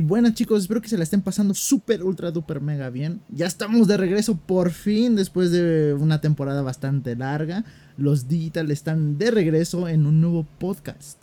[0.00, 3.20] Buenas chicos, espero que se la estén pasando súper, ultra, duper, mega bien.
[3.28, 7.66] Ya estamos de regreso por fin después de una temporada bastante larga.
[7.98, 11.20] Los Digital están de regreso en un nuevo podcast.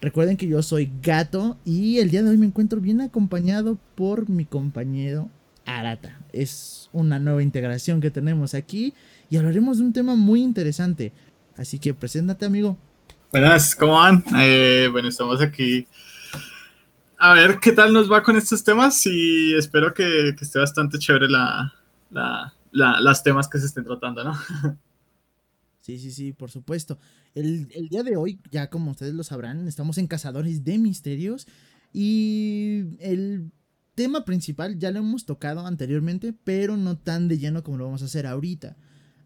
[0.00, 4.28] Recuerden que yo soy Gato y el día de hoy me encuentro bien acompañado por
[4.28, 5.28] mi compañero
[5.66, 6.20] Arata.
[6.32, 8.94] Es una nueva integración que tenemos aquí
[9.30, 11.12] y hablaremos de un tema muy interesante.
[11.56, 12.78] Así que preséntate amigo.
[13.32, 14.22] Buenas, ¿cómo van?
[14.38, 15.88] Eh, bueno, estamos aquí
[17.20, 21.28] a ver qué tal nos va con estos temas y espero que, esté bastante chévere
[21.28, 21.74] la,
[22.72, 24.34] las temas que se estén tratando, ¿no?
[25.82, 26.98] Sí, sí, sí, por supuesto.
[27.34, 31.48] El, día de hoy, ya como ustedes lo sabrán, estamos en Cazadores de Misterios
[31.92, 33.50] y el
[33.94, 38.02] tema principal ya lo hemos tocado anteriormente, pero no tan de lleno como lo vamos
[38.02, 38.76] a hacer ahorita.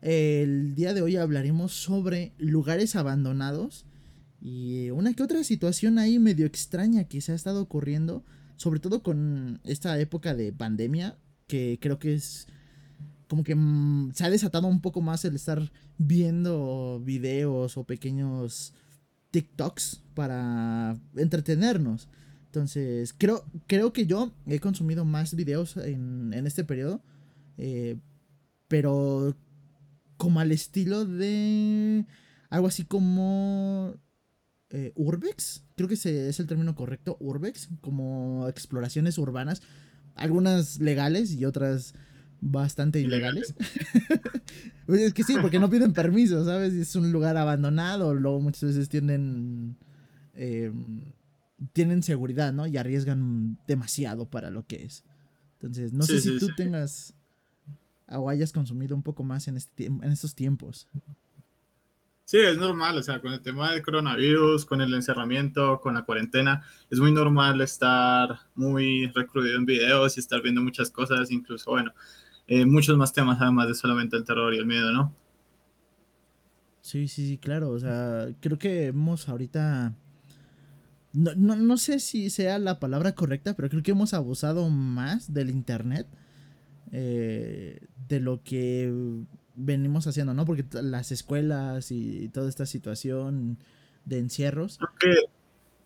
[0.00, 3.84] El día de hoy hablaremos sobre lugares abandonados
[4.44, 8.22] y una que otra situación ahí medio extraña que se ha estado ocurriendo,
[8.56, 11.16] sobre todo con esta época de pandemia,
[11.46, 12.46] que creo que es
[13.26, 18.74] como que mm, se ha desatado un poco más el estar viendo videos o pequeños
[19.30, 22.10] TikToks para entretenernos.
[22.44, 27.02] Entonces, creo, creo que yo he consumido más videos en, este periodo,
[27.56, 27.96] eh,
[28.68, 29.34] pero
[30.18, 32.04] como al estilo de
[32.50, 33.94] algo así como
[34.74, 39.62] eh, urbex, creo que ese es el término correcto, urbex, como exploraciones urbanas,
[40.16, 41.94] algunas legales y otras
[42.40, 43.54] bastante ilegales.
[44.86, 46.74] Pues es que sí, porque no piden permiso, ¿sabes?
[46.74, 49.78] Es un lugar abandonado, luego muchas veces tienen...
[50.34, 51.14] Em,
[51.72, 52.66] tienen seguridad, ¿no?
[52.66, 55.02] Y arriesgan demasiado para lo que es.
[55.54, 57.14] Entonces, no sé si tú tengas
[58.08, 60.86] o hayas consumido un poco más en, este, en estos tiempos.
[62.34, 66.02] Sí, es normal, o sea, con el tema del coronavirus, con el encerramiento, con la
[66.02, 71.70] cuarentena, es muy normal estar muy recluido en videos y estar viendo muchas cosas, incluso,
[71.70, 71.92] bueno,
[72.48, 75.14] eh, muchos más temas además de solamente el terror y el miedo, ¿no?
[76.80, 79.94] Sí, sí, sí, claro, o sea, creo que hemos ahorita,
[81.12, 85.32] no, no, no sé si sea la palabra correcta, pero creo que hemos abusado más
[85.32, 86.08] del Internet
[86.90, 87.78] eh,
[88.08, 88.92] de lo que
[89.54, 90.44] venimos haciendo, ¿no?
[90.44, 93.58] Porque las escuelas y toda esta situación
[94.04, 94.78] de encierros.
[94.80, 95.16] Aunque,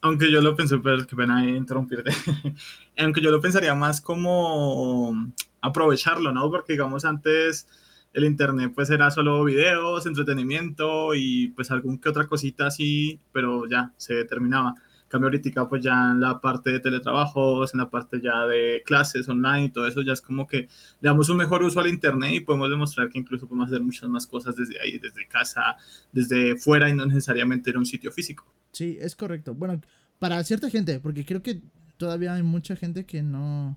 [0.01, 2.11] aunque yo lo pensé, pero que pena interrumpirte.
[2.99, 6.51] aunque yo lo pensaría más como aprovecharlo, ¿no?
[6.51, 7.67] Porque digamos antes
[8.13, 13.67] el internet pues era solo videos, entretenimiento y pues algún que otra cosita así, pero
[13.69, 14.75] ya se terminaba
[15.09, 19.29] cambio ahorita pues ya en la parte de teletrabajos, en la parte ya de clases
[19.29, 20.69] online y todo eso, ya es como que le
[21.01, 24.27] damos un mejor uso al internet y podemos demostrar que incluso podemos hacer muchas más
[24.27, 25.77] cosas desde ahí, desde casa,
[26.13, 28.47] desde fuera y no necesariamente en un sitio físico.
[28.73, 29.55] Sí, es correcto.
[29.55, 29.81] Bueno,
[30.19, 31.63] para cierta gente, porque creo que
[31.97, 33.77] todavía hay mucha gente que no,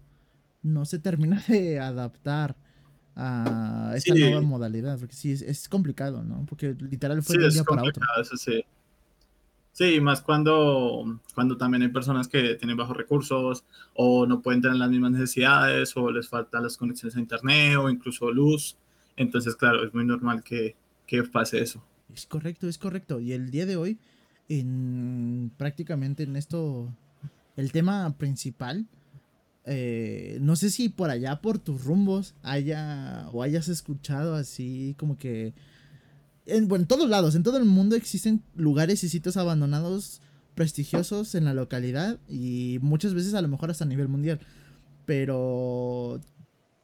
[0.62, 2.56] no se termina de adaptar
[3.16, 6.46] a esta nueva modalidad, porque sí, es, complicado, ¿no?
[6.48, 8.04] Porque literal fue de un día para otro.
[8.20, 8.64] Eso sí.
[9.74, 14.78] Sí, más cuando, cuando también hay personas que tienen bajos recursos o no pueden tener
[14.78, 18.76] las mismas necesidades o les faltan las conexiones a internet o incluso luz.
[19.16, 20.76] Entonces, claro, es muy normal que,
[21.08, 21.84] que pase eso.
[22.14, 23.20] Es correcto, es correcto.
[23.20, 23.98] Y el día de hoy,
[24.50, 26.94] en prácticamente en esto,
[27.56, 28.88] el tema principal,
[29.66, 35.18] eh, no sé si por allá, por tus rumbos, haya o hayas escuchado así como
[35.18, 35.54] que
[36.46, 40.22] en, bueno, en todos lados, en todo el mundo existen lugares y sitios abandonados
[40.56, 44.40] prestigiosos en la localidad y muchas veces a lo mejor hasta a nivel mundial.
[45.06, 46.22] Pero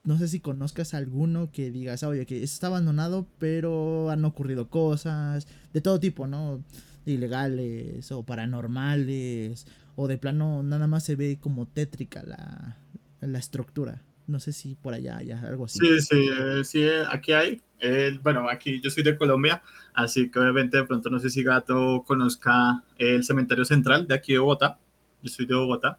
[0.04, 5.48] no sé si conozcas alguno que digas, oye, que está abandonado, pero han ocurrido cosas
[5.74, 6.64] de todo tipo, ¿no?
[7.06, 12.78] Ilegales o paranormales, o de plano nada más se ve como tétrica la,
[13.22, 14.02] la estructura.
[14.28, 15.80] No sé si por allá hay algo así.
[15.80, 17.62] Sí, sí, eh, sí, eh, aquí hay.
[17.80, 21.44] Eh, bueno, aquí yo soy de Colombia, así que obviamente de pronto no sé si
[21.44, 24.78] Gato conozca el cementerio central de aquí de Bogotá.
[25.22, 25.98] Yo soy de Bogotá.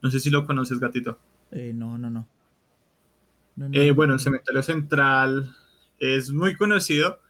[0.00, 1.18] No sé si lo conoces, Gatito.
[1.52, 2.26] no, no, no.
[3.94, 5.54] bueno, el cementerio central
[5.98, 7.20] es muy conocido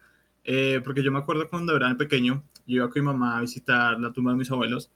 [0.85, 4.13] porque yo me acuerdo cuando era pequeño, yo iba con mi mamá a visitar la
[4.13, 4.93] tumba de mis abuelos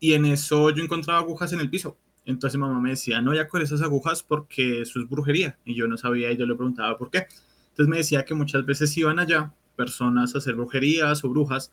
[0.00, 3.48] y en eso yo encontraba agujas en el piso entonces mamá me decía, no ya
[3.48, 5.58] con esas agujas porque eso es brujería.
[5.64, 7.26] Y yo no sabía y yo le preguntaba por qué.
[7.70, 11.72] Entonces me decía que muchas veces iban allá personas a hacer brujerías o brujas,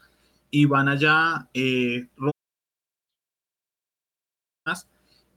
[0.52, 2.08] iban allá eh,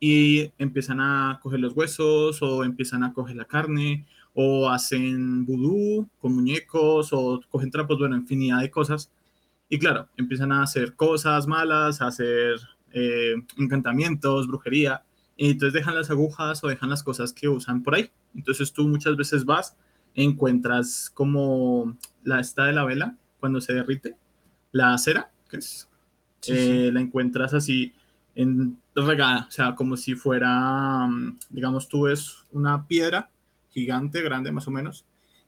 [0.01, 6.09] y empiezan a coger los huesos o empiezan a coger la carne o hacen vudú
[6.21, 9.11] con muñecos o cogen trapos, bueno, infinidad de cosas.
[9.69, 12.61] Y claro, empiezan a hacer cosas malas, a hacer
[12.95, 15.03] eh, encantamientos, brujería,
[15.37, 18.11] y entonces dejan las agujas o dejan las cosas que usan por ahí.
[18.35, 19.77] Entonces tú muchas veces vas,
[20.15, 24.17] encuentras como la esta de la vela cuando se derrite,
[24.71, 25.89] la cera, que es,
[26.47, 27.93] eh, la encuentras así
[28.37, 33.31] en regada, o sea, como si fuera, mm, digamos, tú ves una piedra
[33.71, 35.05] gigante, grande más o menos,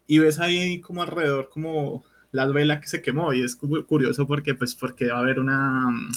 [0.07, 4.55] y ves ahí como alrededor como la vela que se quemó y es curioso porque
[4.55, 6.11] pues porque va a haber una, mm,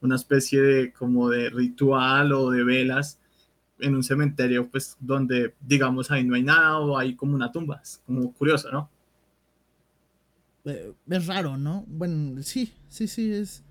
[0.00, 3.18] una especie de como de ritual o de velas
[3.80, 7.80] en un cementerio pues donde digamos ahí no hay nada o hay como una tumba,
[7.82, 8.90] es como curioso, ¿no?
[10.64, 11.84] Eh, es raro, ¿no?
[11.86, 13.64] Bueno, sí, sí, sí, es,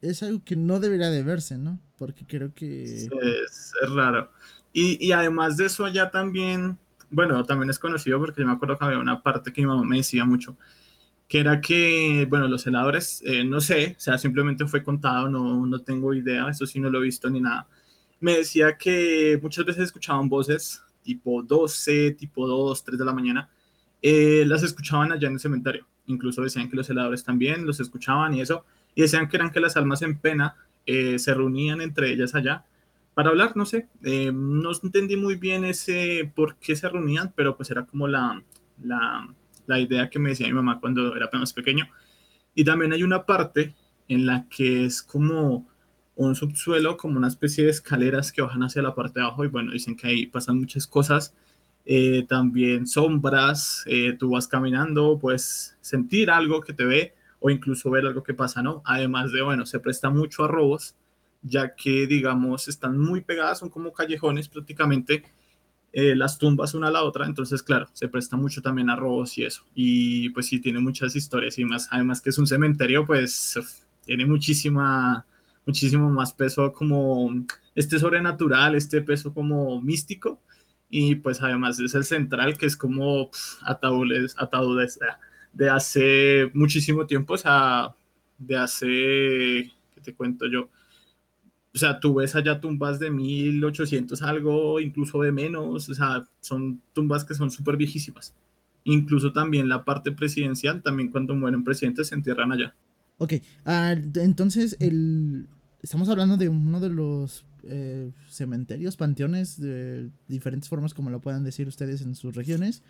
[0.00, 1.80] es algo que no debería de verse, ¿no?
[1.96, 2.82] Porque creo que...
[2.82, 4.30] Es, es raro.
[4.72, 6.78] Y, y, además de eso allá también,
[7.08, 9.84] bueno, también es conocido porque yo me acuerdo que había una parte que mi mamá
[9.84, 10.58] me decía mucho,
[11.28, 15.66] que era que, bueno, los senadores, eh, no sé, o sea, simplemente fue contado, no,
[15.66, 17.66] no tengo idea, eso sí no lo he visto ni nada.
[18.20, 23.48] Me decía que muchas veces escuchaban voces tipo 12, tipo 2, 3 de la mañana,
[24.02, 25.86] eh, las escuchaban allá en el cementerio.
[26.06, 28.64] Incluso decían que los senadores también los escuchaban y eso,
[28.94, 30.56] y decían que eran que las almas en pena
[30.86, 32.64] eh, se reunían entre ellas allá
[33.14, 37.70] para hablar, no sé, no entendí muy bien ese por qué se reunían, pero pues
[37.70, 38.42] era como la,
[38.82, 39.26] la
[39.66, 41.88] la idea que me decía mi mamá cuando era apenas pequeño.
[42.54, 43.74] Y también hay una parte
[44.08, 45.66] en la que es como
[46.14, 49.48] un subsuelo, como una especie de escaleras que bajan hacia la parte de abajo y
[49.48, 51.34] bueno, dicen que ahí pasan muchas cosas.
[51.84, 57.90] Eh, también sombras, eh, tú vas caminando, puedes sentir algo que te ve o incluso
[57.90, 58.82] ver algo que pasa, ¿no?
[58.84, 60.96] Además de, bueno, se presta mucho a robos,
[61.42, 65.22] ya que, digamos, están muy pegadas, son como callejones prácticamente,
[65.92, 69.36] eh, las tumbas una a la otra, entonces claro, se presta mucho también a robos
[69.38, 69.64] y eso.
[69.74, 73.58] Y pues sí, tiene muchas historias y más, además que es un cementerio, pues
[74.04, 75.26] tiene muchísima,
[75.64, 77.30] muchísimo más peso como
[77.74, 80.40] este sobrenatural, este peso como místico.
[80.88, 83.30] Y pues además es el central, que es como
[83.62, 84.98] ataúdes, ataúdes
[85.52, 87.94] de hace muchísimo tiempo, o sea,
[88.38, 88.86] de hace,
[89.94, 90.68] ¿qué te cuento yo?
[91.76, 96.80] O sea, tú ves allá tumbas de 1800 algo, incluso de menos, o sea, son
[96.94, 98.32] tumbas que son súper viejísimas.
[98.84, 102.74] Incluso también la parte presidencial, también cuando mueren presidentes se entierran allá.
[103.18, 103.34] Ok,
[103.66, 105.48] ah, entonces el,
[105.82, 111.44] estamos hablando de uno de los eh, cementerios, panteones de diferentes formas, como lo puedan
[111.44, 112.82] decir ustedes en sus regiones.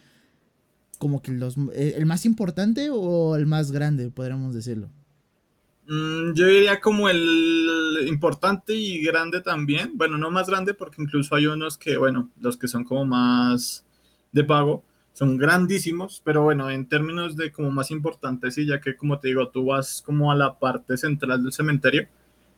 [0.99, 4.91] Como que los, eh, el más importante o el más grande, podríamos decirlo.
[5.89, 9.93] Mm, yo diría como el importante y grande también.
[9.95, 13.85] Bueno, no más grande porque incluso hay unos que, bueno, los que son como más
[14.33, 18.97] de pago son grandísimos, pero bueno, en términos de como más importantes, sí, ya que
[18.97, 22.07] como te digo, tú vas como a la parte central del cementerio,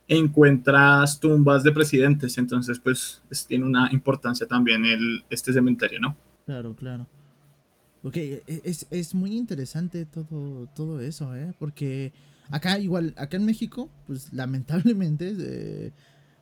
[0.09, 6.17] encuentras tumbas de presidentes, entonces pues tiene una importancia también el, este cementerio, ¿no?
[6.45, 7.07] Claro, claro.
[8.03, 11.53] Ok, e, es, es muy interesante todo, todo eso, ¿eh?
[11.59, 12.11] Porque
[12.49, 15.93] Acá igual, acá en México, pues lamentablemente eh,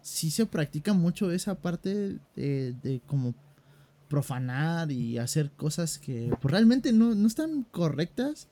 [0.02, 3.36] sí se practica mucho esa parte de, como
[4.08, 8.48] profanar y hacer cosas que pues, realmente no, están correctas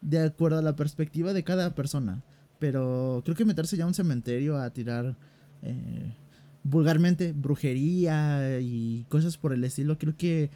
[0.00, 2.22] de acuerdo a la perspectiva de cada persona.
[2.60, 5.16] Pero creo que meterse ya a un cementerio a tirar
[5.62, 6.14] eh,
[6.62, 10.50] vulgarmente brujería y cosas por el estilo, creo que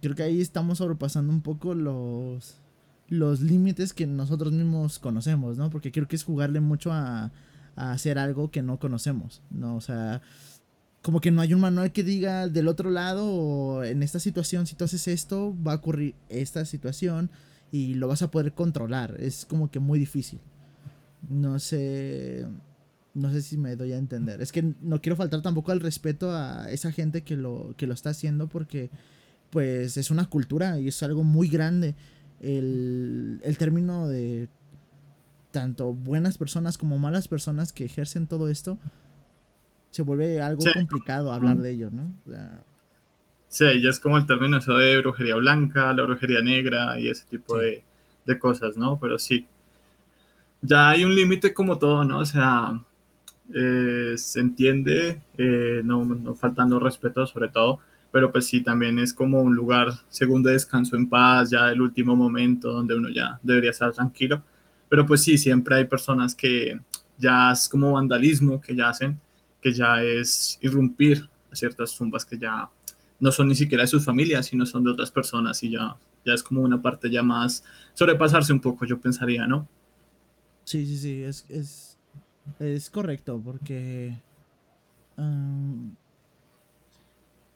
[0.00, 2.60] creo que ahí estamos sobrepasando un poco los
[3.08, 5.70] los límites que nosotros mismos conocemos, ¿no?
[5.70, 7.32] Porque creo que es jugarle mucho a,
[7.76, 9.76] hacer algo que no conocemos, ¿no?
[9.76, 10.20] O sea,
[11.00, 14.74] como que no hay un manual que diga del otro lado en esta situación, si
[14.74, 17.30] tú haces esto, va a ocurrir esta situación
[17.70, 19.14] y lo vas a poder controlar.
[19.20, 20.40] Es como que muy difícil.
[21.28, 22.46] No sé.
[23.14, 24.42] No sé si me doy a entender.
[24.42, 27.94] Es que no quiero faltar tampoco al respeto a esa gente que lo, que lo
[27.94, 28.90] está haciendo porque
[29.50, 31.94] pues es una cultura y es algo muy grande
[32.40, 34.48] el, el término de
[35.50, 38.78] tanto buenas personas como malas personas que ejercen todo esto,
[39.90, 42.12] se vuelve algo complicado hablar de ello, ¿no?
[43.48, 47.24] sí, ya es como el término eso de brujería blanca, la brujería negra y ese
[47.26, 47.82] tipo de,
[48.26, 48.98] de, cosas, ¿no?
[49.00, 49.46] Pero sí,
[50.60, 52.18] ya hay un límite como todo, ¿no?
[52.18, 52.78] O sea,
[53.54, 59.12] eh, se entiende, eh, no, no faltando respeto sobre todo, pero pues sí, también es
[59.12, 63.38] como un lugar, según de descanso en paz, ya el último momento donde uno ya
[63.42, 64.42] debería estar tranquilo.
[64.88, 66.80] Pero pues sí, siempre hay personas que
[67.18, 69.20] ya es como vandalismo que ya hacen,
[69.60, 72.68] que ya es irrumpir a ciertas tumbas que ya
[73.20, 76.32] no son ni siquiera de sus familias, sino son de otras personas y ya, ya
[76.32, 79.68] es como una parte ya más sobrepasarse un poco, yo pensaría, ¿no?
[80.64, 81.98] Sí, sí, sí, es, es,
[82.60, 84.22] es correcto, porque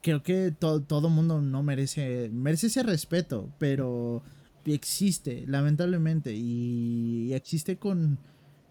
[0.03, 4.21] creo que todo mundo no merece, merece ese respeto, pero
[4.65, 8.19] existe, lamentablemente, y existe con,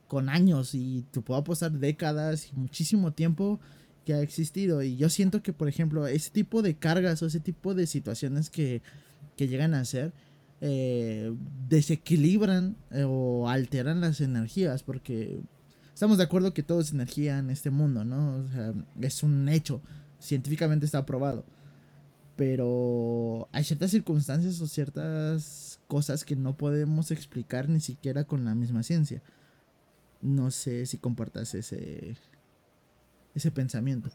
[0.09, 3.61] con años y te puedo apostar décadas y muchísimo tiempo
[4.05, 4.83] que ha existido.
[4.83, 8.51] Y yo siento que, por ejemplo, ese tipo de cargas o ese tipo de situaciones
[8.51, 8.83] que,
[9.37, 10.13] que llegan a ser,
[10.61, 11.35] eh,
[11.67, 15.41] desequilibran eh, o alteran las energías, porque
[15.95, 18.37] estamos de acuerdo que todo es energía en este mundo, ¿no?
[18.37, 19.81] O sea, es un hecho,
[20.23, 21.45] científicamente está probado.
[22.37, 28.55] Pero hay ciertas circunstancias o ciertas cosas que no podemos explicar ni siquiera con la
[28.55, 29.23] misma ciencia.
[30.23, 32.17] No sé si compartas ese,
[33.35, 34.09] ese pensamiento.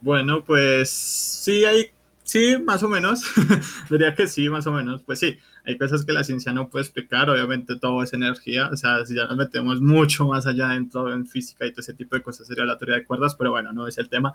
[0.00, 1.90] Bueno, pues sí, hay,
[2.24, 3.22] sí, más o menos.
[3.90, 5.02] Diría que sí, más o menos.
[5.02, 7.28] Pues sí, hay cosas que la ciencia no puede explicar.
[7.28, 8.68] Obviamente todo es energía.
[8.68, 11.94] O sea, si ya nos metemos mucho más allá dentro en física y todo ese
[11.94, 14.34] tipo de cosas, sería la teoría de cuerdas, pero bueno, no es el tema.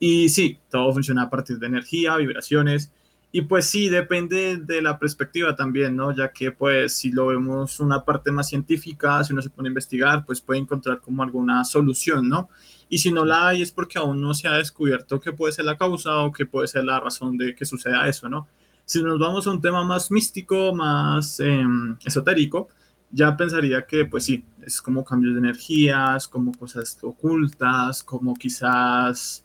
[0.00, 2.90] Y sí, todo funciona a partir de energía, vibraciones.
[3.32, 6.10] Y pues sí, depende de la perspectiva también, ¿no?
[6.12, 9.70] Ya que pues si lo vemos una parte más científica, si uno se pone a
[9.70, 12.48] investigar, pues puede encontrar como alguna solución, ¿no?
[12.88, 15.66] Y si no la hay es porque aún no se ha descubierto qué puede ser
[15.66, 18.48] la causa o qué puede ser la razón de que suceda eso, ¿no?
[18.84, 22.68] Si nos vamos a un tema más místico, más em, esotérico,
[23.12, 29.44] ya pensaría que pues sí, es como cambios de energías, como cosas ocultas, como quizás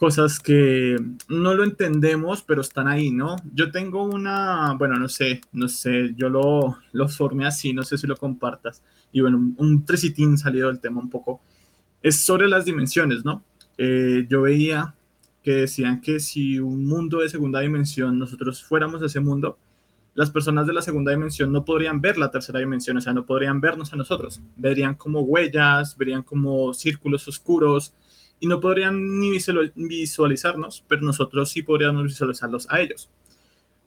[0.00, 0.96] cosas que
[1.28, 3.36] no lo entendemos, pero están ahí, ¿no?
[3.52, 7.98] Yo tengo una, bueno, no sé, no sé, yo lo, lo formé así, no sé
[7.98, 8.82] si lo compartas.
[9.12, 11.42] Y bueno, un tricitín salido del tema un poco
[12.02, 13.44] es sobre las dimensiones, ¿no?
[13.76, 14.94] Eh, yo veía
[15.42, 19.58] que decían que si un mundo de segunda dimensión, nosotros fuéramos a ese mundo,
[20.14, 23.26] las personas de la segunda dimensión no podrían ver la tercera dimensión, o sea, no
[23.26, 24.40] podrían vernos a nosotros.
[24.56, 27.92] Verían como huellas, verían como círculos oscuros
[28.40, 29.38] y no podrían ni
[29.76, 33.10] visualizarnos, pero nosotros sí podríamos visualizarlos a ellos.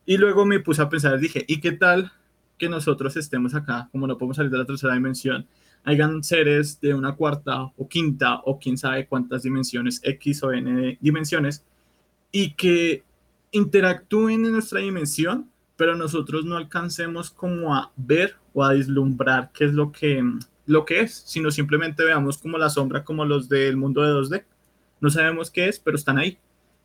[0.06, 2.12] Y luego me puse a pensar, dije, ¿y qué tal
[2.58, 5.48] que nosotros estemos acá, como no podemos salir de la tercera dimensión?
[5.84, 10.98] hayan seres de una cuarta o quinta o quién sabe cuántas dimensiones, X o N
[11.02, 11.64] dimensiones,
[12.32, 13.04] y que
[13.52, 19.66] interactúen en nuestra dimensión, pero nosotros no alcancemos como a ver o a vislumbrar qué
[19.66, 20.24] es lo que,
[20.65, 24.43] lo que es, sino simplemente veamos como la sombra como los del mundo de 2D.
[25.01, 26.38] No sabemos qué es, pero están ahí.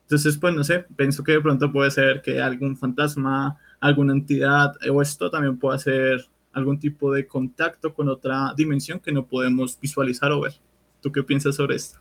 [0.02, 4.74] Entonces, pues no sé, pienso que de pronto puede ser que algún fantasma, alguna entidad
[4.90, 9.78] o esto también pueda ser algún tipo de contacto con otra dimensión que no podemos
[9.80, 10.54] visualizar o ver.
[11.00, 12.00] ¿Tú qué piensas sobre esto?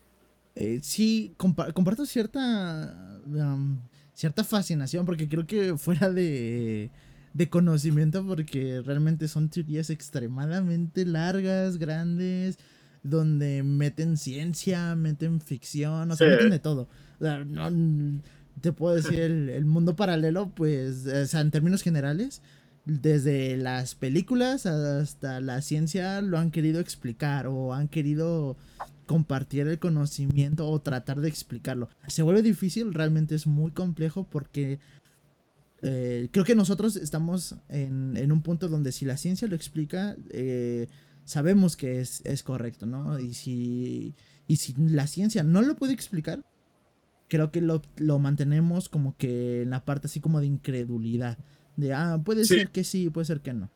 [0.56, 3.20] Eh, sí, comparto cierta,
[4.14, 6.90] cierta fascinación porque creo que fuera de,
[7.38, 12.58] de conocimiento porque realmente son teorías extremadamente largas, grandes,
[13.04, 16.90] donde meten ciencia, meten ficción, o sea, meten de todo.
[17.20, 18.22] no,
[18.60, 22.42] te puedo decir, el, el, mundo paralelo, pues, o sea, en términos generales,
[22.86, 28.58] desde las películas hasta la ciencia lo han querido explicar o han querido
[29.06, 31.90] compartir el conocimiento o tratar de explicarlo.
[32.08, 34.80] Se vuelve difícil, realmente es muy complejo porque
[35.90, 40.88] eh, creo que nosotros estamos en, un punto donde si la ciencia lo explica, eh,
[41.24, 43.18] sabemos que es, correcto, ¿no?
[43.20, 44.14] Y si,
[44.48, 46.44] y si la ciencia no lo puede explicar,
[47.30, 51.38] creo que lo, lo mantenemos como que en la parte así como de incredulidad.
[51.78, 53.70] De, ah, puede ser que sí, puede ser que no.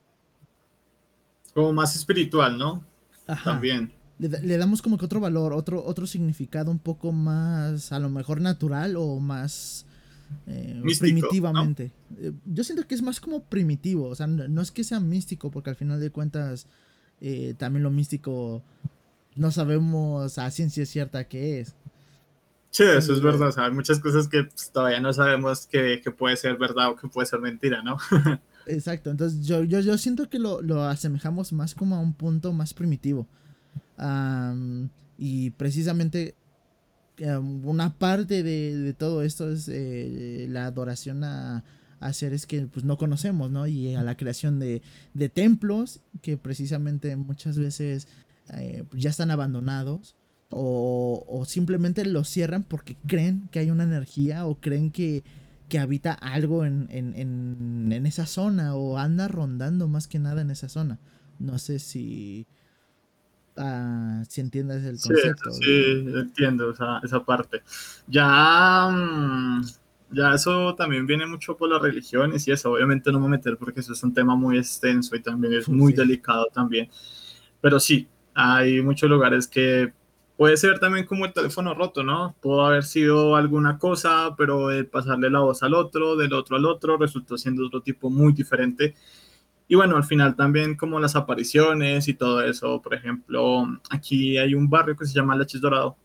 [1.53, 2.86] Como más espiritual, ¿no?
[3.27, 3.51] Ajá.
[3.51, 3.94] También.
[4.18, 8.41] Le, damos como que otro valor, otro, otro significado un poco más, a lo mejor
[8.41, 9.86] natural o más
[10.48, 11.92] eh, primitivamente.
[12.18, 15.52] Eh, yo siento que es más como primitivo, o sea, no, es que sea místico,
[15.52, 16.68] porque al final de cuentas
[17.20, 18.64] eh, también lo místico
[19.36, 21.76] no sabemos a ciencia cierta qué es.
[22.70, 23.54] Sí, eso es verdad.
[23.58, 27.28] hay muchas cosas que pues, todavía no sabemos que, puede ser verdad o que puede
[27.28, 27.98] ser mentira, ¿no?
[28.66, 29.10] Exacto.
[29.10, 33.28] Entonces yo, yo, yo siento que lo, asemejamos más como a un punto más primitivo.
[35.18, 36.36] y precisamente
[37.30, 41.63] una parte de, todo esto es eh, la adoración a,
[42.13, 43.68] seres que pues no conocemos, ¿no?
[43.68, 44.82] Y a la creación de,
[45.34, 48.08] templos que precisamente muchas veces
[48.54, 50.16] eh, ya están abandonados
[50.50, 55.24] o, simplemente lo cierran porque creen que hay una energía o creen que,
[55.80, 61.00] habita algo en, esa zona o anda rondando más que nada en esa zona.
[61.40, 62.46] No sé si,
[63.62, 65.51] uh, si entiendes el concepto.
[65.51, 67.62] Sí, entiendo esa, parte.
[68.08, 69.62] Ya, mm,
[70.12, 73.38] ya eso también viene mucho por las religiones y eso, obviamente no me voy a
[73.38, 76.89] meter porque eso es un tema muy extenso y también es muy delicado también.
[77.62, 79.94] Pero sí, hay muchos lugares que
[80.41, 82.36] puede ser también como el teléfono roto, ¿no?
[82.41, 86.65] Pudo haber sido alguna cosa, pero de pasarle la voz al otro, del otro al
[86.65, 88.96] otro, resultó siendo otro tipo muy diferente.
[89.72, 94.54] Y bueno, al final también como las apariciones y todo eso, por ejemplo, aquí hay
[94.54, 95.96] un barrio que se llama Laches Dorado,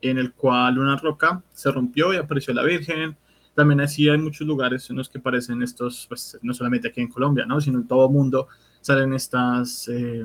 [0.00, 3.16] en el cual una roca se rompió y apareció la Virgen.
[3.56, 7.08] También así hay muchos lugares en los que aparecen estos, pues no solamente aquí en
[7.08, 7.60] Colombia, ¿no?
[7.60, 8.46] sino en todo el mundo
[8.80, 10.24] salen estas eh,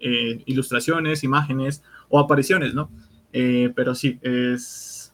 [0.00, 2.90] eh, ilustraciones, imágenes o apariciones, ¿no?
[3.34, 5.12] Eh, pero sí, es,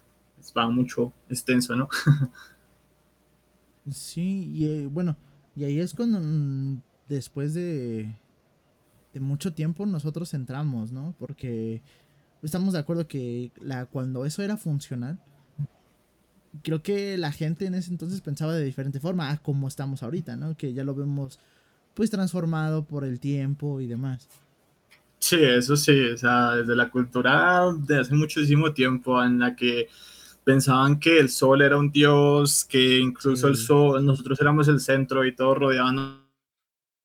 [0.57, 1.89] va mucho extenso, ¿no?
[3.91, 5.17] sí, y bueno,
[5.59, 8.15] y ahí es cuando mm, después de,
[9.15, 11.17] mucho tiempo nosotros entramos, ¿no?
[11.19, 11.83] Porque
[12.45, 15.19] estamos de acuerdo que la, cuando eso era funcional,
[16.63, 20.37] creo que la gente en ese entonces pensaba de diferente forma a como estamos ahorita,
[20.37, 20.57] ¿no?
[20.57, 21.41] Que ya lo vemos
[21.95, 24.29] pues transformado por el tiempo y demás.
[25.19, 29.89] Sí, eso sí, o sea, desde la cultura de hace muchísimo tiempo en la que
[30.49, 35.27] pensaban que el sol era un dios, que incluso el sol, nosotros éramos el centro
[35.27, 36.23] y todo rodeaban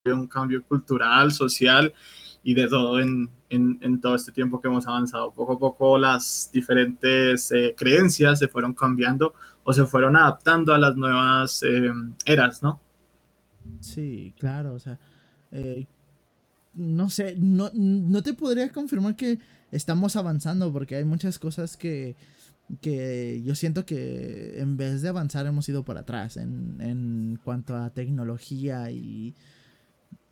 [0.05, 1.93] un cambio cultural, social
[2.41, 5.33] y de todo en, en, todo este tiempo que hemos avanzado.
[5.33, 9.33] Poco a poco las diferentes eh, creencias se fueron cambiando
[9.65, 11.91] o se fueron adaptando a las nuevas eh,
[12.23, 12.79] eras, ¿no?
[13.81, 14.97] Sí, claro, o sea,
[15.51, 15.85] eh,
[16.75, 19.37] no sé, no, no te podría confirmar que
[19.69, 22.15] estamos avanzando porque hay muchas cosas que,
[22.81, 27.75] que yo siento que en vez de avanzar hemos ido para atrás en, en cuanto
[27.75, 29.35] a tecnología y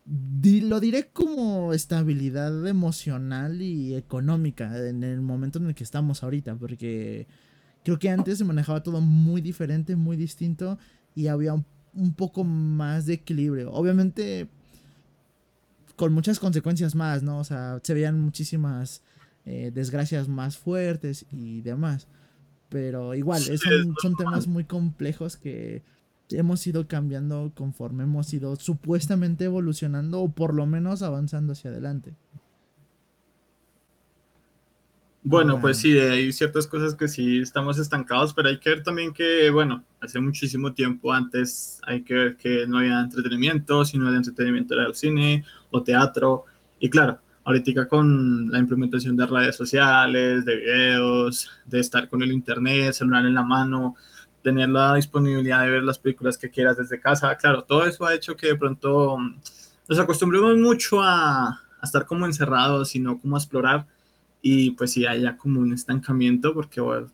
[0.05, 6.55] lo diré como estabilidad emocional y económica en el momento en el que estamos ahorita
[6.55, 7.27] porque
[7.83, 10.77] creo que antes se manejaba todo muy diferente, muy distinto
[11.15, 13.71] y había un, poco más de equilibrio.
[13.71, 14.49] Obviamente
[15.95, 17.39] con muchas consecuencias más, ¿no?
[17.39, 19.03] O sea, se veían muchísimas
[19.45, 22.07] eh, desgracias más fuertes y demás.
[22.71, 25.83] Pero igual, son, son temas muy complejos que
[26.31, 32.15] hemos ido cambiando conforme hemos ido supuestamente evolucionando o por lo menos avanzando hacia adelante.
[35.23, 39.13] Bueno, pues sí, hay ciertas cosas que sí estamos estancados, pero hay que ver también
[39.13, 44.15] que, bueno, hace muchísimo tiempo antes hay que ver que no había entretenimiento, sino el
[44.15, 46.45] entretenimiento era el cine o teatro.
[46.79, 52.31] Y claro, ahorita con la implementación de redes sociales, de videos, de estar con el
[52.31, 53.95] internet, celular en la mano,
[54.43, 58.15] tener la disponibilidad de ver las películas que quieras desde casa, claro, todo eso ha
[58.15, 59.17] hecho que de pronto
[59.87, 61.49] nos acostumbremos mucho a,
[61.81, 63.85] a estar como encerrados y no como a explorar.
[64.41, 67.11] Y pues sí haya como un estancamiento porque bueno,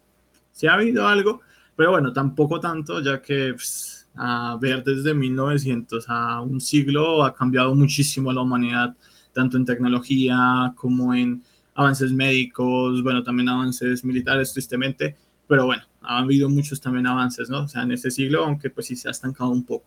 [0.51, 1.41] sí ha habido algo,
[1.75, 7.33] pero bueno, tampoco tanto, ya que pues, a ver desde 1900 a un siglo ha
[7.33, 8.95] cambiado muchísimo la humanidad,
[9.37, 11.43] tanto en tecnología como en
[11.75, 15.15] avances médicos, bueno, también avances militares, tristemente,
[15.47, 17.65] pero bueno, ha habido muchos también avances, ¿no?
[17.65, 19.85] O sea, en este siglo, aunque pues sí se ha estancado un poco.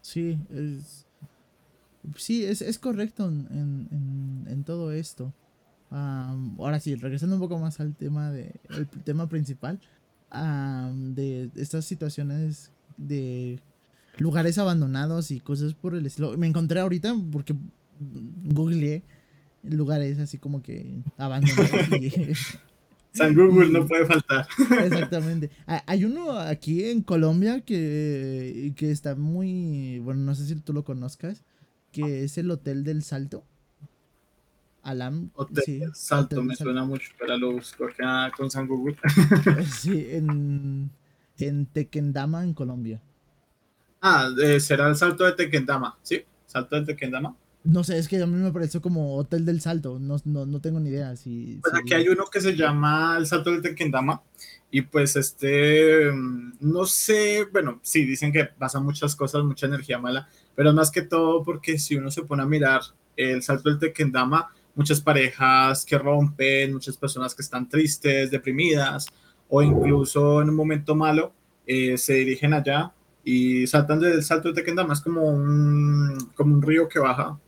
[0.00, 1.06] Sí, es,
[2.14, 5.34] sí, es, es correcto en, en, todo esto
[5.90, 9.80] ahora sí, regresando un poco más al tema de el tema principal
[10.30, 13.60] de estas situaciones de
[14.18, 16.36] lugares abandonados y cosas por el estilo.
[16.36, 17.54] Me encontré ahorita porque
[18.44, 19.02] googleé
[19.62, 21.68] lugares así como que abandonados.
[23.12, 24.46] San Google no puede faltar.
[24.84, 25.50] Exactamente.
[25.66, 30.84] Hay uno aquí en Colombia que, que está muy, bueno, no sé si tú lo
[30.84, 31.42] conozcas,
[31.90, 33.44] que es el Hotel del Salto.
[34.82, 35.30] Alam.
[35.34, 38.96] Hotel Salto, me suena mucho, pero lo busco acá con San Google.
[39.80, 40.90] sí, en,
[41.38, 43.00] en Tequendama, en Colombia.
[44.00, 46.24] Ah, eh, será el Salto de Tequendama, ¿sí?
[46.46, 47.34] Salto de Tequendama.
[47.64, 50.60] No sé, es que a mí me pareció como Hotel del Salto, no, no, no
[50.60, 51.14] tengo ni idea.
[51.16, 54.22] Si, pues aquí hay uno que se llama el Salto de Tequendama
[54.70, 59.98] y pues este, mm, no sé, bueno, sí, dicen que pasan muchas cosas, mucha energía
[59.98, 62.80] mala, pero más que todo porque si uno se pone a mirar
[63.16, 69.06] el Salto del Tequendama, muchas parejas que rompen, muchas personas que están tristes, deprimidas
[69.48, 71.32] o incluso en un momento malo
[71.66, 72.92] eh, se dirigen allá
[73.24, 77.38] y saltan del salto de Tequendama, es como un, como un río que baja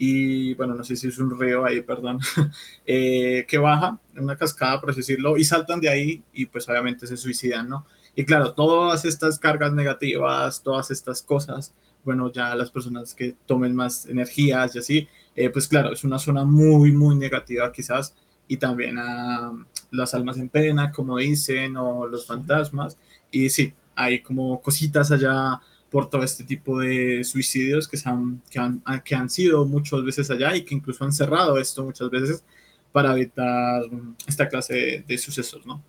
[0.00, 2.20] y bueno, no sé si es un río ahí, perdón,
[2.86, 7.04] eh, que baja, una cascada, por así decirlo, y saltan de ahí y pues obviamente
[7.08, 7.84] se suicidan, ¿no?
[8.14, 13.74] Y claro, todas estas cargas negativas, todas estas cosas, bueno, ya las personas que tomen
[13.74, 18.14] más energías y así, eh, pues claro, es una zona muy, muy negativa quizás,
[18.46, 19.52] y también a
[19.90, 22.96] las almas en pena, como dicen, o los fantasmas,
[23.32, 28.58] y sí, hay como cositas allá por todo este tipo de suicidios que, han, que,
[28.58, 32.44] han, que han sido muchas veces allá y que incluso han cerrado esto muchas veces
[32.92, 33.82] para evitar
[34.26, 35.82] esta clase de, sucesos, ¿no?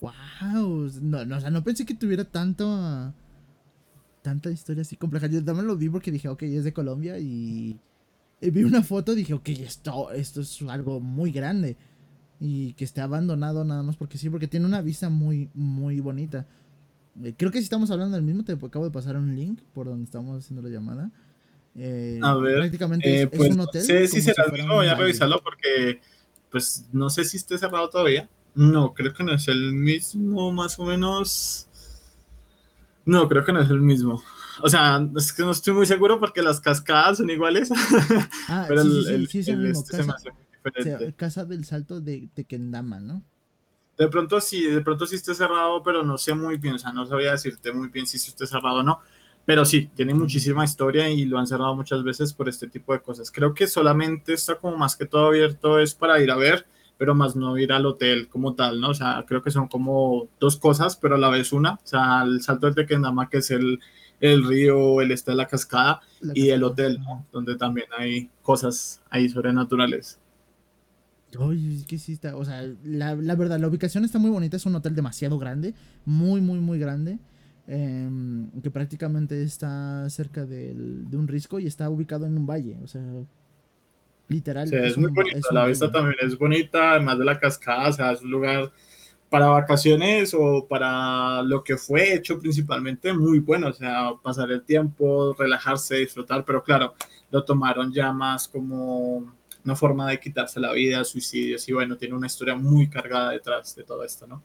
[0.00, 3.12] Wow, no, no, o sea, no pensé que tuviera tanto,
[4.22, 5.26] tanta historia así compleja.
[5.26, 7.78] Yo también lo vi porque dije, ok, es de Colombia y,
[8.40, 11.76] vi una foto y dije, ok, esto, esto es algo muy grande
[12.40, 16.46] y que esté abandonado nada más porque sí, porque tiene una vista muy, muy bonita.
[17.24, 19.86] Eh, creo que si estamos hablando del mismo, te acabo de pasar un link por
[19.86, 21.10] donde estamos haciendo la llamada.
[21.74, 23.82] Eh, a ver, prácticamente es, pues, un hotel.
[23.82, 26.00] Sé si será el mismo, voy a revisarlo porque,
[26.50, 28.28] pues, no sé si esté cerrado todavía.
[28.54, 31.68] No, creo que no es el mismo, más o menos.
[33.04, 34.22] No, creo que no es el mismo.
[34.60, 37.70] O sea, es que no estoy muy seguro porque las cascadas son iguales.
[38.48, 40.30] Ah, pero sí, el, sí, sí, el, este se me hace
[40.64, 41.14] diferente.
[41.14, 43.22] casa del Salto de, Kendama, ¿no?
[43.98, 46.92] De pronto sí, de pronto sí esté cerrado, pero no sé muy bien, o sea,
[46.92, 49.00] no sabía decirte muy bien si esté cerrado o no.
[49.44, 53.00] Pero sí, tiene muchísima historia y lo han cerrado muchas veces por este tipo de
[53.00, 53.32] cosas.
[53.32, 56.66] Creo que solamente está como más que todo abierto es para ir a ver,
[56.98, 58.90] pero más no ir al hotel como tal, ¿no?
[58.90, 61.74] O sea, creo que son como dos cosas, pero a la vez una.
[61.74, 63.80] O sea, el salto del Tequendama, que es el,
[64.20, 66.02] el río, el está de la cascada,
[66.34, 67.26] y el hotel, ¿no?
[67.32, 70.20] Donde también hay cosas ahí sobrenaturales.
[71.30, 74.74] Que sí está, o sea, la, la, verdad, la ubicación está muy bonita, es un
[74.74, 77.18] hotel demasiado grande, muy, muy, muy grande.
[77.70, 82.78] Em, que prácticamente está cerca del, de un risco y está ubicado en un valle,
[82.82, 83.02] o sea,
[84.28, 84.72] literal.
[84.72, 88.22] es, muy bonito, la vista también es bonita, además de la cascada, o sea, es
[88.22, 88.72] un lugar
[89.28, 94.62] para vacaciones o para lo que fue hecho principalmente muy bueno, o sea, pasar el
[94.62, 96.94] tiempo, relajarse, disfrutar, pero claro,
[97.30, 99.30] lo tomaron ya más como
[99.68, 103.76] una forma de quitarse la vida, suicidios y bueno, tiene una historia muy cargada detrás
[103.76, 104.42] de todo esto, ¿no?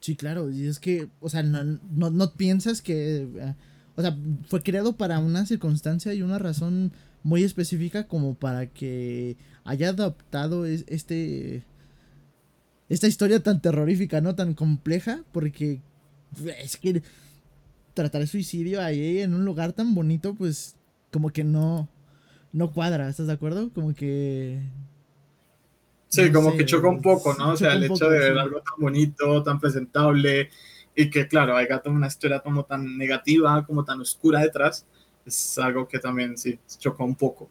[0.00, 3.54] Sí, claro, y es que, o sea, no, no, piensas que, eh,
[3.96, 4.14] o sea,
[4.48, 10.66] fue creado para una circunstancia y una razón muy específica como para que haya adoptado
[10.66, 11.64] este,
[12.90, 14.34] esta historia tan terrorífica, ¿no?
[14.34, 15.80] Tan compleja, porque
[16.58, 17.02] es que
[17.94, 20.76] tratar el suicidio ahí en un lugar tan bonito, pues
[21.10, 21.88] como que no,
[22.52, 23.70] no cuadra, ¿estás de acuerdo?
[23.72, 24.62] Como que
[26.12, 27.52] Sí, como que choca un poco, ¿no?
[27.52, 30.50] O sea, el hecho de ver algo tan bonito, tan presentable,
[30.94, 34.84] y que, claro, haya una historia como tan negativa, como tan oscura detrás,
[35.24, 37.48] es algo que también sí choca un poco.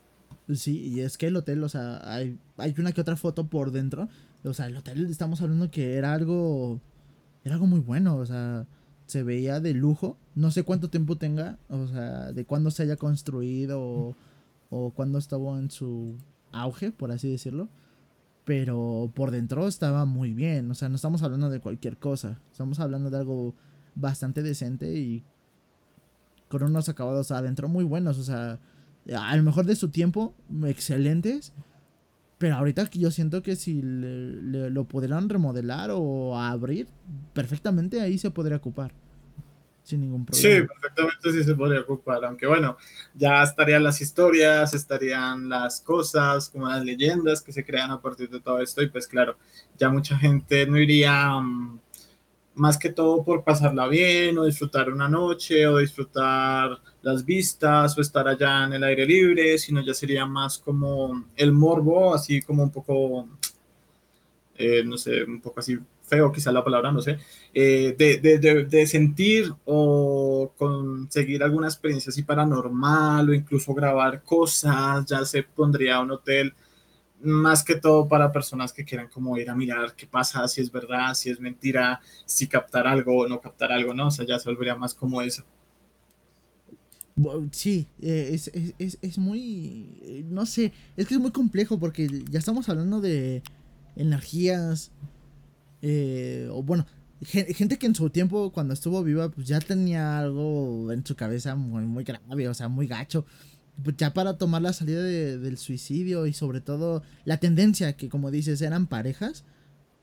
[0.54, 3.72] Sí, y es que el hotel, o sea, hay, hay una que otra foto por
[3.72, 4.10] dentro.
[4.44, 6.80] O sea, el hotel estamos hablando que era algo.
[7.44, 8.68] Era algo muy bueno, o sea,
[9.08, 10.18] se veía de lujo.
[10.36, 14.16] No sé cuánto tiempo tenga, o sea, de cuándo se haya construido o,
[14.72, 16.18] o cuándo estuvo en su
[16.52, 17.70] auge, por así decirlo
[18.44, 20.70] pero por dentro estaba muy bien.
[20.72, 22.40] O sea, no estamos hablando de cualquier cosa.
[22.52, 23.56] Estamos hablando de algo
[23.96, 25.24] bastante decente y
[26.50, 28.18] con unos acabados adentro muy buenos.
[28.18, 28.60] O sea,
[29.16, 30.34] a lo mejor de su tiempo,
[30.66, 31.54] excelentes.
[32.38, 36.88] Pero ahorita yo siento que si lo pudieran remodelar o abrir,
[37.34, 38.92] perfectamente ahí se podría ocupar
[39.84, 40.56] sin ningún problema.
[40.56, 42.78] Sí, perfectamente sí se podría ocupar, aunque bueno,
[43.14, 48.30] ya estarían las historias, estarían las cosas, como las leyendas que se crean a partir
[48.30, 49.38] de todo esto, y pues claro,
[49.78, 51.80] ya mucha gente no iría mm,
[52.56, 58.02] más que todo por pasarla bien, o disfrutar una noche, o disfrutar las vistas, o
[58.02, 62.64] estar allá en el aire libre, sino ya sería más como el morbo, así como
[62.64, 63.28] un poco,
[64.56, 65.80] eh, no sé, un poco así
[66.12, 67.18] feo quizá la palabra, no sé,
[67.54, 75.06] eh, de, de, de, sentir o conseguir alguna experiencia así paranormal o incluso grabar cosas,
[75.06, 76.54] ya se pondría un hotel
[77.22, 80.70] más que todo para personas que quieran como ir a mirar qué pasa, si es
[80.70, 84.08] verdad, si es mentira, si captar algo o no captar algo, ¿no?
[84.08, 85.44] O sea, ya se volvería más como eso.
[87.52, 88.48] Sí, eh, es,
[88.80, 93.00] es, es, muy, eh, no sé, es que es muy complejo porque ya estamos hablando
[93.00, 93.44] de
[93.96, 94.92] energías,
[95.82, 96.86] eh, o bueno,
[97.24, 101.56] gente que en su tiempo, cuando estuvo viva, pues ya tenía algo en su cabeza
[101.56, 103.26] muy, muy grave, o sea, muy gacho.
[103.84, 108.32] Pues ya para tomar la salida del suicidio y sobre todo la tendencia que, como
[108.32, 109.44] dices, eran parejas,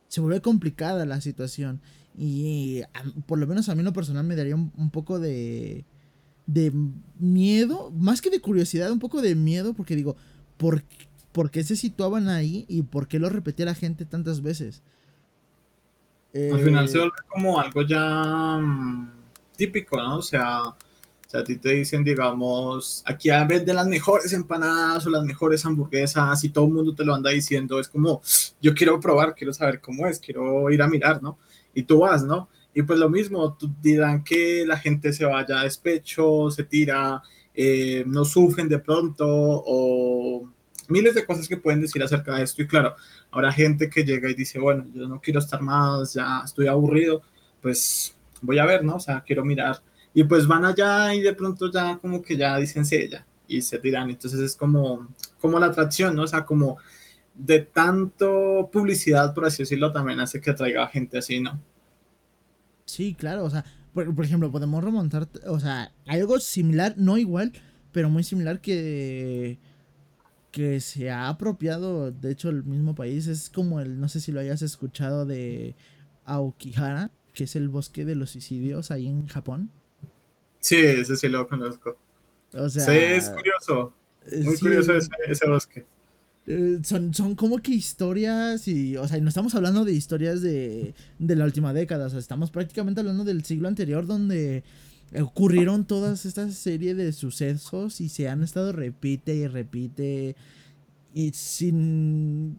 [0.08, 1.80] se vuelve complicada la situación.
[2.16, 2.82] Y
[3.26, 5.84] por lo menos a mí lo personal me daría un, poco de,
[6.46, 6.72] de
[7.18, 10.16] miedo, más que de curiosidad, un poco de miedo, porque digo,
[10.56, 10.82] ¿por,
[11.30, 14.82] ¿por qué se situaban ahí y por qué lo repetía la gente tantas veces?
[16.34, 19.12] Al final se eh, vuelve como algo ya mm,
[19.56, 20.18] típico, ¿no?
[20.18, 20.74] O sea,
[21.32, 25.64] a ti te dicen, digamos, aquí a vez de las mejores empanadas o las mejores
[25.64, 28.22] hamburguesas y todo el mundo te lo anda diciendo, es como,
[28.60, 31.38] yo quiero probar, quiero saber cómo es, quiero ir a mirar, ¿no?
[31.74, 32.48] Y tú vas, ¿no?
[32.74, 37.22] Y pues lo mismo, dirán que la gente se vaya a despecho, se tira,
[37.54, 40.48] eh, no sufren de pronto o
[40.88, 42.96] miles de cosas que pueden decir acerca de esto y claro,
[43.30, 47.22] habrá gente que llega y dice, bueno, yo no quiero estar más, ya estoy aburrido,
[47.60, 48.96] pues voy a ver, ¿no?
[48.96, 49.80] O sea, quiero mirar.
[50.14, 53.78] Y pues van allá y de pronto ya como que ya dicen ya, y se
[53.78, 54.10] tiran.
[54.10, 55.08] Entonces es como,
[55.40, 56.22] como la atracción, ¿no?
[56.22, 56.78] O sea, como
[57.34, 61.60] de tanto publicidad, por así decirlo, también hace que atraiga gente así, ¿no?
[62.84, 67.52] Sí, claro, o sea, por, por ejemplo, podemos remontar, o sea, algo similar, no igual,
[67.92, 69.58] pero muy similar que
[70.50, 74.32] que se ha apropiado, de hecho, el mismo país es como el, no sé si
[74.32, 75.74] lo hayas escuchado de
[76.24, 79.70] Aokihara, que es el bosque de los suicidios ahí en Japón.
[80.60, 81.96] Sí, ese sí lo conozco.
[82.52, 83.92] O sea, sí, es curioso.
[84.26, 85.86] Eh, muy curioso ese, bosque.
[86.46, 90.94] Eh, son, son como que historias y, o sea, no estamos hablando de historias de,
[91.18, 94.64] de la última década, o sea, estamos prácticamente hablando del siglo anterior donde
[95.20, 100.36] ocurrieron todas estas serie de sucesos y se han estado repite y repite
[101.14, 102.58] y sin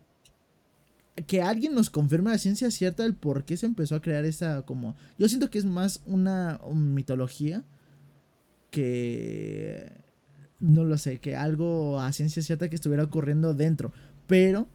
[1.28, 4.64] que alguien nos confirme la ciencia cierta del por qué se empezó a crear esa
[4.64, 7.64] como yo siento que es más una mitología
[8.72, 9.92] que
[10.60, 13.94] no lo sé, que algo a ciencia cierta que estuviera ocurriendo dentro,
[14.28, 14.68] pero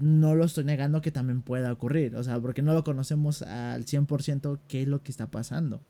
[0.00, 3.84] no lo estoy negando que también pueda ocurrir, o sea, porque no lo conocemos al
[3.84, 5.80] 100% qué es lo que está pasando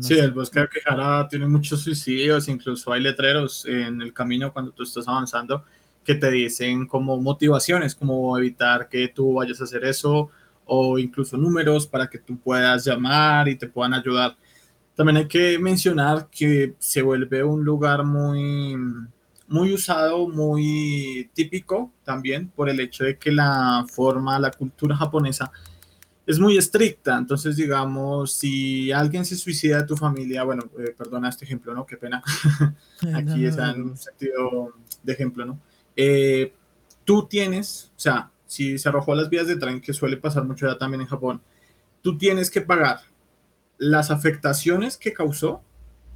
[0.00, 4.72] sí, el bosque de Quejara tiene muchos suicidios, incluso hay letreros en el camino cuando
[4.72, 5.64] tú estás avanzando
[6.04, 10.30] que te dicen como motivaciones, como evitar que tú vayas a hacer eso,
[10.64, 14.36] o incluso números para que tú puedas llamar y te puedan ayudar.
[14.94, 18.74] También hay que mencionar que se vuelve un lugar muy,
[19.48, 25.52] muy usado, muy típico también por el hecho de que la forma, la cultura japonesa
[26.28, 27.16] es muy estricta.
[27.16, 31.86] Entonces, digamos, si alguien se suicida de tu familia, bueno, eh, perdona este ejemplo, ¿no?
[31.86, 32.22] Qué pena.
[33.14, 35.58] Aquí es en un sentido de ejemplo, ¿no?
[35.96, 36.52] Eh,
[37.06, 40.44] tú tienes, o sea, si se arrojó a las vías de tren, que suele pasar
[40.44, 41.40] mucho ya también en Japón,
[42.02, 43.00] tú tienes que pagar
[43.78, 45.62] las afectaciones que causó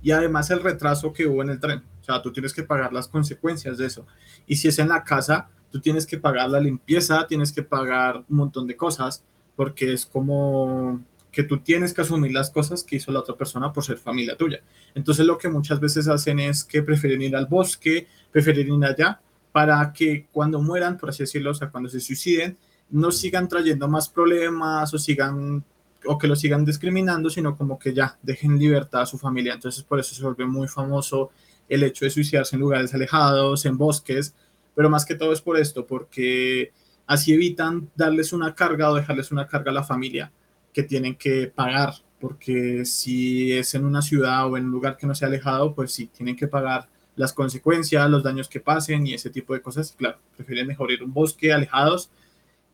[0.03, 1.83] y además el retraso que hubo en el tren.
[2.03, 4.07] O sea, tú tienes que pagar las consecuencias de eso.
[4.47, 8.27] Y si es en la casa, tú tienes que pagar la limpieza, tienes que pagar
[8.29, 9.25] un montón de cosas
[9.57, 13.73] porque es como que tú tienes que asumir las cosas que hizo la otra persona
[13.73, 14.61] por ser familia tuya.
[14.95, 19.21] Entonces lo que muchas veces hacen es que prefieren ir al bosque, prefieren ir allá,
[19.51, 22.59] para que cuando mueran, por así decirlo, o sea, cuando se suiciden,
[22.91, 25.65] no sigan trayendo más problemas o sigan
[26.05, 29.55] o que lo sigan discriminando, sino como que ya dejen libertad a su familia.
[29.55, 31.31] Entonces por eso se vuelve muy famoso
[31.69, 34.35] el hecho de suicidarse en lugares alejados, en bosques,
[34.75, 36.73] pero más que todo es por esto, porque
[37.07, 40.33] Así evitan darles una carga o dejarles una carga a la familia
[40.73, 45.07] que tienen que pagar, porque si es en una ciudad o en un lugar que
[45.07, 49.07] no se ha alejado, pues sí, tienen que pagar las consecuencias, los daños que pasen
[49.07, 49.93] y ese tipo de cosas.
[49.93, 52.11] Claro, prefieren mejor ir a un bosque alejados.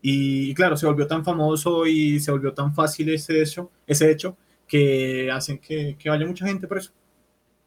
[0.00, 4.36] Y, claro, se volvió tan famoso y se volvió tan fácil ese hecho, ese hecho
[4.68, 6.92] que hacen que, que vaya mucha gente por eso.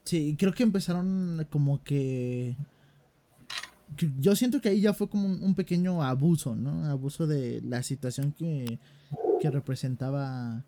[0.03, 2.55] Sí, creo que empezaron como que
[4.19, 6.85] yo siento que ahí ya fue como un, pequeño abuso, ¿no?
[6.85, 8.79] Abuso de la situación que,
[9.39, 10.63] que representaba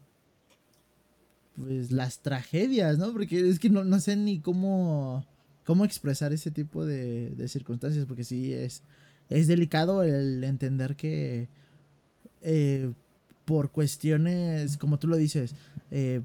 [1.56, 3.14] pues las tragedias, ¿no?
[3.14, 5.26] Porque es que no, no sé ni cómo,
[5.66, 8.84] cómo expresar ese tipo de, de, circunstancias, porque sí es,
[9.30, 11.48] es delicado el entender que
[12.42, 12.92] eh,
[13.46, 15.56] por cuestiones, como tú lo dices,
[15.92, 16.22] eh,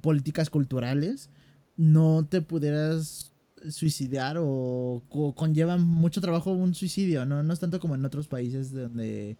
[0.00, 1.30] políticas culturales,
[1.76, 3.32] no te pudieras
[3.70, 5.02] suicidar o,
[5.34, 7.42] conlleva mucho trabajo un suicidio, ¿no?
[7.42, 9.36] No es tanto como en otros países donde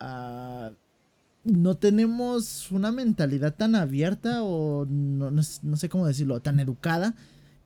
[0.00, 0.70] uh,
[1.44, 7.14] no tenemos una mentalidad tan abierta o no, no, sé cómo decirlo, tan educada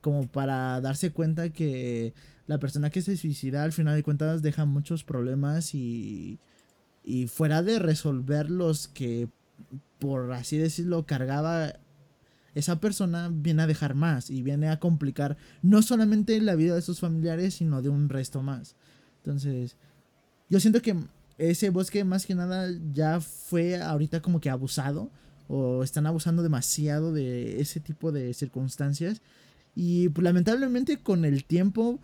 [0.01, 2.13] como para darse cuenta que
[2.47, 6.39] la persona que se suicida al final de cuentas deja muchos problemas y,
[7.03, 9.29] y fuera de resolver los que
[9.99, 11.73] por así decirlo cargaba
[12.55, 16.81] esa persona viene a dejar más y viene a complicar no solamente la vida de
[16.81, 18.75] sus familiares, sino de un resto más.
[19.17, 19.75] Entonces,
[20.49, 20.95] yo siento que
[21.37, 25.09] ese bosque más que nada ya fue ahorita como que abusado
[25.47, 29.21] o están abusando demasiado de ese tipo de circunstancias
[29.75, 31.99] y pues, lamentablemente con el tiempo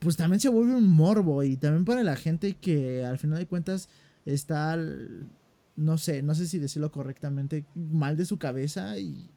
[0.00, 3.46] pues también se vuelve un morbo y también para la gente que al final de
[3.46, 3.88] cuentas
[4.24, 4.76] está
[5.76, 9.30] no sé, no sé si decirlo correctamente, mal de su cabeza y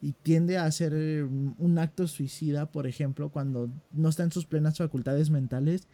[0.00, 4.46] y tiende a hacer eh, un acto suicida, por ejemplo, cuando no está en sus
[4.46, 5.86] plenas facultades mentales,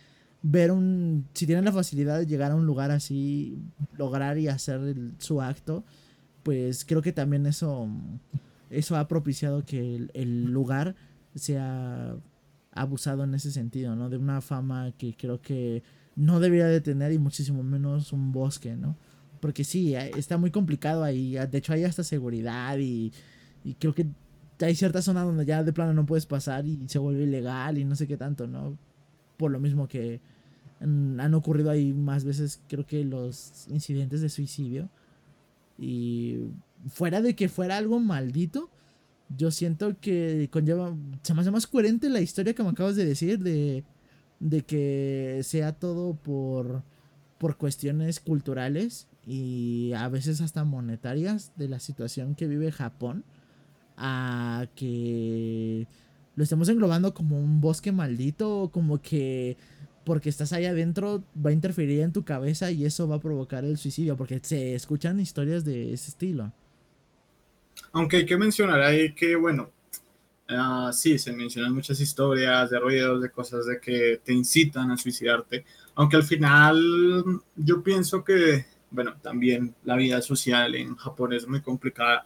[0.42, 3.58] ver un, si tienen la facilidad de llegar a un lugar así,
[3.96, 5.84] lograr y hacer su acto,
[6.44, 7.88] pues creo que también eso,
[8.70, 10.94] eso ha propiciado que el, lugar
[11.34, 12.14] sea
[12.70, 14.08] abusado en ese sentido, ¿no?
[14.08, 15.82] De una fama que creo que
[16.14, 18.96] no debería de tener y muchísimo menos un bosque, ¿no?
[19.40, 21.32] Porque sí, está muy complicado ahí.
[21.32, 23.12] De hecho, hay hasta seguridad y,
[23.66, 24.06] y creo que
[24.60, 27.84] hay ciertas zonas donde ya de plano no puedes pasar y se vuelve ilegal y
[27.84, 28.78] no sé qué tanto, ¿no?
[29.36, 30.20] Por lo mismo que
[30.78, 34.88] han ocurrido ahí más veces, creo que los incidentes de suicidio.
[35.78, 36.38] Y
[36.88, 38.70] fuera de que fuera algo maldito,
[39.36, 40.94] yo siento que conlleva.
[41.22, 43.82] Se me hace más coherente la historia que me acabas de decir de,
[44.38, 46.84] de que sea todo por,
[47.38, 53.24] por cuestiones culturales y a veces hasta monetarias de la situación que vive Japón
[53.96, 55.86] a que
[56.34, 59.56] lo estemos englobando como un bosque maldito, como que
[60.04, 63.64] porque estás ahí adentro va a interferir en tu cabeza y eso va a provocar
[63.64, 66.52] el suicidio, porque se escuchan historias de ese estilo.
[67.90, 69.70] Aunque hay que mencionar ahí que, bueno,
[70.48, 74.96] uh, sí, se mencionan muchas historias de ruidos, de cosas de que te incitan a
[74.96, 75.64] suicidarte,
[75.96, 76.80] aunque al final
[77.56, 82.24] yo pienso que, bueno, también la vida social en Japón es muy complicada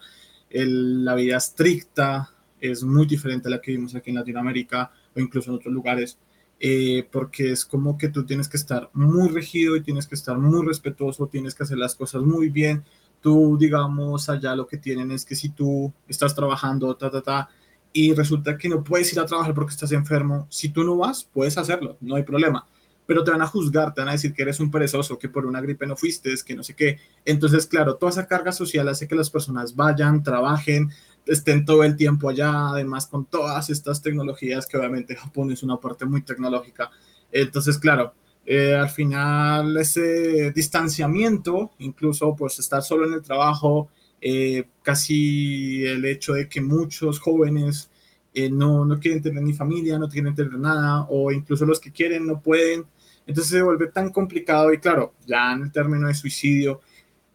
[0.50, 5.50] la vida estricta es muy diferente a la que vimos aquí en Latinoamérica o incluso
[5.50, 6.18] en otros lugares,
[6.58, 10.36] eh, porque es como que tú tienes que estar muy regido y tienes que estar
[10.36, 12.84] muy respetuoso, tienes que hacer las cosas muy bien.
[13.20, 17.48] Tú, digamos, allá lo que tienen es que si tú estás trabajando, ta, ta, ta,
[17.92, 21.24] y resulta que no puedes ir a trabajar porque estás enfermo, si tú no vas,
[21.24, 22.66] puedes hacerlo, no hay problema
[23.10, 25.44] pero te van a juzgar, te van a decir que eres un perezoso, que por
[25.44, 27.00] una gripe no fuiste, que no sé qué.
[27.24, 30.90] Entonces, claro, toda esa carga social hace que las personas vayan, trabajen,
[31.26, 35.76] estén todo el tiempo allá, además con todas estas tecnologías, que obviamente Japón es una
[35.78, 36.88] parte muy tecnológica.
[37.32, 38.14] Entonces, claro,
[38.46, 43.88] eh, al final ese distanciamiento, incluso pues estar solo en el trabajo,
[44.20, 47.90] eh, casi el hecho de que muchos jóvenes
[48.32, 51.90] eh, no, no quieren tener ni familia, no quieren tener nada, o incluso los que
[51.90, 52.84] quieren no pueden,
[53.26, 56.80] entonces se vuelve tan complicado y claro, ya en el término de suicidio,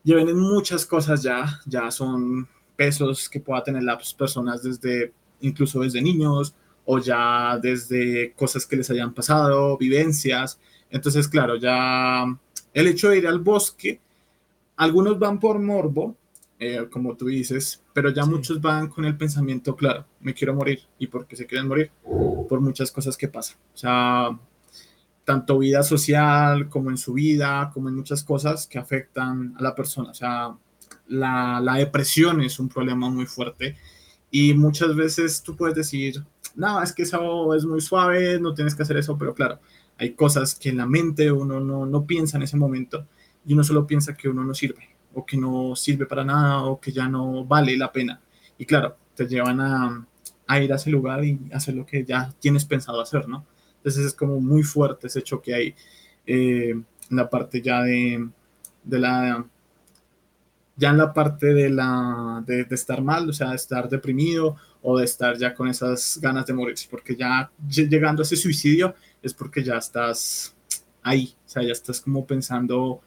[0.03, 5.79] ya vienen muchas cosas ya, ya son pesos que pueda tener las personas desde, incluso
[5.79, 6.53] desde niños
[6.85, 10.59] o ya desde cosas que les hayan pasado, vivencias.
[10.89, 12.25] Entonces, claro, ya
[12.73, 13.99] el hecho de ir al bosque,
[14.75, 16.15] algunos van por morbo,
[16.59, 20.81] eh, como tú dices, pero ya muchos van con el pensamiento, claro, me quiero morir.
[20.99, 21.91] ¿Y por qué se quieren morir?
[22.03, 23.57] Por muchas cosas que pasan.
[23.73, 24.39] O sea,
[25.25, 29.75] tanto vida social como en su vida, como en muchas cosas que afectan a la
[29.75, 30.11] persona.
[30.11, 30.55] O sea,
[31.07, 33.75] la, la depresión es un problema muy fuerte
[34.31, 36.23] y muchas veces tú puedes decir,
[36.55, 39.59] no, es que eso es muy suave, no tienes que hacer eso, pero claro,
[39.97, 43.07] hay cosas que en la mente uno no, no piensa en ese momento
[43.45, 46.79] y uno solo piensa que uno no sirve o que no sirve para nada o
[46.79, 48.21] que ya no vale la pena.
[48.57, 50.05] Y claro, te llevan a,
[50.47, 53.45] a ir a ese lugar y hacer lo que ya tienes pensado hacer, ¿no?
[53.85, 55.75] Entonces es como muy fuerte ese choque ahí
[56.25, 58.27] eh, en la parte ya de,
[58.83, 59.45] de, la
[60.75, 64.97] ya en la parte de la de, estar mal, o sea, de estar deprimido o
[64.97, 69.35] de estar ya con esas ganas de morir, porque ya llegando a ese suicidio es
[69.35, 70.55] porque ya estás
[71.03, 73.01] ahí, o sea, ya estás como pensando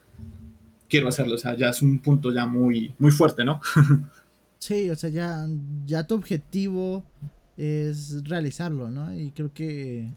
[0.89, 3.61] quiero hacerlo, o sea, ya es un punto ya muy muy fuerte, ¿no?
[4.61, 5.45] sí, o sea, ya
[5.87, 7.03] ya tu objetivo
[7.57, 9.13] es realizarlo, ¿no?
[9.13, 10.09] Y creo que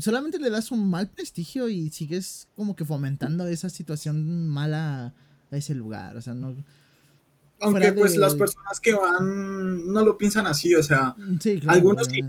[0.00, 5.14] solamente le das un mal prestigio y sigues como que fomentando esa situación mala
[5.50, 6.56] a ese lugar, o sea, no...
[7.60, 11.14] Aunque pues las personas que van no lo piensan así, o sea,
[11.66, 12.20] algunos sí,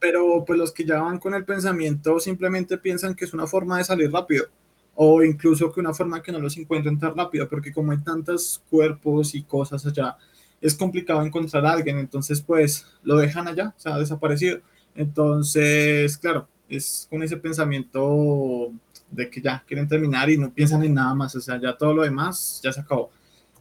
[0.00, 3.78] pero pues los que ya van con el pensamiento simplemente piensan que es una forma
[3.78, 4.46] de salir rápido
[4.94, 8.62] o incluso que una forma que no los encuentren tan rápido, porque como hay tantos
[8.68, 10.16] cuerpos y cosas allá,
[10.60, 14.60] es complicado encontrar a alguien, entonces pues lo dejan allá, o sea, desaparecido.
[14.94, 18.72] Entonces, claro, es con ese pensamiento
[19.10, 21.94] de que ya quieren terminar y no piensan en nada más, o sea, ya todo
[21.94, 23.10] lo demás ya se acabó.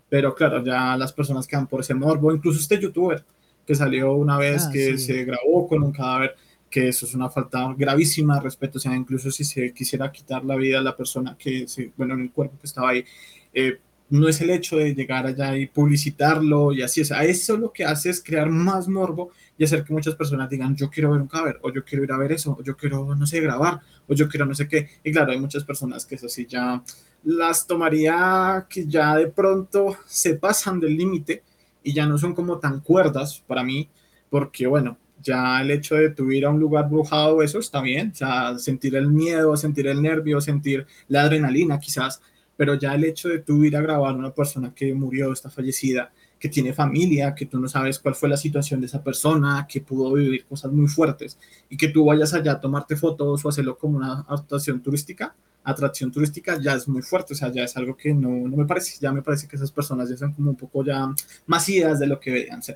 [0.10, 3.24] Pero claro, ya las personas quedan por ese morbo, incluso este youtuber
[3.66, 6.36] que salió una vez ah, que se grabó con un cadáver,
[6.70, 10.44] que eso es una falta gravísima de respeto, o sea, incluso si se quisiera quitar
[10.44, 13.06] la vida a la persona que, se, bueno, en el cuerpo que estaba ahí,
[13.54, 13.80] eh,
[14.10, 17.72] no es el hecho de llegar allá y publicitarlo y así, o sea, eso lo
[17.72, 21.22] que hace es crear más morbo y hacer que muchas personas digan, yo quiero ver
[21.22, 23.80] un cadáver, o yo quiero ir a ver eso, o yo quiero, no sé, grabar,
[24.08, 24.90] o yo quiero no sé qué.
[25.04, 26.84] Y claro, hay muchas personas que eso sí ya
[27.24, 31.44] las tomaría que ya de pronto se pasan del límite
[31.82, 33.90] y ya no son como tan cuerdas para mí,
[34.30, 38.12] porque bueno, ya el hecho de tu ir a un lugar brujado, eso está bien,
[38.12, 42.22] o sea, sentir el miedo, sentir el nervio, sentir la adrenalina quizás,
[42.58, 45.50] pero ya el hecho de tú ir a grabar a una persona que murió, está
[45.50, 46.12] fallecida,
[46.44, 49.80] que tiene familia, que tú no sabes cuál fue la situación de esa persona, que
[49.80, 51.38] pudo vivir cosas muy fuertes
[51.70, 55.34] y que tú vayas allá a tomarte fotos o hacerlo como una atracción turística,
[55.64, 58.66] atracción turística ya es muy fuerte, o sea, ya es algo que no, no me
[58.66, 61.16] parece, ya me parece que esas personas ya son como un poco ya
[61.46, 62.76] más ideas de lo que deberían ser.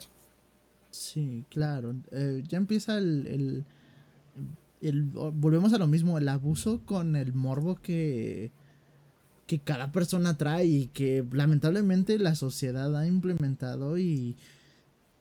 [0.89, 3.65] Sí, claro, eh, ya empieza el,
[4.79, 8.49] el, volvemos a lo mismo, el abuso con el morbo que
[9.47, 14.35] que cada persona trae y que lamentablemente la sociedad ha implementado y,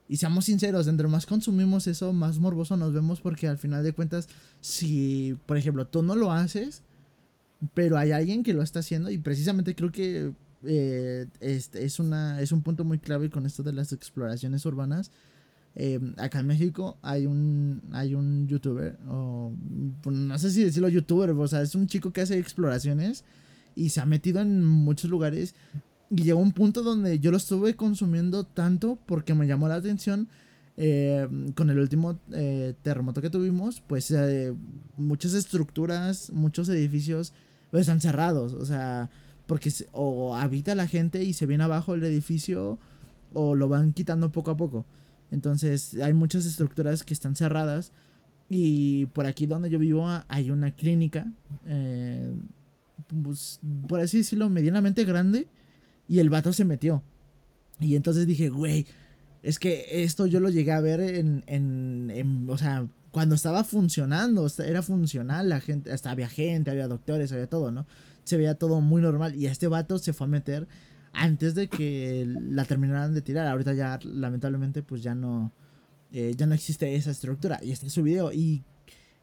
[0.09, 3.93] y seamos sinceros, entre más consumimos eso, más morboso nos vemos porque al final de
[3.93, 4.29] cuentas,
[4.61, 6.83] si, por ejemplo, tú no lo haces,
[7.73, 10.33] pero hay alguien que lo está haciendo y precisamente creo que
[10.65, 15.13] eh, este es, una, es un punto muy clave con esto de las exploraciones urbanas.
[15.77, 19.53] Eh, acá en México hay un, hay un youtuber, o
[20.05, 23.25] no sé si decirlo youtuber, o sea, es un chico que hace exploraciones
[23.77, 25.55] y se ha metido en muchos lugares.
[26.11, 30.29] Y llegó un punto donde yo lo estuve consumiendo tanto porque me llamó la atención.
[30.79, 34.53] Eh, con el último eh, terremoto que tuvimos, pues eh,
[34.99, 37.33] muchas estructuras, muchos edificios
[37.71, 38.53] pues, están cerrados.
[38.53, 39.11] O sea,
[39.47, 42.79] porque o habita la gente y se viene abajo el edificio
[43.33, 44.85] o lo van quitando poco a poco.
[45.31, 47.93] Entonces hay muchas estructuras que están cerradas.
[48.49, 51.27] Y por aquí donde yo vivo hay una clínica
[53.23, 55.49] pues, por así decirlo, medianamente grande.
[56.09, 57.03] Y el vato se metió.
[57.81, 58.87] Y entonces dije, güey,
[59.43, 64.47] es que esto yo lo llegué a ver en, en, o sea, cuando estaba funcionando,
[64.65, 67.87] era funcional, la gente, hasta había gente, había doctores, había todo, ¿no?
[68.25, 69.35] Se veía todo muy normal.
[69.35, 70.69] Y este vato se fue a meter
[71.13, 73.47] antes de que la terminaran de tirar.
[73.47, 75.53] Ahorita ya, lamentablemente, pues ya no,
[76.13, 77.59] eh, ya no existe esa estructura.
[77.63, 78.33] Y este es su video.
[78.33, 78.65] Y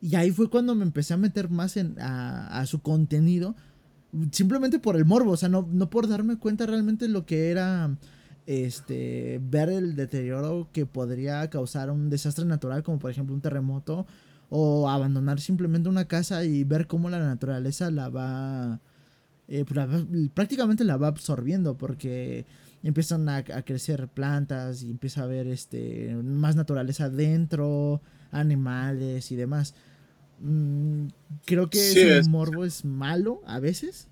[0.03, 3.55] y ahí fue cuando me empecé a meter más en, a, su contenido.
[4.31, 7.97] Simplemente por el morbo, o sea, no, no por darme cuenta realmente lo que era
[8.45, 14.05] este ver el deterioro que podría causar un desastre natural, como por ejemplo un terremoto,
[14.49, 18.79] o abandonar simplemente una casa y ver cómo la naturaleza la va,
[19.47, 19.87] eh, pues
[20.33, 22.45] prácticamente la va absorbiendo, porque
[22.83, 28.01] empiezan a, crecer plantas y empieza a haber este más naturaleza dentro,
[28.31, 29.73] animales y demás.
[30.39, 31.07] Mm,
[31.45, 34.07] creo que ese morbo es malo a veces.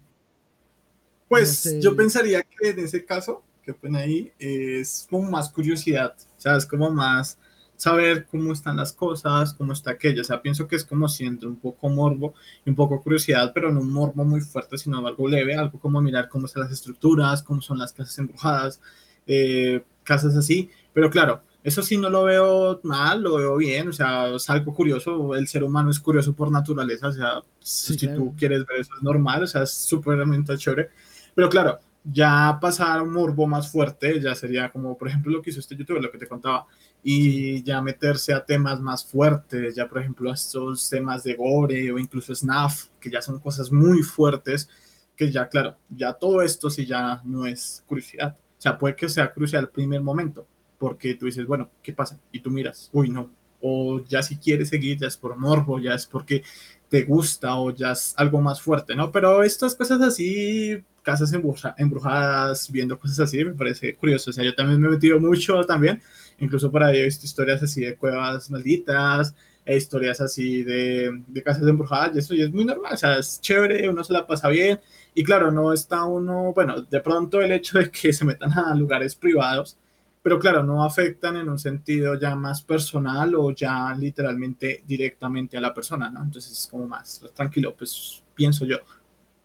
[1.27, 6.41] Pues yo pensaría que en ese caso, que pone ahí, es como más curiosidad, o
[6.41, 7.37] sea, es como más
[7.81, 11.47] saber cómo están las cosas, cómo está aquello, o sea, pienso que es como siento
[11.47, 15.27] un poco morbo y un poco curiosidad, pero no un morbo muy fuerte, sino algo
[15.27, 18.79] leve, algo como mirar cómo están las estructuras, cómo son las casas embrujadas,
[19.25, 23.93] eh, casas así, pero claro, eso sí no lo veo mal, lo veo bien, o
[23.93, 28.33] sea, es algo curioso, el ser humano es curioso por naturaleza, o sea, si tú
[28.35, 30.17] quieres ver eso es normal, o sea, es súper
[30.57, 30.89] chévere,
[31.35, 35.51] pero claro, ya pasar un morbo más fuerte, ya sería como, por ejemplo, lo que
[35.51, 36.65] hizo este youtuber, lo que te contaba,
[37.03, 41.91] y ya meterse a temas más fuertes, ya por ejemplo a estos temas de gore
[41.91, 44.67] o incluso snaf, que ya son cosas muy fuertes,
[45.15, 49.09] que ya, claro, ya todo esto sí ya no es curiosidad, o sea, puede que
[49.09, 50.47] sea crucial el primer momento,
[50.81, 52.19] porque tú dices, bueno, ¿qué pasa?
[52.31, 53.29] Y tú miras, uy, no.
[53.61, 56.41] O ya si quieres seguir, ya es por morbo, ya es porque
[56.89, 59.11] te gusta o ya es algo más fuerte, ¿no?
[59.11, 61.31] Pero estas cosas así, casas
[61.77, 64.31] embrujadas, viendo cosas así, me parece curioso.
[64.31, 66.01] O sea, yo también me he metido mucho también,
[66.39, 71.43] incluso por ahí he visto historias así de cuevas malditas, e historias así de, de
[71.43, 74.25] casas embrujadas, y eso ya es muy normal, o sea, es chévere, uno se la
[74.25, 74.79] pasa bien,
[75.13, 78.73] y claro, no está uno, bueno, de pronto el hecho de que se metan a
[78.73, 79.77] lugares privados,
[80.21, 85.61] pero claro, no afectan en un sentido ya más personal o ya literalmente directamente a
[85.61, 86.23] la persona, ¿no?
[86.23, 88.77] Entonces es como más tranquilo, pues pienso yo.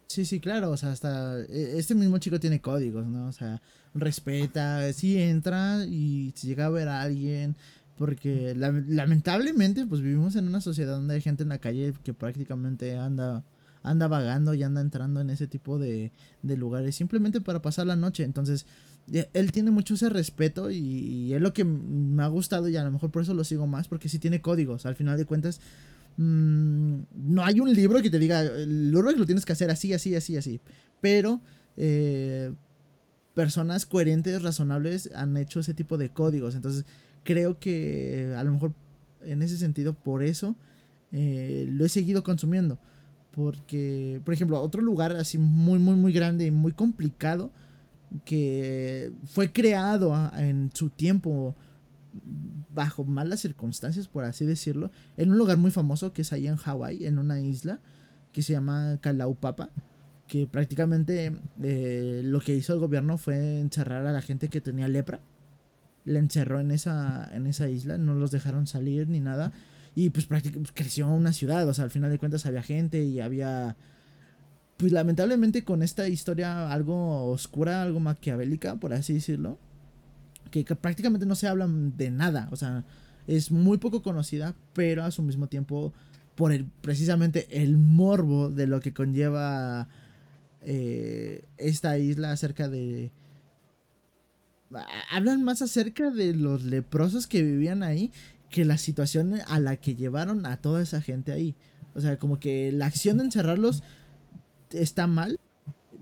[0.06, 3.26] Sí, sí, claro, o sea, hasta e, este mismo chico tiene códigos, ¿no?
[3.26, 3.60] O sea,
[3.94, 7.56] respeta, sí entra y si llega a ver a alguien,
[7.96, 12.96] porque lamentablemente pues vivimos en una sociedad donde hay gente en la calle que prácticamente
[12.96, 13.44] anda
[13.82, 16.12] anda vagando y anda entrando en ese tipo de,
[16.42, 18.66] de lugares simplemente para pasar la noche, entonces
[19.12, 22.90] él tiene mucho ese respeto y, es lo que me ha gustado y a lo
[22.90, 24.86] mejor por eso lo sigo más, porque sí tiene códigos.
[24.86, 25.60] Al final de cuentas,
[26.16, 29.92] mm, no hay un libro que te diga, el que lo tienes que hacer así,
[29.92, 30.60] así, así, así.
[31.00, 31.40] Pero
[31.76, 32.52] eh,
[33.34, 36.54] personas coherentes, razonables han hecho ese tipo de códigos.
[36.54, 36.84] Entonces,
[37.22, 38.72] creo que a lo mejor
[39.22, 40.56] en ese sentido, por eso
[41.12, 42.78] eh, lo he seguido consumiendo.
[43.32, 47.52] Porque, por ejemplo, otro lugar así muy, muy, muy grande y muy complicado
[48.24, 51.54] que fue creado en su tiempo
[52.74, 56.56] bajo malas circunstancias, por así decirlo, en un lugar muy famoso que es ahí en
[56.56, 57.80] Hawái, en una isla
[58.32, 59.70] que se llama Kalaupapa,
[60.26, 61.32] que prácticamente
[61.62, 65.20] eh, lo que hizo el gobierno fue encerrar a la gente que tenía lepra
[66.06, 69.52] le encerró en esa, en esa isla, no los dejaron salir ni nada.
[69.94, 73.02] Y pues prácticamente pues, creció una ciudad, o sea, al final de cuentas había gente
[73.02, 73.76] y había...
[74.76, 79.58] Pues lamentablemente con esta historia algo oscura, algo maquiavélica, por así decirlo,
[80.50, 82.84] que, prácticamente no se habla de nada, o sea,
[83.26, 85.92] es muy poco conocida, pero a su mismo tiempo
[86.34, 89.88] por el, precisamente el morbo de lo que conlleva
[90.62, 93.12] eh, esta isla acerca de...
[95.10, 98.10] Hablan más acerca de los leprosos que vivían ahí
[98.50, 101.54] que la situación a la que llevaron a toda esa gente ahí.
[101.94, 103.82] O sea, como que la acción de encerrarlos
[104.72, 105.38] está mal,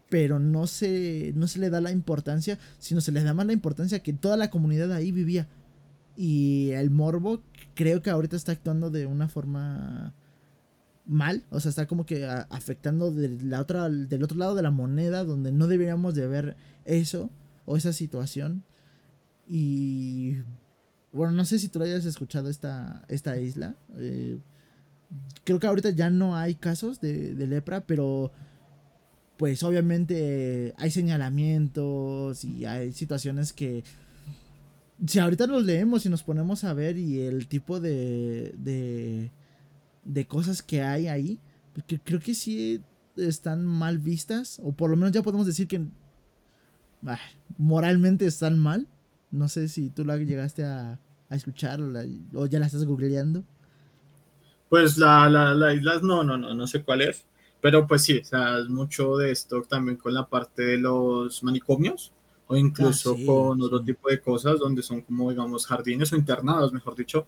[0.08, 3.52] pero no se, no se le da la importancia, sino se le da más la
[3.52, 5.48] importancia que toda la comunidad ahí vivía.
[6.16, 7.42] Y el morbo
[7.74, 10.14] creo que ahorita está actuando de una forma
[11.06, 14.70] mal, o sea, está como que afectando de la otra, del otro lado de la
[14.70, 17.30] moneda, donde no deberíamos de ver eso
[17.66, 18.64] o esa situación.
[19.46, 20.36] Y
[21.12, 23.76] bueno, no sé si tú hayas escuchado esta, esta isla.
[23.96, 24.38] Eh,
[25.44, 28.32] creo que ahorita ya no hay casos de, lepra, pero
[29.36, 33.84] pues obviamente hay señalamientos y hay situaciones que
[35.06, 39.32] si ahorita los leemos y nos ponemos a ver y el tipo de, de
[40.04, 41.38] de cosas que hay ahí,
[41.72, 42.82] porque creo que sí
[43.16, 45.86] están mal vistas, o por lo menos ya podemos decir que
[47.58, 48.86] moralmente están mal.
[49.30, 53.44] No sé si tú la llegaste a, a escuchar o, ya la estás googleando.
[54.68, 57.24] Pues la, la, la isla, no, no, no, no sé cuál es.
[57.64, 61.42] Pero pues sí, o sea, es mucho de esto también con la parte de los
[61.42, 62.12] manicomios
[62.46, 66.74] o incluso ah, con otro tipo de cosas donde son como, digamos, jardines o internados,
[66.74, 67.26] mejor dicho,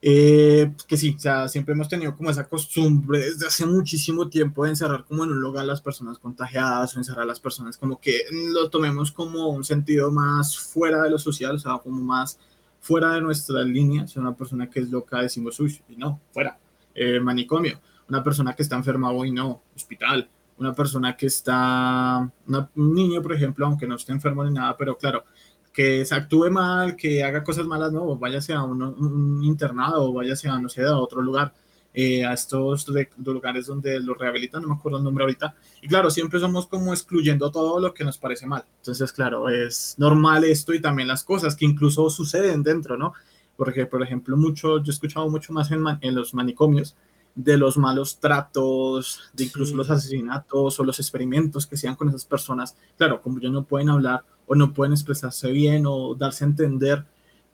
[0.00, 4.64] eh, que sí, o sea, siempre hemos tenido como esa costumbre desde hace muchísimo tiempo
[4.64, 7.76] de encerrar como en un lugar a las personas contagiadas o encerrar a las personas
[7.76, 12.00] como que lo tomemos como un sentido más fuera de lo social, o sea, como
[12.00, 12.38] más
[12.80, 14.06] fuera de nuestra línea.
[14.06, 16.58] Si una persona que es loca decimos, uy, y no, fuera,
[16.94, 17.78] eh, manicomio.
[18.10, 20.28] Una persona que está enferma hoy no, hospital.
[20.58, 22.30] Una persona que está,
[22.74, 25.24] un niño, por ejemplo, aunque no esté enfermo ni nada, pero claro,
[25.72, 30.12] que se actúe mal, que haga cosas malas, no, váyase a un, un internado o
[30.12, 31.54] váyase a, no sé, a otro lugar,
[31.94, 32.86] eh, a estos
[33.18, 35.54] lugares donde lo rehabilitan, no me acuerdo el nombre ahorita.
[35.82, 38.64] Y claro, siempre somos como excluyendo todo lo que nos parece mal.
[38.78, 43.12] Entonces, claro, es normal esto y también las cosas que incluso suceden dentro, ¿no?
[43.56, 46.96] Porque, por ejemplo, mucho, yo he escuchado mucho más en, en los manicomios
[47.34, 52.08] de los malos tratos, de incluso los asesinatos o los experimentos que se hacían con
[52.08, 52.76] esas personas.
[52.96, 57.04] Claro, como ya no pueden hablar o no pueden expresarse bien o darse a entender,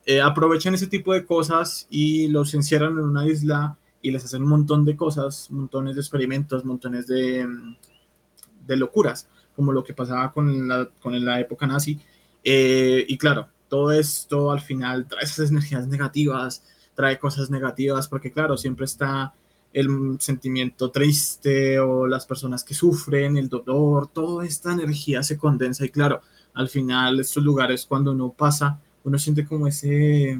[0.05, 4.43] eh, aprovechan ese tipo de cosas y los encierran en una isla y les hacen
[4.43, 7.47] un montón de cosas, montones de experimentos, montones de,
[8.65, 11.99] de locuras, como lo que pasaba con la, con la época nazi.
[12.43, 16.63] Eh, y claro, todo esto al final trae esas energías negativas,
[16.95, 19.33] trae cosas negativas, porque claro, siempre está
[19.79, 25.85] el sentimiento triste o las personas que sufren, el dolor, toda esta energía se condensa
[25.85, 26.21] y claro,
[26.55, 30.39] al final estos lugares cuando uno pasa, uno siente como ese,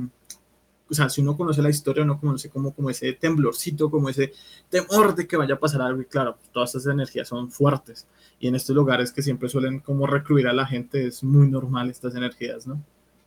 [0.90, 4.34] o sea, si uno conoce la historia, uno conoce como, como ese temblorcito, como ese
[4.72, 8.08] temor de que vaya a pasar algo y claro, todas esas energías son fuertes
[8.40, 11.92] y en estos lugares que siempre suelen como recluir a la gente es muy normal
[11.92, 12.84] estas energías, ¿no?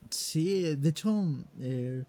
[0.08, 1.24] Sí, de hecho,
[1.60, 2.02] eh,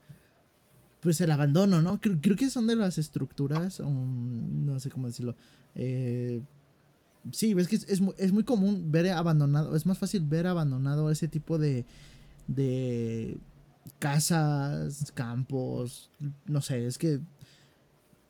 [1.02, 2.00] pues el abandono, ¿no?
[2.00, 5.36] Creo, que son de las estructuras, no sé cómo decirlo,
[5.76, 6.42] eh,
[7.32, 11.60] Sí, ves que es, muy común ver abandonado, es más fácil ver abandonado ese tipo
[11.60, 11.86] de,
[12.48, 13.38] de
[14.00, 16.10] casas, campos,
[16.48, 17.20] no sé, es que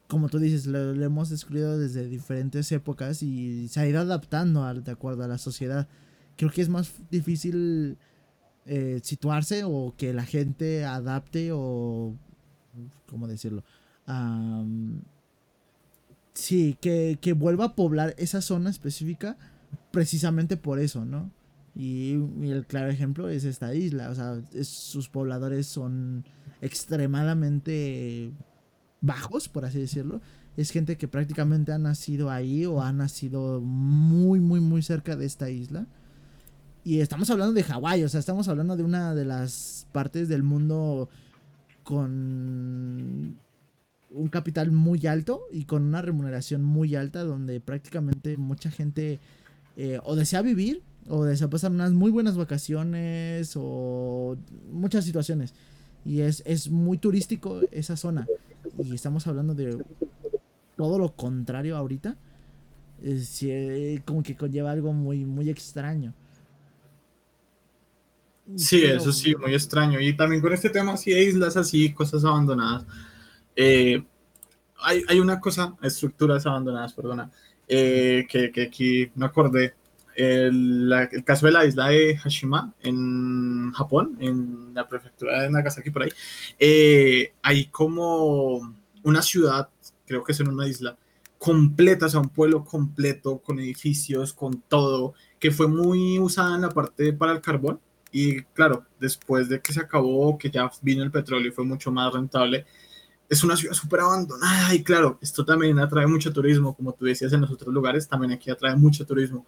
[0.08, 4.84] como tú dices, lo, hemos descubierto desde diferentes épocas y se ha ido adaptando al,
[4.84, 5.88] de acuerdo a la sociedad.
[6.36, 7.98] Creo que es más difícil
[8.66, 12.14] eh, situarse o que la gente adapte o,
[13.08, 13.64] ¿cómo decirlo?
[16.34, 19.38] Sí, que, vuelva a poblar esa zona específica
[19.92, 21.30] precisamente por eso, ¿no?
[21.76, 22.14] Y,
[22.44, 26.26] el claro ejemplo es esta isla, o sea, sus pobladores son
[26.62, 28.32] extremadamente
[29.02, 30.22] bajos, por así decirlo.
[30.58, 35.26] Es gente que prácticamente ha nacido ahí o ha nacido muy, muy, muy cerca de
[35.26, 35.88] esta isla.
[36.84, 40.44] Y estamos hablando de Hawái, o sea, estamos hablando de una de las partes del
[40.44, 41.10] mundo
[41.92, 43.38] con
[44.12, 49.20] un capital muy alto y con una remuneración muy alta donde prácticamente mucha gente
[49.76, 54.38] eh, o desea vivir o desea pasar unas muy buenas vacaciones o
[54.72, 55.54] muchas situaciones.
[56.06, 58.26] Y es, es muy turístico esa zona.
[58.82, 59.84] Y estamos hablando de
[60.78, 62.16] todo lo contrario ahorita.
[63.04, 63.44] Es,
[64.06, 66.14] como que conlleva algo muy, muy extraño.
[68.56, 70.00] Sí, eso sí, muy extraño.
[70.00, 72.86] Y también con este tema así de islas así, cosas abandonadas.
[73.56, 74.04] Eh,
[74.80, 77.32] hay, hay, una cosa, estructuras abandonadas, perdona,
[77.68, 79.76] eh, que, que, aquí me acordé.
[80.16, 85.90] El, el, caso de la isla de Hashima en Japón, en la prefectura de Nagasaki,
[85.90, 86.10] por ahí,
[86.60, 89.70] eh, hay como una ciudad,
[90.06, 90.98] creo que es en una isla,
[91.38, 96.62] completa, o sea, un pueblo completo, con edificios, con todo, que fue muy usada en
[96.62, 97.80] la parte para el carbón.
[98.12, 101.92] Y claro, después de que se acabó, que ya vino el petróleo y fue mucho
[101.92, 102.66] más rentable,
[103.30, 104.74] es una ciudad súper abandonada.
[104.76, 108.34] Y claro, esto también atrae mucho turismo, como tú decías en los otros lugares, también
[108.34, 109.46] aquí atrae mucho turismo.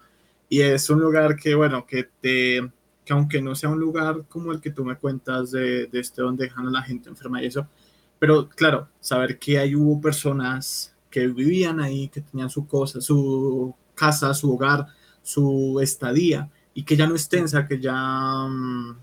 [0.49, 2.71] Y es un lugar que, bueno, que te
[3.05, 6.21] que aunque no sea un lugar como el que tú me cuentas de, de este
[6.21, 7.67] donde dejan a la gente enferma y eso,
[8.17, 13.75] pero claro, saber que ahí hubo personas que vivían ahí, que tenían su cosa, su
[13.93, 14.87] casa, su hogar,
[15.21, 18.97] su estadía, y que ya no es tensa, que ya, mm,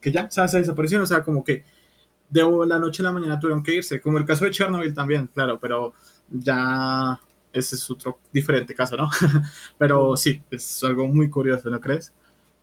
[0.00, 1.64] que ya o sea, se desaparecieron, o sea, como que
[2.30, 5.28] de la noche a la mañana tuvieron que irse, como el caso de Chernobyl también,
[5.28, 5.92] claro, pero
[6.30, 7.20] ya
[7.52, 9.10] ese es otro diferente caso, ¿no?
[9.78, 12.12] pero sí, es algo muy curioso, ¿no crees?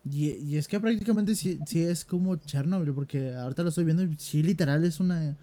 [0.09, 4.03] Y, y es que prácticamente sí, sí, es como Chernobyl, porque ahorita lo estoy viendo
[4.03, 5.38] y sí, literal es una...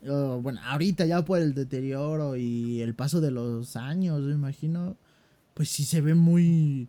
[0.00, 4.96] Uh, bueno, ahorita ya por el deterioro y el paso de los años, me imagino,
[5.52, 6.88] pues sí se ve muy,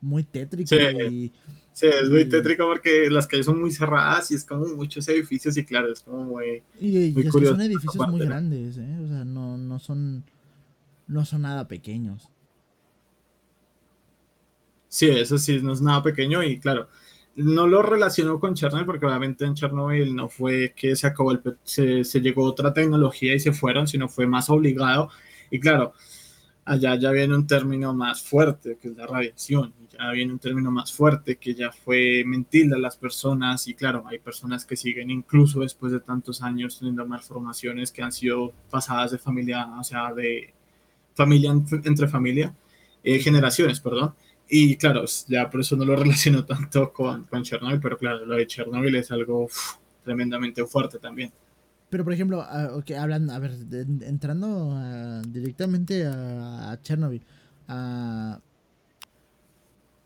[0.00, 0.68] muy tétrico.
[0.68, 1.32] Sí,
[1.72, 5.56] sí es muy tétrico porque las calles son muy cerradas y es como muchos edificios
[5.56, 6.62] y claro, es como muy...
[6.80, 8.98] Y, muy curioso son edificios muy grandes, ¿eh?
[9.02, 10.24] o sea, no, no, son,
[11.06, 12.28] no son nada pequeños.
[14.88, 16.88] Sí, eso sí, no es nada pequeño y claro,
[17.36, 21.40] no lo relaciono con Chernobyl porque obviamente en Chernobyl no fue que se acabó el
[21.62, 25.10] se, se llegó otra tecnología y se fueron, sino fue más obligado
[25.50, 25.92] y claro,
[26.68, 30.70] allá ya viene un término más fuerte, que es la radiación, ya viene un término
[30.70, 35.10] más fuerte, que ya fue mentir a las personas, y claro, hay personas que siguen
[35.10, 40.12] incluso después de tantos años teniendo malformaciones que han sido pasadas de familia, o sea,
[40.12, 40.52] de
[41.14, 42.54] familia entre familia,
[43.02, 44.14] eh, generaciones, perdón,
[44.48, 48.36] y claro, ya por eso no lo relaciono tanto con, con Chernobyl, pero claro, lo
[48.36, 49.48] de Chernobyl es algo
[50.04, 51.32] tremendamente fuerte también.
[51.90, 53.56] Pero por ejemplo, uh, okay, hablando, a ver,
[54.02, 57.22] entrando uh, directamente a, a Chernobyl,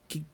[0.06, 0.24] que,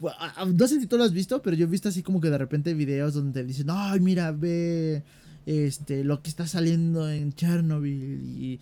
[0.00, 2.38] no sé si tú lo has visto, pero yo he visto así como que de
[2.38, 5.04] repente videos donde dicen, ay, mira, ve
[5.46, 8.60] este, lo que está saliendo en Chernobyl y,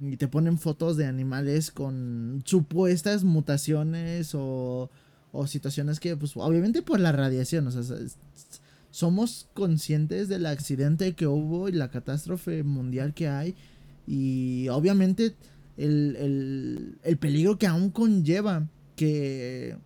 [0.00, 4.90] y te ponen fotos de animales con supuestas mutaciones o,
[5.32, 7.96] o situaciones que, pues, obviamente por la radiación, o sea,
[8.96, 13.54] somos conscientes del accidente que hubo y la catástrofe mundial que hay.
[14.06, 15.34] Y obviamente
[15.76, 19.76] el, peligro que aún conlleva que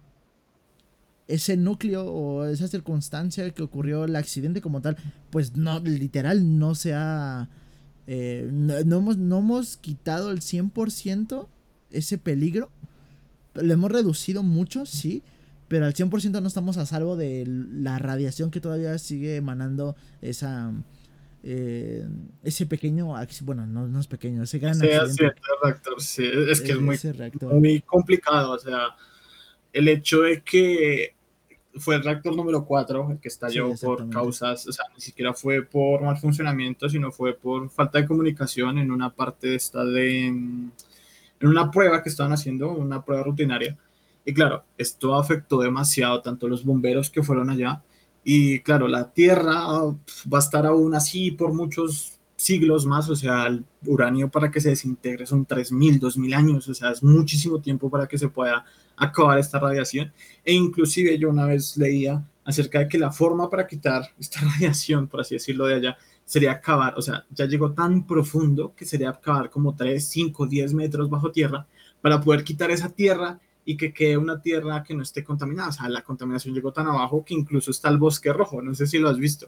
[1.27, 4.97] ese núcleo o esa circunstancia que ocurrió el accidente como tal,
[5.31, 7.49] pues no, literal, no se ha...
[8.07, 11.49] Eh, no, hemos, no hemos quitado el 100%
[11.91, 12.71] ese peligro.
[13.55, 15.25] Lo hemos reducido mucho, sí,
[15.71, 20.73] pero al 100% no estamos a salvo de la radiación que todavía sigue emanando esa
[21.45, 22.05] eh,
[22.43, 25.41] ese pequeño bueno no, no, es pequeño ese gran sí, accidente.
[25.63, 26.99] reactor, sí, es que es muy,
[27.53, 28.97] muy complicado o sea
[29.73, 31.15] el hecho de que
[31.77, 35.63] fue el reactor número 4 el que estalló por causas, o sea, ni siquiera fue
[35.63, 40.27] por mal funcionamiento, sino fue por falta de comunicación en una parte de esta de
[40.27, 40.73] en
[41.41, 43.79] una prueba que estaban haciendo, una prueba rutinaria
[44.31, 47.83] y claro, esto afectó demasiado tanto los bomberos que fueron allá
[48.23, 49.65] y claro, la Tierra
[50.33, 54.61] va a estar aún así por muchos siglos más, o sea, el uranio para que
[54.61, 58.65] se desintegre son 3.000, 2.000 años, o sea, es muchísimo tiempo para que se pueda
[58.97, 60.13] acabar esta radiación.
[60.45, 65.09] E inclusive yo una vez leía acerca de que la forma para quitar esta radiación,
[65.09, 69.11] por así decirlo, de allá, sería acabar, o sea, ya llegó tan profundo que sería
[69.11, 71.67] acabar como 3, 5, 10 metros bajo tierra
[72.01, 73.41] para poder quitar esa tierra
[73.71, 75.69] y que quede una tierra que no esté contaminada.
[75.69, 78.85] O sea, la contaminación llegó tan abajo que incluso está el bosque rojo, no sé
[78.85, 79.47] si lo has visto,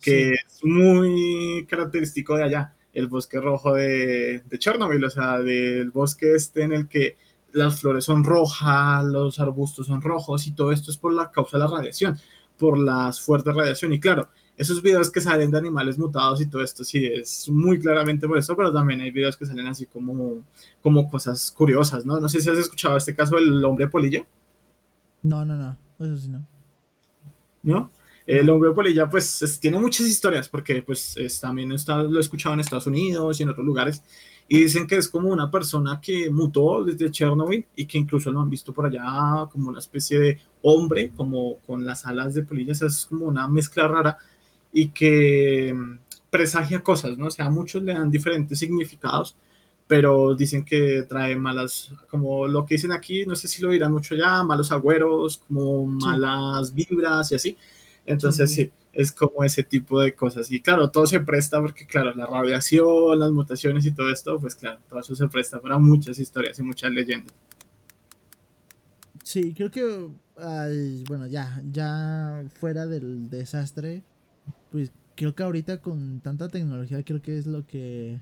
[0.00, 5.90] que es muy característico de allá, el bosque rojo de, de Chernobyl, o sea, del
[5.90, 7.16] bosque este en el que
[7.50, 11.58] las flores son rojas, los arbustos son rojos y todo esto es por la causa
[11.58, 12.16] de la radiación,
[12.56, 13.92] por las fuertes radiación.
[13.92, 17.78] Y claro, esos videos que salen de animales mutados y todo esto, sí, es muy
[17.80, 20.44] claramente por eso, pero también hay videos que salen así como,
[20.82, 22.20] como cosas curiosas, ¿no?
[22.20, 24.24] No sé si has escuchado este caso del hombre polilla.
[25.22, 26.46] No, no, no, eso sí no.
[27.62, 27.90] ¿No?
[28.26, 32.60] El hombre polilla, pues, tiene muchas historias, porque, pues, también está, lo he escuchado en
[32.60, 34.02] Estados Unidos y en otros lugares,
[34.46, 38.40] y dicen que es como una persona que mutó desde Chernobyl y que incluso lo
[38.40, 42.82] han visto por allá como una especie de hombre, como con las alas de polillas,
[42.82, 44.18] es como una mezcla rara
[44.74, 45.98] y que mm,
[46.28, 47.28] presagia cosas, ¿no?
[47.28, 49.36] O sea, muchos le dan diferentes significados,
[49.86, 53.92] pero dicen que trae malas, como lo que dicen aquí, no sé si lo dirán
[53.92, 57.56] mucho ya, malos agüeros, como malas vibras y así.
[58.04, 60.50] Entonces, sí es como ese tipo de cosas.
[60.50, 64.54] Y claro, todo se presta porque, claro, la radiación, las mutaciones y todo esto, pues
[64.54, 67.34] claro, todo eso se presta para muchas historias y muchas leyendas.
[69.22, 70.08] Sí, creo que,
[71.08, 74.02] bueno, ya, ya fuera del desastre,
[74.74, 78.18] pues creo que ahorita con tanta tecnología creo que es lo que,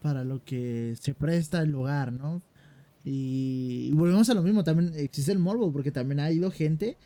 [0.00, 2.40] para lo que se presta el lugar, ¿no?
[3.04, 6.96] Y, y volvemos a lo mismo, también existe el morbo, porque también ha ido gente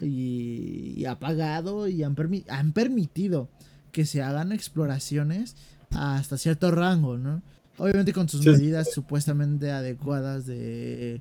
[0.00, 2.16] y, ha pagado y han,
[2.48, 3.50] han permitido
[3.92, 5.54] que se hagan exploraciones
[5.90, 7.42] hasta cierto rango, ¿no?
[7.76, 11.20] Obviamente con sus medidas supuestamente adecuadas de,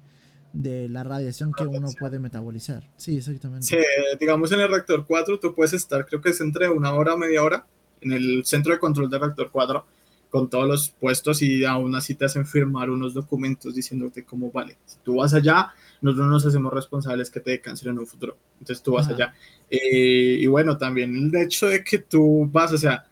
[0.53, 2.89] de la radiación que uno puede metabolizar.
[2.97, 3.65] Sí, exactamente.
[3.65, 3.77] Sí,
[4.19, 7.43] digamos en el reactor 4 tú puedes estar, creo que es entre una hora media
[7.43, 7.65] hora,
[8.01, 9.85] en el centro de control del reactor 4
[10.29, 14.77] con todos los puestos y aún así te hacen firmar unos documentos diciéndote cómo vale,
[14.85, 18.37] si tú vas allá, nosotros nos hacemos responsables que te dé cáncer en un futuro.
[18.59, 19.33] Entonces tú vas allá.
[19.69, 23.05] Eh, y bueno, también el hecho de que tú vas, o sea,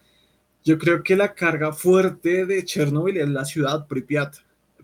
[0.63, 4.35] yo creo que la carga fuerte de Chernobyl es la ciudad Pripyat,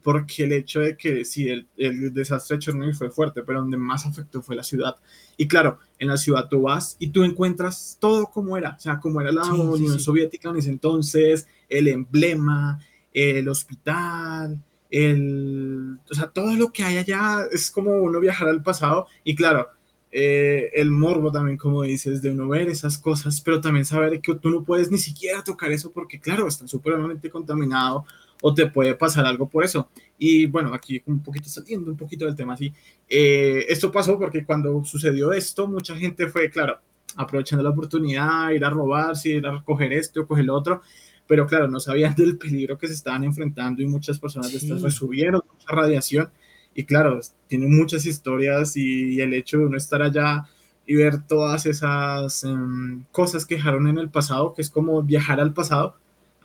[0.06, 3.76] porque el hecho de que sí, el, el, desastre de Chernobyl fue fuerte, pero donde
[3.76, 4.98] más afectó fue la ciudad.
[5.36, 9.00] Y claro, en la ciudad tú vas y tú encuentras todo como era, o sea,
[9.00, 12.80] como era la Unión Soviética en ese entonces, el emblema,
[13.12, 18.62] el hospital, el, o sea, todo lo que hay allá es como uno viajar al
[18.62, 19.70] pasado y claro,
[20.12, 24.36] eh, el morbo también, como dices, de uno ver esas cosas, pero también saber que
[24.36, 28.06] tú no puedes ni siquiera tocar eso porque, claro, está supremamente contaminado
[28.42, 29.90] o te puede pasar algo por eso.
[30.18, 32.74] Y bueno, aquí un poquito saliendo un poquito del tema así,
[33.10, 36.80] eh, esto pasó porque cuando sucedió esto, mucha gente fue, claro,
[37.16, 40.82] aprovechando la oportunidad, ir a robar, ir a recoger esto o coger lo otro,
[41.28, 44.82] pero claro, no sabían del peligro que se estaban enfrentando y muchas personas de estas
[44.82, 46.30] recibieron mucha radiación.
[46.74, 50.46] Y claro, tiene muchas historias y, el hecho de uno estar allá
[50.86, 55.40] y ver todas esas em, cosas que dejaron en el pasado, que es como viajar
[55.40, 55.96] al pasado,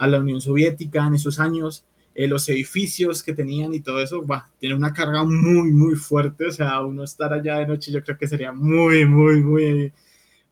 [0.01, 1.85] a la Unión Soviética en esos años,
[2.15, 6.47] eh, los edificios que tenían y todo eso, va, tiene una carga muy, muy fuerte,
[6.47, 9.93] o sea, uno estar allá de noche yo creo que sería muy, muy, muy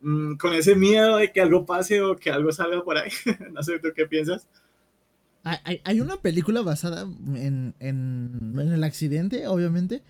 [0.00, 3.10] Mm, con ese miedo de que algo pase o que algo salga por ahí.
[3.52, 4.46] no sé, ¿tú qué piensas?
[5.84, 7.02] Hay, una película basada
[7.34, 10.02] en, el accidente, obviamente,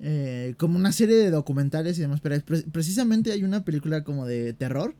[0.00, 2.36] eh, como una serie de documentales y demás, pero
[2.72, 4.94] precisamente hay una película como de terror,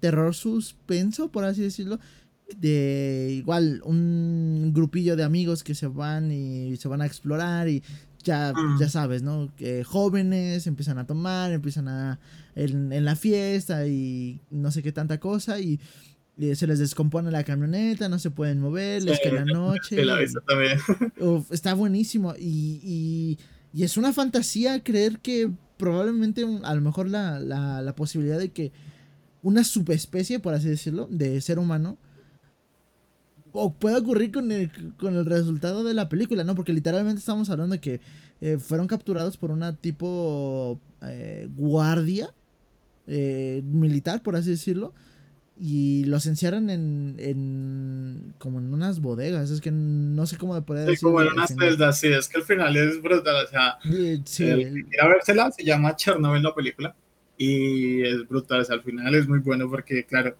[0.00, 1.98] terror suspenso, por así decirlo,
[2.54, 7.82] de igual un grupillo de amigos que se van y se van a explorar y
[8.26, 9.52] ya, ya sabes, ¿no?
[9.56, 12.18] Que jóvenes empiezan a tomar, empiezan a
[12.54, 15.80] en, la fiesta y no sé qué tanta cosa y,
[16.54, 19.96] se les descompone la camioneta, no se pueden mover, les cae la noche.
[21.50, 23.38] está buenísimo y,
[23.72, 28.50] y, es una fantasía creer que probablemente a lo mejor la, la, la posibilidad de
[28.50, 28.72] que
[29.42, 31.96] una subespecie, por así decirlo, de ser humano
[33.56, 36.54] o puede ocurrir con el, con el resultado de la película, ¿no?
[36.54, 38.00] Porque literalmente estamos hablando de que
[38.40, 42.32] eh, fueron capturados por una tipo eh, guardia
[43.06, 44.92] eh, militar, por así decirlo,
[45.58, 50.62] y los encierran en, en como en unas bodegas, es que no sé cómo de
[50.62, 50.98] poder decir.
[50.98, 53.78] Sí, como en unas celdas, sí, es que al final es brutal, o sea,
[54.24, 54.50] sí,
[55.00, 56.94] a vérsela, se llama Chernobyl la película,
[57.38, 60.36] y es brutal, o sea, al final es muy bueno porque, claro,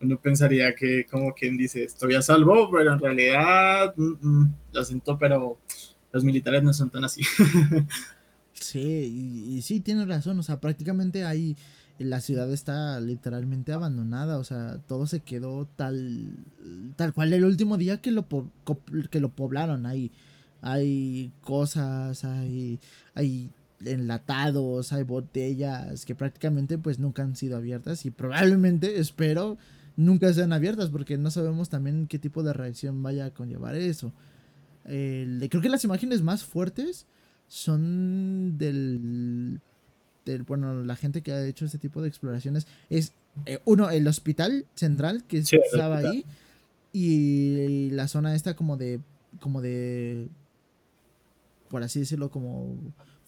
[0.00, 4.84] uno pensaría que como quien dice, estoy a salvo, pero en realidad, mm, mm, lo
[4.84, 5.58] siento, pero
[6.12, 7.22] los militares no son tan así.
[8.52, 11.56] sí, y, sí, tienes razón, o sea, prácticamente ahí
[11.98, 16.32] la ciudad está literalmente abandonada, o sea, todo se quedó tal,
[16.96, 18.26] tal cual el último día que lo,
[19.10, 20.10] que lo poblaron, ahí
[20.62, 22.80] hay cosas, hay,
[23.14, 23.50] hay
[23.84, 29.58] enlatados, hay botellas que prácticamente pues nunca han sido abiertas y probablemente, espero,
[30.00, 34.12] nunca sean abiertas porque no sabemos también qué tipo de reacción vaya a conllevar eso.
[34.84, 37.06] creo que las imágenes más fuertes
[37.48, 39.60] son del,
[40.24, 42.66] del, bueno, la gente que ha hecho este tipo de exploraciones.
[42.88, 43.12] Es
[43.44, 46.24] eh, uno, el hospital central que estaba ahí
[46.92, 49.00] y la zona esta como de,
[49.40, 50.28] como de,
[51.68, 52.74] por así decirlo, como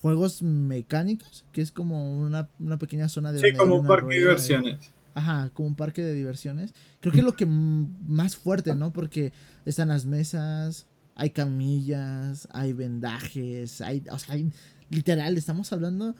[0.01, 2.49] juegos mecánicos, que es como una,
[2.79, 3.41] pequeña zona de...
[3.41, 6.74] Sí, como un parque de diversiones Ajá, como un parque de diversiones.
[7.00, 8.92] Creo que es lo que más fuerte, ¿no?
[8.92, 9.32] Porque
[9.64, 14.50] están las mesas, hay camillas, hay vendajes, hay, o sea, hay,
[14.90, 16.14] literal, estamos hablando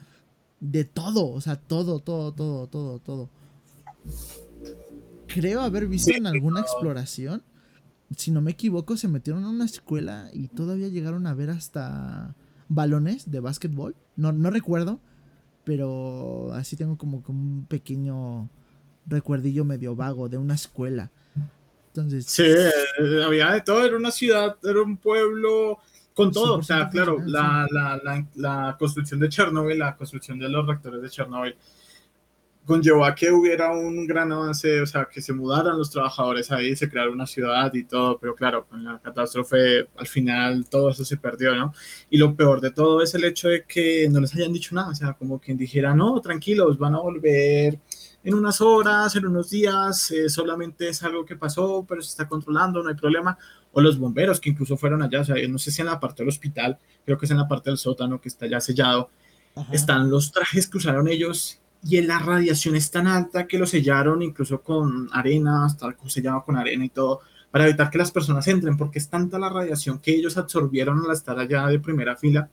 [0.59, 3.29] de todo, o sea, todo, todo, todo, todo, todo.
[5.27, 7.43] Creo haber visto en alguna exploración,
[8.15, 12.35] si no me equivoco, se metieron a una escuela y todavía llegaron a ver hasta
[12.69, 13.95] balones de básquetbol.
[14.15, 14.99] No, no recuerdo,
[15.63, 18.49] pero así tengo como, como un pequeño
[19.05, 21.11] recuerdillo medio vago de una escuela.
[21.87, 22.25] Entonces.
[22.25, 25.79] Sí, eh, había de todo, era una ciudad, era un pueblo
[26.13, 26.57] con todo.
[26.57, 31.01] O sea, claro, la, la, la, la, construcción de Chernobyl, la construcción de los reactores
[31.01, 31.55] de Chernobyl,
[32.65, 36.75] conllevó a que hubiera un gran avance, o sea, que se mudaran los trabajadores ahí,
[36.75, 41.03] se creara una ciudad y todo, pero claro, con la catástrofe al final todo eso
[41.03, 41.73] se perdió, ¿no?
[42.09, 44.89] Y lo peor de todo es el hecho de que no les hayan dicho nada,
[44.89, 47.79] o sea, como quien dijera, no, tranquilos, van a volver
[48.23, 52.27] en unas horas, en unos días, eh, solamente es algo que pasó, pero se está
[52.27, 53.37] controlando, no hay problema.
[53.73, 56.23] O los bomberos que incluso fueron allá, o sea, no sé si en la parte
[56.23, 59.09] del hospital, creo que es en la parte del sótano que está ya sellado,
[59.71, 64.21] están los trajes que usaron ellos y la radiación es tan alta que lo sellaron
[64.21, 67.21] incluso con arena, hasta sellado con arena y todo,
[67.51, 71.11] para evitar que las personas entren, porque es tanta la radiación que ellos absorbieron al
[71.11, 72.49] estar allá de primera fila,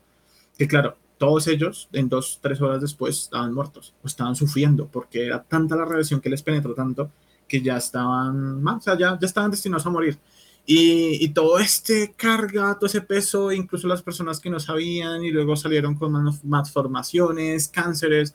[0.58, 5.26] que claro, todos ellos en dos, tres horas después estaban muertos o estaban sufriendo porque
[5.26, 7.10] era tanta la radiación que les penetró tanto
[7.46, 10.18] que ya estaban, o sea, ya, ya estaban destinados a morir.
[10.64, 15.30] Y, y, todo este carga, todo ese peso, incluso las personas que no sabían y
[15.30, 16.10] luego salieron con
[16.44, 18.34] más formaciones, cánceres,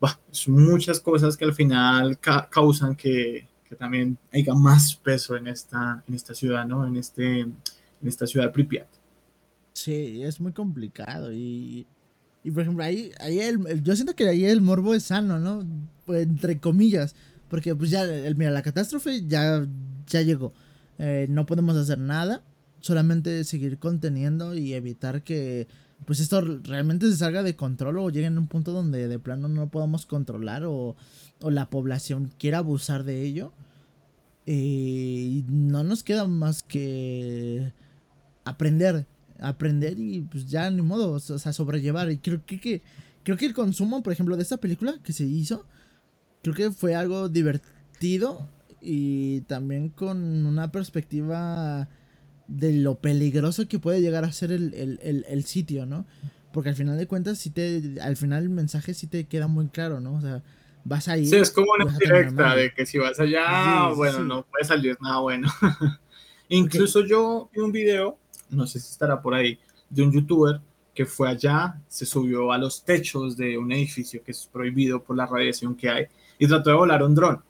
[0.00, 2.18] bah, muchas cosas que al final
[2.48, 6.86] causan que, que, también haya más peso en esta, en esta ciudad, ¿no?
[6.86, 7.58] En, este, en
[8.02, 8.88] esta ciudad de Pripyat.
[9.74, 11.86] Sí, es muy complicado y
[12.44, 15.64] y por ejemplo, ahí, ahí el, yo siento que ahí el morbo es sano, ¿no?
[16.04, 17.16] Pues, entre comillas.
[17.48, 19.66] Porque pues ya, el, mira, la catástrofe ya,
[20.06, 20.52] ya llegó.
[20.98, 22.42] Eh, no podemos hacer nada.
[22.80, 25.68] Solamente seguir conteniendo y evitar que
[26.04, 29.48] pues esto realmente se salga de control o llegue a un punto donde de plano
[29.48, 30.96] no podamos controlar o,
[31.40, 33.52] o la población quiera abusar de ello.
[34.44, 37.72] Eh, y no nos queda más que
[38.44, 39.06] aprender
[39.48, 42.10] aprender y pues ya ni modo, o sea, sobrellevar.
[42.10, 42.82] Y creo que, que,
[43.22, 45.66] creo que el consumo, por ejemplo, de esta película que se hizo,
[46.42, 48.48] creo que fue algo divertido
[48.80, 51.88] y también con una perspectiva
[52.46, 56.06] de lo peligroso que puede llegar a ser el, el, el, sitio, ¿no?
[56.52, 59.68] Porque al final de cuentas, si te, al final el mensaje sí te queda muy
[59.68, 60.14] claro, ¿no?
[60.14, 60.42] O sea,
[60.84, 61.28] vas a ir.
[61.28, 65.20] Sí, es como una directa de que si vas allá, bueno, no puede salir nada
[65.20, 65.48] bueno.
[66.48, 68.18] Incluso yo vi un video
[68.50, 69.58] no sé si estará por ahí,
[69.90, 70.60] de un youtuber
[70.94, 75.16] que fue allá, se subió a los techos de un edificio que es prohibido por
[75.16, 76.06] la radiación que hay
[76.38, 77.42] y trató de volar un dron.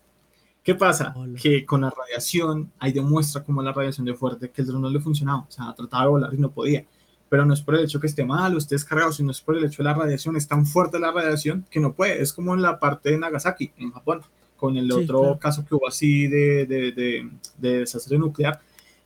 [0.62, 1.14] ¿Qué pasa?
[1.40, 4.88] Que con la radiación, ahí demuestra como la radiación de fuerte que el dron no
[4.88, 5.40] le funcionaba.
[5.40, 6.86] O sea, trataba de volar y no podía.
[7.28, 9.59] Pero no es por el hecho que esté mal o esté descargado, sino es por
[9.59, 10.36] el hecho de la radiación.
[10.36, 12.22] Es tan fuerte la radiación que no puede.
[12.22, 14.22] Es como en la parte de Nagasaki, en Japón,
[14.57, 18.59] con el otro caso que hubo así de, de, de, de desastre nuclear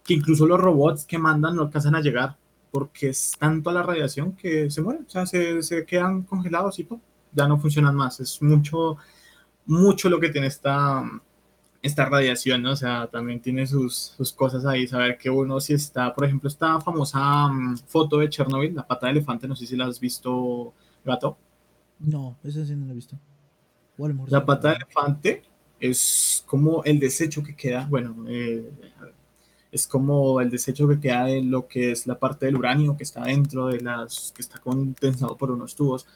[0.09, 2.35] que incluso los robots que mandan no alcanzan a llegar
[2.71, 6.85] porque es tanto la radiación que se mueren, o sea, se, se quedan congelados y
[6.85, 6.99] todo,
[7.31, 8.19] ya no funcionan más.
[8.19, 8.97] Es mucho,
[9.67, 11.05] mucho lo que tiene esta,
[11.83, 12.73] esta radiación, ¿no?
[12.73, 16.49] O sea, también tiene sus, sus cosas ahí, saber que uno si está, por ejemplo,
[16.49, 20.01] esta famosa mm, foto de Chernobyl, la pata de elefante, no sé si la has
[20.01, 20.73] visto,
[21.05, 21.37] gato.
[21.99, 23.19] No, esa sí no la he visto.
[24.29, 25.43] La pata de elefante
[25.79, 28.71] es como el desecho que queda, bueno, eh,
[29.71, 33.05] es como el desecho que queda de lo que es la parte del uranio que
[33.05, 36.07] está dentro de las, que está condensado por unos tubos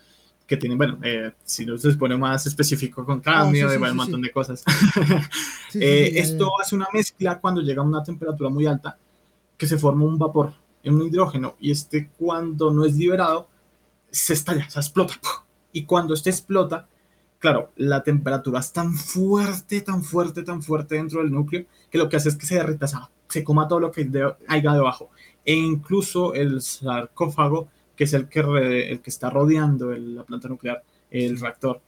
[0.47, 4.21] que tienen, bueno, eh, si no se pone más específico con cambio, oh, un montón
[4.21, 4.63] de cosas.
[5.75, 8.99] eh, esto hace una mezcla cuando llega a una temperatura muy alta
[9.57, 13.49] que se forma un vapor, en un hidrógeno, y este cuando no es liberado,
[14.11, 15.15] se estalla, se explota.
[15.73, 16.89] Y cuando este explota,
[17.39, 22.09] claro, la temperatura es tan fuerte, tan fuerte, tan fuerte dentro del núcleo, que lo
[22.09, 24.09] que hace es que se derrita esa se coma todo lo que
[24.47, 25.11] haya debajo.
[25.45, 28.41] E incluso el sarcófago, que es el que,
[28.91, 31.81] el que está rodeando la planta nuclear, el reactor,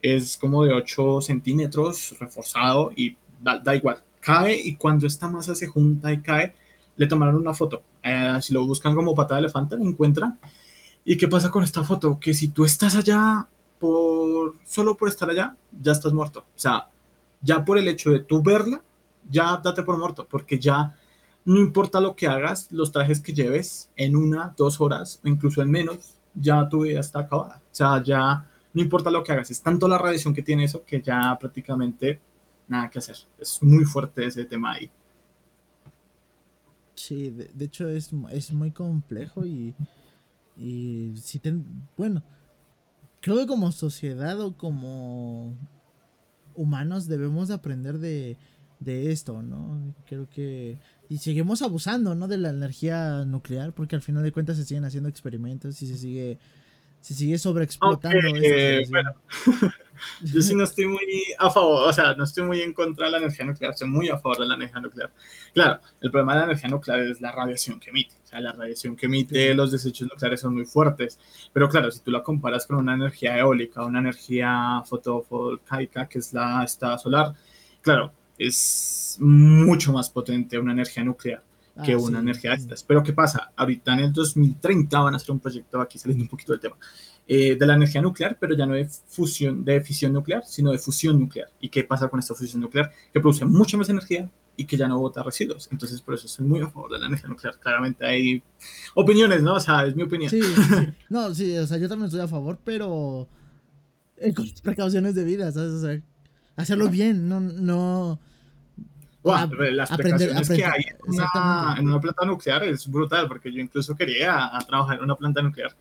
[0.00, 4.02] es como de 8 centímetros reforzado y da, igual.
[4.20, 6.54] Cae y cuando esta masa se junta y cae,
[6.96, 7.82] le tomaron una foto.
[8.02, 10.38] Eh, si lo buscan como patada de elefante, lo encuentran.
[11.04, 12.18] ¿Y qué pasa con esta foto?
[12.20, 13.48] Que si tú estás allá
[13.80, 16.40] por solo por estar allá, ya estás muerto.
[16.40, 16.88] O sea,
[17.40, 18.80] ya por el hecho de tú verla,
[19.28, 20.96] ya date por muerto, porque ya
[21.44, 25.62] no importa lo que hagas, los trajes que lleves en una, dos horas o incluso
[25.62, 27.56] en menos, ya tu vida está acabada.
[27.56, 30.84] O sea, ya no importa lo que hagas, es tanto la radiación que tiene eso
[30.84, 32.20] que ya prácticamente
[32.68, 33.16] nada que hacer.
[33.38, 34.90] Es muy fuerte ese tema ahí.
[36.94, 39.74] Sí, de, hecho es, es, muy complejo y,
[40.56, 41.64] y si ten,
[41.96, 42.22] bueno,
[43.20, 45.56] creo que como sociedad o como
[46.54, 48.36] humanos debemos aprender de,
[48.84, 49.94] de esto, ¿no?
[50.06, 50.78] Creo que...
[51.08, 52.28] Y seguimos abusando, ¿no?
[52.28, 55.96] De la energía nuclear, porque al final de cuentas se siguen haciendo experimentos y se
[55.96, 56.38] sigue,
[57.00, 58.18] se sigue sobreexplotando.
[58.90, 59.14] bueno.
[60.20, 63.12] Yo sí no estoy muy a favor, o sea, no estoy muy en contra de
[63.12, 65.12] la energía nuclear, estoy muy a favor de la energía nuclear.
[65.52, 68.16] Claro, el problema de la energía nuclear es la radiación que emite.
[68.22, 71.18] O sea, la radiación que emite los desechos nucleares son muy fuertes.
[71.52, 76.32] Pero claro, si tú la comparas con una energía eólica, una energía fotovoltaica, que es
[76.32, 77.34] la esta solar,
[77.80, 78.12] claro,
[78.46, 81.42] es mucho más potente una energía nuclear
[81.84, 82.82] que ah, una energía de estas.
[82.82, 83.50] Pero ¿qué pasa?
[83.56, 86.76] Ahorita en el 2030 van a hacer un proyecto, aquí saliendo un poquito del tema,
[87.26, 90.78] eh, de la energía nuclear, pero ya no de fusión, de fisión nuclear, sino de
[90.78, 91.48] fusión nuclear.
[91.60, 92.92] ¿Y qué pasa con esta fusión nuclear?
[93.12, 95.68] Que produce mucha más energía y que ya no bota residuos.
[95.72, 97.58] Entonces, por eso soy muy a favor de la energía nuclear.
[97.58, 98.42] Claramente hay
[98.94, 99.54] opiniones, ¿no?
[99.54, 100.30] O sea, es mi opinión.
[100.30, 100.40] Sí,
[101.08, 103.28] no, sí, o sea, yo también estoy a favor, pero
[104.18, 105.72] eh, con precauciones debidas, ¿sabes?
[105.72, 106.00] O sea,
[106.56, 108.20] hacerlo bien, no, no.
[109.22, 113.94] Las precauciones que hay en una, en una, planta nuclear es brutal, porque yo incluso
[113.94, 115.74] quería trabajar en una planta nuclear.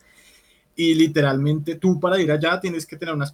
[0.75, 3.33] Y literalmente tú para ir allá tienes que tener unas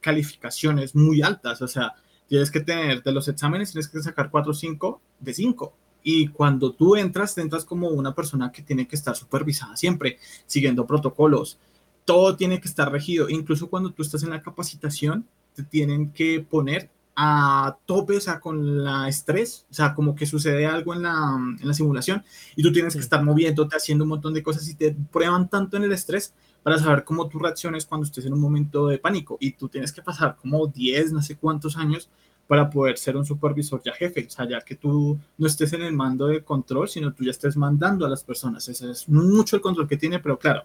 [0.00, 1.94] calificaciones muy altas, o sea,
[2.28, 5.76] tienes que tener de los exámenes, tienes que sacar 4 o 5 de 5.
[6.02, 10.18] Y cuando tú entras, te entras como una persona que tiene que estar supervisada siempre,
[10.46, 11.58] siguiendo protocolos.
[12.04, 13.30] Todo tiene que estar regido.
[13.30, 18.40] Incluso cuando tú estás en la capacitación, te tienen que poner a tope, o sea,
[18.40, 22.24] con la estrés, o sea, como que sucede algo en la, en la simulación
[22.56, 25.76] y tú tienes que estar moviéndote, haciendo un montón de cosas y te prueban tanto
[25.76, 29.36] en el estrés para saber cómo tú reacciones cuando estés en un momento de pánico.
[29.38, 32.08] Y tú tienes que pasar como 10, no sé cuántos años
[32.46, 35.82] para poder ser un supervisor ya jefe, o sea, ya que tú no estés en
[35.82, 38.68] el mando de control, sino tú ya estés mandando a las personas.
[38.68, 40.64] Ese es mucho el control que tiene, pero claro,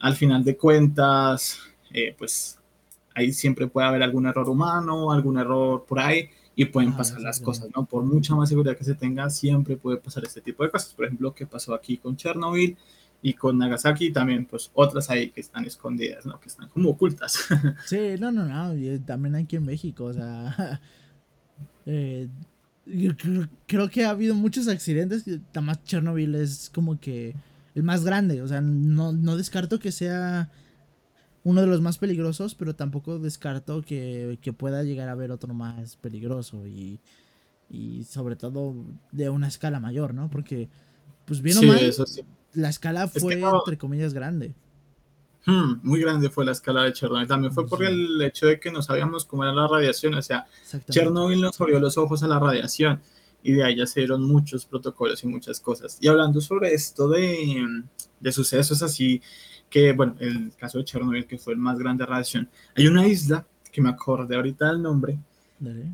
[0.00, 1.58] al final de cuentas,
[1.92, 2.58] eh, pues
[3.16, 7.20] ahí siempre puede haber algún error humano, algún error por ahí y pueden ah, pasar
[7.20, 7.86] las cosas, ¿no?
[7.86, 10.92] Por mucha más seguridad que se tenga, siempre puede pasar este tipo de cosas.
[10.92, 12.76] Por ejemplo, que pasó aquí con Chernobyl
[13.22, 16.38] y con Nagasaki también, pues otras ahí que están escondidas, ¿no?
[16.38, 17.38] Que están como ocultas.
[17.86, 20.80] Sí, no, no, no, también aquí en México, o sea,
[21.86, 22.28] eh,
[23.66, 27.34] creo, que ha habido muchos accidentes, además Chernobyl es como que
[27.74, 30.50] el más grande, o sea, no, no descarto que sea
[31.46, 35.94] uno de los más peligrosos, pero tampoco descarto que, pueda llegar a haber otro más
[35.94, 36.98] peligroso y,
[37.70, 38.74] y, sobre todo
[39.12, 40.28] de una escala mayor, ¿no?
[40.28, 40.68] Porque,
[41.24, 41.94] pues bien o mal,
[42.52, 44.54] la escala fue, entre comillas, grande.
[45.44, 47.28] Hmm, muy grande fue la escala de Chernobyl.
[47.28, 50.14] También fue por el hecho de que no sabíamos cómo era la radiación.
[50.14, 50.48] O sea,
[50.90, 53.00] Chernobyl nos abrió los ojos a la radiación
[53.44, 55.96] y de ahí ya se dieron muchos protocolos y muchas cosas.
[56.00, 57.84] Y hablando sobre esto de,
[58.18, 59.22] de sucesos así
[59.70, 63.06] que, bueno, el caso de Chernobyl, que fue el más grande de radiación, hay una
[63.06, 65.18] isla, que me acordé ahorita del nombre,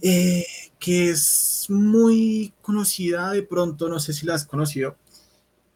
[0.00, 0.44] eh,
[0.78, 4.96] que es muy conocida de pronto, no sé si la has conocido,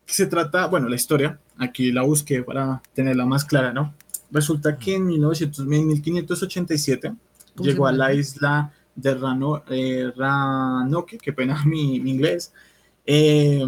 [0.05, 3.95] que se trata, bueno, la historia, aquí la busqué para tenerla más clara, ¿no?
[4.31, 7.13] Resulta que en, 1900, 1587
[7.59, 12.53] llegó a la isla de Rano, eh, Ranoque, que pena mi, mi inglés,
[13.05, 13.67] eh,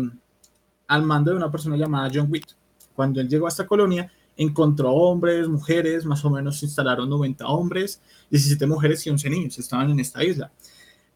[0.88, 2.46] al mando de una persona llamada John Witt.
[2.94, 7.46] Cuando él llegó a esta colonia, encontró hombres, mujeres, más o menos se instalaron 90
[7.48, 10.50] hombres, 17 mujeres y 11 niños estaban en esta isla.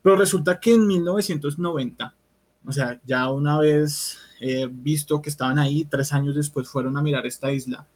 [0.03, 2.15] Pero resulta que en 1990,
[2.67, 7.03] o sea, ya una vez eh, visto que estaban ahí, tres años después fueron a
[7.03, 7.87] mirar esta isla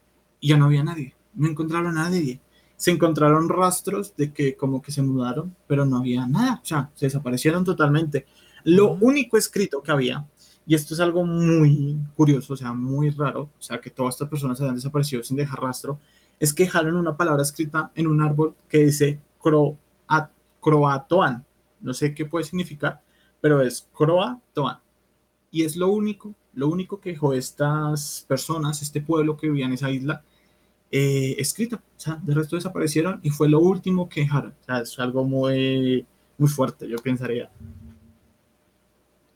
[0.40, 2.40] y ya no había nadie, no encontraron a nadie.
[2.76, 6.90] Se encontraron rastros de que como que se mudaron, pero no había nada, o sea,
[6.94, 8.26] se desaparecieron totalmente.
[8.64, 10.26] Lo único escrito que había
[10.66, 14.28] y esto es algo muy curioso, o sea, muy raro, o sea, que todas estas
[14.28, 16.00] personas hayan desaparecido sin dejar rastro,
[16.40, 19.20] es que dejaron una palabra escrita en un árbol que dice
[20.60, 21.44] croatoan.
[21.80, 23.00] No sé qué puede significar,
[23.40, 24.78] pero es croatoan.
[25.52, 29.72] Y es lo único, lo único que dejó estas personas, este pueblo que vivía en
[29.72, 30.24] esa isla,
[30.90, 31.76] eh, escrito.
[31.76, 34.54] O sea, de resto desaparecieron y fue lo último que dejaron.
[34.60, 36.04] O sea, es algo muy,
[36.38, 37.50] muy fuerte, yo pensaría.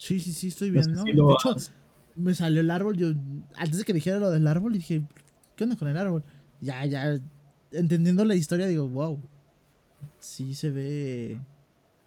[0.01, 1.05] Sí, sí, sí, estoy viendo.
[1.05, 1.55] de hecho,
[2.17, 2.97] me salió el árbol.
[2.97, 3.09] Yo,
[3.55, 5.03] antes de que dijera lo del árbol, dije,
[5.55, 6.25] ¿qué onda con el árbol?
[6.63, 7.21] Ya, ya,
[7.71, 9.21] entendiendo la historia, digo, wow.
[10.19, 11.39] Sí se ve.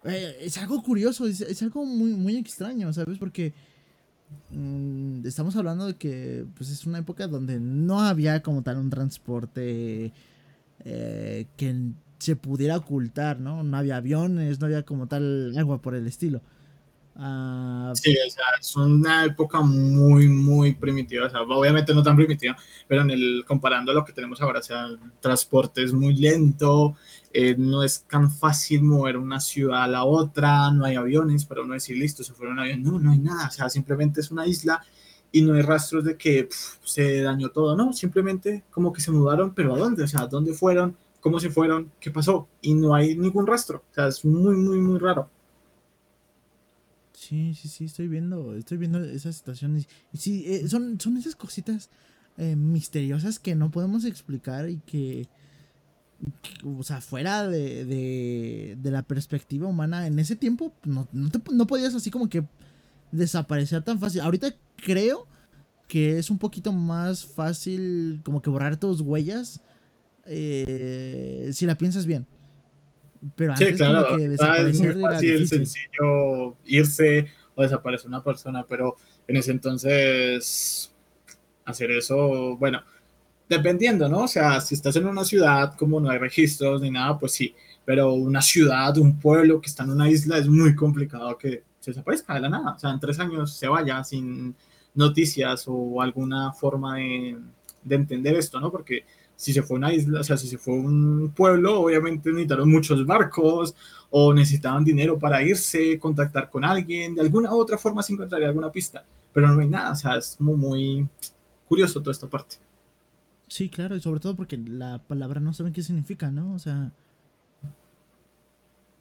[0.02, 3.16] Eh, es algo curioso, es, algo muy, muy extraño, ¿sabes?
[3.16, 3.54] Porque
[4.50, 8.90] mm, estamos hablando de que pues, es una época donde no había como tal un
[8.90, 10.12] transporte
[10.84, 13.62] eh, que se pudiera ocultar, ¿no?
[13.62, 16.42] No había aviones, no había como tal agua por el estilo.
[17.16, 22.16] Ah, sí, o sea, es una época muy, muy primitiva, o sea, obviamente no tan
[22.16, 22.56] primitiva,
[22.88, 26.96] pero en el, comparando lo que tenemos ahora, o sea, el transporte es muy lento,
[27.32, 31.62] eh, no es tan fácil mover una ciudad a la otra, no hay aviones para
[31.62, 34.44] uno decir, listo, se fueron avión, no, no hay nada, o sea, simplemente es una
[34.48, 34.82] isla
[35.30, 36.48] y no hay rastros de que
[36.82, 40.02] se dañó todo, no, simplemente como que se mudaron, pero ¿a dónde?
[40.02, 40.96] O sea, ¿dónde fueron?
[41.20, 41.92] ¿Cómo se fueron?
[42.00, 42.48] ¿Qué pasó?
[42.60, 45.30] Y no hay ningún rastro, o sea, es muy, muy, muy raro.
[47.28, 49.88] Sí, sí, sí, estoy viendo, estoy viendo esas situaciones.
[50.12, 51.88] Y sí, eh, son, son esas cositas
[52.36, 55.26] eh, misteriosas que no podemos explicar y que,
[56.62, 62.10] o sea, fuera de, de, la perspectiva humana, en ese tiempo no, no, podías así
[62.10, 62.44] como que
[63.10, 64.20] desaparecer tan fácil.
[64.20, 65.26] Ahorita creo
[65.88, 69.62] que es un poquito más fácil como que borrar tus huellas
[70.26, 72.26] eh, si la piensas bien.
[73.36, 78.96] Pero antes sí, claro, que es muy fácil, sencillo irse o desaparecer una persona, pero
[79.26, 80.92] en ese entonces
[81.64, 82.82] hacer eso, bueno,
[83.48, 84.24] dependiendo, ¿no?
[84.24, 87.54] O sea, si estás en una ciudad como no hay registros ni nada, pues sí,
[87.84, 91.90] pero una ciudad, un pueblo que está en una isla es muy complicado que se
[91.90, 94.54] desaparezca de la nada, o sea, en tres años se vaya sin
[94.94, 97.36] noticias o alguna forma de,
[97.82, 98.70] de entender esto, ¿no?
[98.70, 99.04] Porque
[99.36, 103.04] si se fue una isla, o sea, si se fue un pueblo, obviamente necesitaron muchos
[103.04, 103.74] barcos
[104.10, 108.48] o necesitaban dinero para irse, contactar con alguien, de alguna u otra forma se encontraría
[108.48, 111.08] alguna pista, pero no hay nada, o sea, es muy
[111.68, 112.56] curioso toda esta parte.
[113.48, 116.54] Sí, claro, y sobre todo porque la palabra no saben qué significa, ¿no?
[116.54, 116.92] O sea,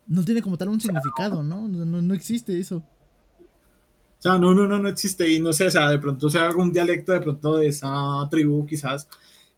[0.08, 1.68] no tiene como tal un significado, ¿no?
[1.68, 2.78] No, no existe eso.
[2.78, 5.30] O sea, no, no, no, no existe.
[5.30, 7.90] Y no sé, o sea, de pronto sea algún dialecto de pronto de esa
[8.30, 9.08] tribu, quizás,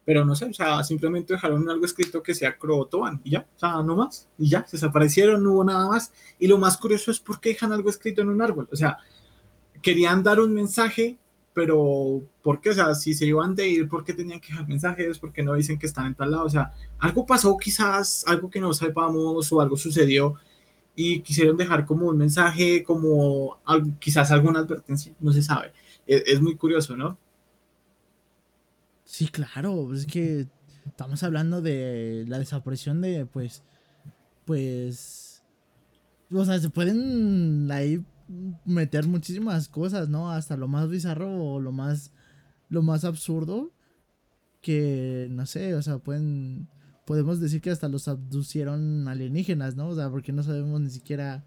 [0.05, 3.59] pero no sé, o sea, simplemente dejaron algo escrito que sea Croatoan y ya, o
[3.59, 6.13] sea, no más, y ya, se desaparecieron, no hubo nada más.
[6.39, 8.99] Y lo más curioso es por qué dejan algo escrito en un árbol, o sea,
[9.81, 11.17] querían dar un mensaje,
[11.53, 12.71] pero ¿por qué?
[12.71, 15.19] O sea, si se iban de ir, ¿por qué tenían que dejar mensajes?
[15.19, 16.45] ¿Por qué no dicen que están en tal lado?
[16.45, 20.35] O sea, algo pasó quizás, algo que no sepamos o algo sucedió
[20.95, 23.59] y quisieron dejar como un mensaje, como
[23.99, 25.71] quizás alguna advertencia, no se sabe.
[26.07, 27.17] E, es muy curioso, ¿no?
[29.05, 30.47] Sí, claro, es que
[30.85, 33.63] estamos hablando de la desaparición de, pues,
[34.45, 35.43] pues,
[36.31, 38.03] o sea, se pueden ahí
[38.65, 40.31] meter muchísimas cosas, ¿no?
[40.31, 42.11] Hasta lo más bizarro o lo más,
[42.69, 43.71] lo más absurdo,
[44.61, 46.67] que, no sé, o sea, pueden,
[47.05, 49.89] podemos decir que hasta los abducieron alienígenas, ¿no?
[49.89, 51.45] O sea, porque no sabemos ni siquiera,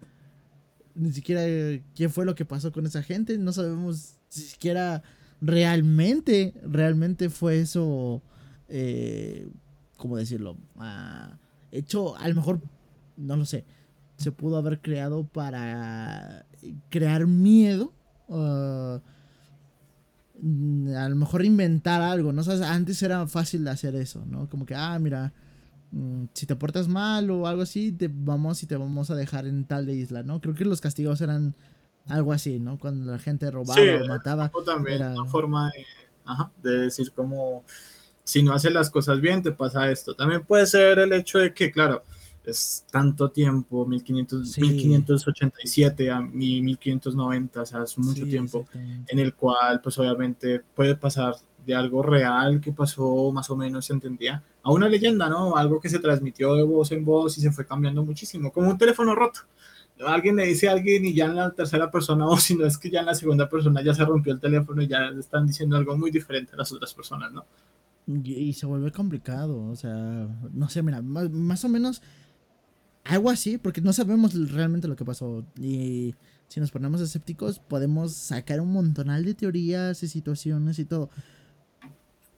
[0.95, 1.41] ni siquiera
[1.93, 5.03] qué fue lo que pasó con esa gente, no sabemos ni siquiera
[5.41, 8.21] realmente, realmente fue eso,
[8.67, 9.49] eh,
[9.97, 10.57] ¿cómo decirlo?
[10.77, 11.37] Ah,
[11.71, 12.61] hecho, a lo mejor,
[13.17, 13.65] no lo sé,
[14.17, 16.45] se pudo haber creado para
[16.89, 17.93] crear miedo.
[18.29, 19.01] Ah,
[20.41, 22.43] a lo mejor inventar algo, ¿no?
[22.43, 24.49] sabes antes era fácil hacer eso, ¿no?
[24.49, 25.33] Como que, ah, mira,
[25.91, 29.47] mm, si te portas mal o algo así, te vamos y te vamos a dejar
[29.47, 30.39] en tal de isla, ¿no?
[30.39, 31.55] Creo que los castigos eran
[32.09, 32.77] algo así, ¿no?
[32.77, 34.51] Cuando la gente robaba o mataba.
[34.65, 35.71] también una forma
[36.61, 37.63] de, decir como,
[38.23, 40.15] si no haces las cosas bien, te pasa esto.
[40.15, 42.03] También puede ser el hecho de que, claro,
[42.43, 49.79] es tanto tiempo, 1500, 1587 a 1590, o sea, es mucho tiempo en el cual,
[49.81, 51.35] pues obviamente puede pasar
[51.65, 55.55] de algo real que pasó más o menos, se entendía, a una leyenda, ¿no?
[55.55, 58.77] Algo que se transmitió de voz en voz y se fue cambiando muchísimo, como un
[58.77, 59.41] teléfono roto
[60.07, 62.77] alguien le dice a alguien y ya en la tercera persona, o si no es
[62.77, 65.45] que ya en la segunda persona ya se rompió el teléfono y ya le están
[65.45, 67.45] diciendo algo muy diferente a las otras personas, ¿no?
[68.07, 72.01] Y, se vuelve complicado, o sea, no sé, mira, más, o menos
[73.03, 75.45] algo así, porque no sabemos realmente lo que pasó.
[75.55, 76.15] Y
[76.47, 81.11] si nos ponemos escépticos, podemos sacar un montonal de teorías y situaciones y todo.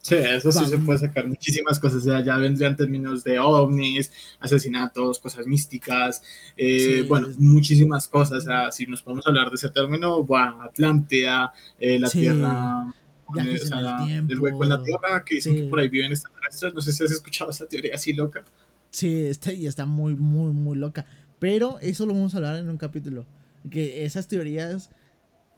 [0.01, 2.05] Sí, eso sí se puede sacar muchísimas cosas.
[2.07, 6.23] O ya vendrían términos de ovnis, asesinatos, cosas místicas,
[6.57, 8.39] eh, bueno, muchísimas cosas.
[8.39, 12.93] O sea, si nos podemos hablar de ese término, bueno, Atlántida, eh, la Tierra,
[13.37, 16.73] eh, el, hueco en la Tierra, que dicen que por ahí viven extraterrestres.
[16.73, 18.43] No sé si has escuchado esa teoría así loca.
[18.89, 21.05] Sí, está, y está muy, muy, muy loca.
[21.37, 23.25] Pero eso lo vamos a hablar en un capítulo.
[23.69, 24.89] Que esas teorías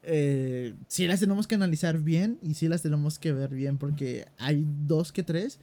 [0.04, 4.28] eh, sí las tenemos que analizar bien y sí las tenemos que ver bien porque
[4.38, 5.60] hay dos que tres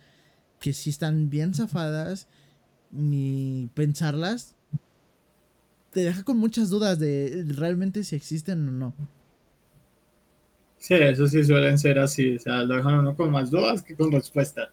[0.58, 2.26] que sí están bien zafadas
[2.90, 4.54] ni pensarlas
[5.92, 8.94] te deja con muchas dudas de realmente si existen o no.
[10.78, 13.94] Sí, eso sí suelen ser así, o sea, lo dejan uno con más dudas que
[13.94, 14.70] con respuestas.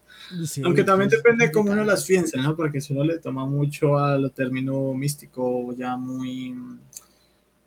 [0.64, 2.56] Aunque también depende de cómo uno las piensa, ¿no?
[2.56, 6.56] Porque si uno le toma mucho a lo término místico, ya muy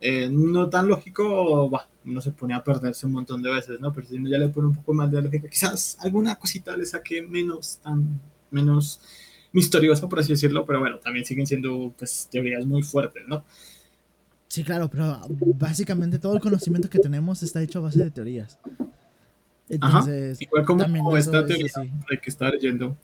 [0.01, 3.93] eh, no tan lógico, bah, uno se pone a perderse un montón de veces, ¿no?
[3.93, 6.87] Pero si uno ya le pone un poco más de lógica, quizás alguna cosita le
[6.87, 8.21] saque menos, tan,
[8.51, 9.01] menos
[9.53, 13.45] misteriosa, por así decirlo, pero bueno, también siguen siendo, pues, teorías muy fuertes, ¿no?
[14.49, 18.59] Sí, claro, pero básicamente todo el conocimiento que tenemos está hecho a base de teorías.
[19.69, 21.71] Entonces, igual como esta teoría
[22.11, 22.97] de que está leyendo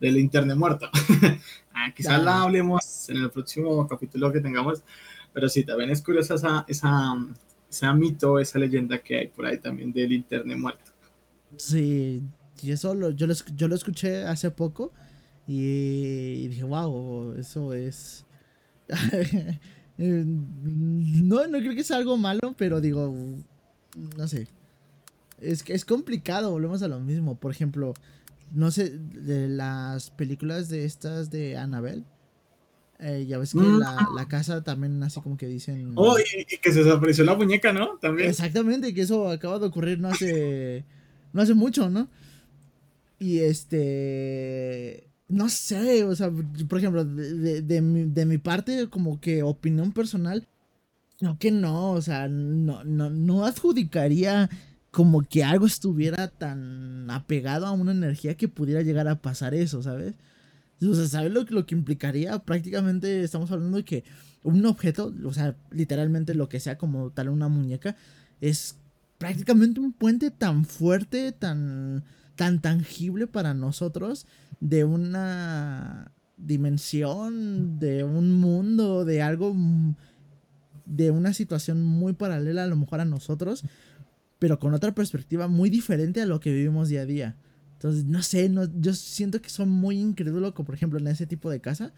[0.00, 0.88] del Internet muerto.
[1.74, 4.82] ah, quizás la hablemos en el próximo capítulo que tengamos,
[5.34, 6.64] pero sí, también es curiosa esa,
[7.68, 10.92] esa, mito, esa leyenda que hay por ahí también del Internet muerto.
[11.56, 12.22] Sí,
[12.62, 14.92] y eso lo, yo, lo, yo lo escuché hace poco
[15.46, 18.24] y dije, wow, eso es...
[19.96, 23.14] No, no creo que sea algo malo, pero digo,
[24.16, 24.48] no sé.
[25.40, 27.36] Es que es complicado, volvemos a lo mismo.
[27.36, 27.94] Por ejemplo,
[28.52, 32.04] no sé, de las películas de estas de Annabelle.
[33.00, 33.80] Eh, ya ves que mm.
[34.14, 35.92] la, casa también así como que dicen...
[35.96, 37.98] Oh, y, que se desapareció la muñeca, ¿no?
[38.00, 38.30] También.
[38.30, 40.84] Exactamente, que eso acaba de ocurrir no hace...
[41.32, 42.08] no hace mucho, ¿no?
[43.18, 46.30] Y este no sé, o sea,
[46.68, 50.46] por ejemplo, de, mi, parte, como que opinión personal,
[51.20, 54.50] no que no, o sea, no, no, no adjudicaría
[54.90, 59.82] como que algo estuviera tan apegado a una energía que pudiera llegar a pasar eso,
[59.82, 60.14] ¿sabes?
[60.82, 62.38] O sea, ¿sabes lo, lo que implicaría?
[62.40, 64.04] Prácticamente estamos hablando de que
[64.42, 67.96] un objeto, o sea, literalmente lo que sea como tal una muñeca,
[68.40, 68.76] es
[69.18, 72.04] prácticamente un puente tan fuerte, tan,
[72.36, 74.26] tan tangible para nosotros
[74.60, 79.56] de una dimensión, de un mundo, de algo,
[80.84, 83.64] de una situación muy paralela a lo mejor a nosotros,
[84.38, 87.36] pero con otra perspectiva muy diferente a lo que vivimos día a día.
[87.84, 91.26] Entonces, no sé, no, yo siento que son muy incrédulo, como por ejemplo en ese
[91.26, 91.92] tipo de casa,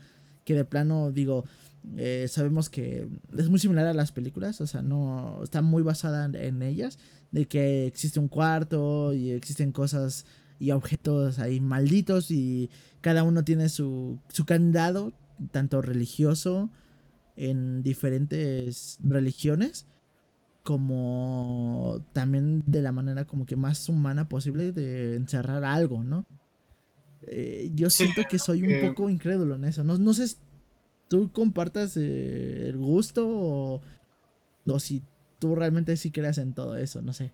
[0.44, 1.44] que de plano digo,
[1.96, 3.08] eh, sabemos que
[3.38, 6.98] es muy similar a las películas, o sea, no está muy basada en ellas,
[7.30, 10.26] de que existe un cuarto y existen cosas
[10.58, 12.68] y objetos ahí malditos y
[13.00, 15.12] cada uno tiene su, su candado,
[15.52, 16.68] tanto religioso
[17.36, 19.86] en diferentes religiones,
[20.66, 26.26] como también de la manera como que más humana posible de encerrar algo, ¿no?
[27.28, 29.84] Eh, yo siento que soy un poco incrédulo en eso.
[29.84, 30.36] No, no sé si
[31.09, 33.80] tú compartas eh, el gusto o,
[34.66, 35.02] o si
[35.38, 37.30] tú realmente sí creas en todo eso, no sé.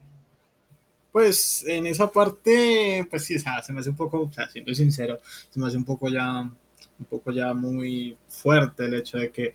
[1.11, 4.47] Pues en esa parte, pues sí, o sea, se me hace un poco, o sea,
[4.51, 9.17] siendo sincero, se me hace un poco ya, un poco ya muy fuerte el hecho
[9.17, 9.55] de que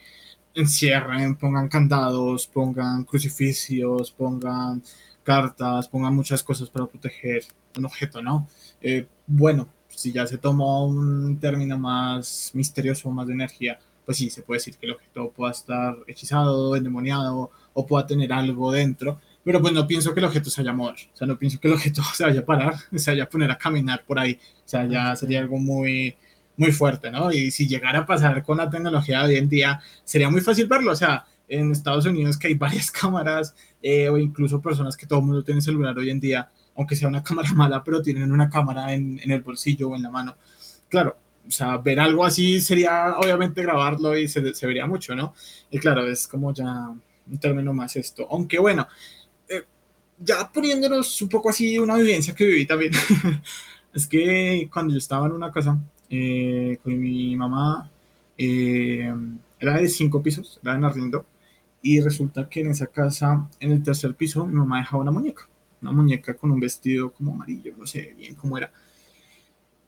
[0.58, 4.82] encierren, pongan candados, pongan crucifixos, pongan
[5.24, 7.44] cartas, pongan muchas cosas para proteger
[7.78, 8.48] un objeto, ¿no?
[8.82, 14.30] Eh, bueno, si ya se toma un término más misterioso, más de energía, pues sí,
[14.30, 19.20] se puede decir que el objeto pueda estar hechizado, endemoniado o pueda tener algo dentro,
[19.44, 21.60] pero pues no pienso que el objeto se vaya a mover, o sea, no pienso
[21.60, 24.40] que el objeto se vaya a parar, se vaya a poner a caminar por ahí,
[24.66, 26.16] o sea, ya sería algo muy,
[26.58, 27.32] muy fuerte, ¿no?
[27.32, 30.68] Y si llegara a pasar con la tecnología de hoy en día, sería muy fácil
[30.68, 35.06] verlo, o sea, en Estados Unidos que hay varias cámaras, eh, o incluso personas que
[35.06, 38.32] todo el mundo tiene celular hoy en día, aunque sea una cámara mala, pero tienen
[38.32, 40.36] una cámara en, en el bolsillo o en la mano.
[40.90, 41.18] Claro,
[41.48, 45.34] o sea, ver algo así sería obviamente grabarlo y se, se vería mucho, ¿no?
[45.72, 46.90] Y claro, es como ya
[47.30, 48.28] un término más esto.
[48.30, 48.88] Aunque bueno,
[50.20, 52.92] ya poniéndonos un poco así una vivencia que viví también,
[53.94, 55.78] es que cuando yo estaba en una casa
[56.10, 57.90] eh, con mi mamá,
[58.38, 59.14] eh,
[59.60, 61.26] era de cinco pisos, era en arriendo,
[61.82, 65.48] y resulta que en esa casa, en el tercer piso, mi mamá dejaba una muñeca,
[65.82, 68.72] una muñeca con un vestido como amarillo, no sé bien cómo era.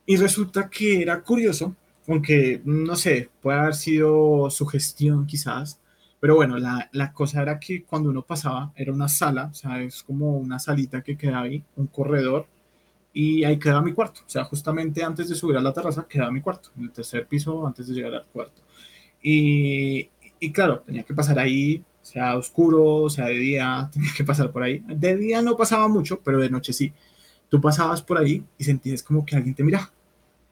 [0.05, 1.75] Y resulta que era curioso,
[2.07, 5.79] aunque no sé, puede haber sido su gestión quizás,
[6.19, 9.81] pero bueno, la, la, cosa era que cuando uno pasaba, era una sala, o sea,
[9.81, 12.47] es como una salita que queda ahí, un corredor,
[13.13, 14.21] y ahí quedaba mi cuarto.
[14.25, 17.27] O sea, justamente antes de subir a la terraza quedaba mi cuarto, en el tercer
[17.27, 18.61] piso antes de llegar al cuarto.
[19.21, 20.09] Y,
[20.39, 24.63] y claro, tenía que pasar ahí, sea oscuro, sea de día, tenía que pasar por
[24.63, 24.83] ahí.
[24.87, 26.93] De día no pasaba mucho, pero de noche sí.
[27.49, 29.91] Tú pasabas por ahí y sentías como que alguien te miraba.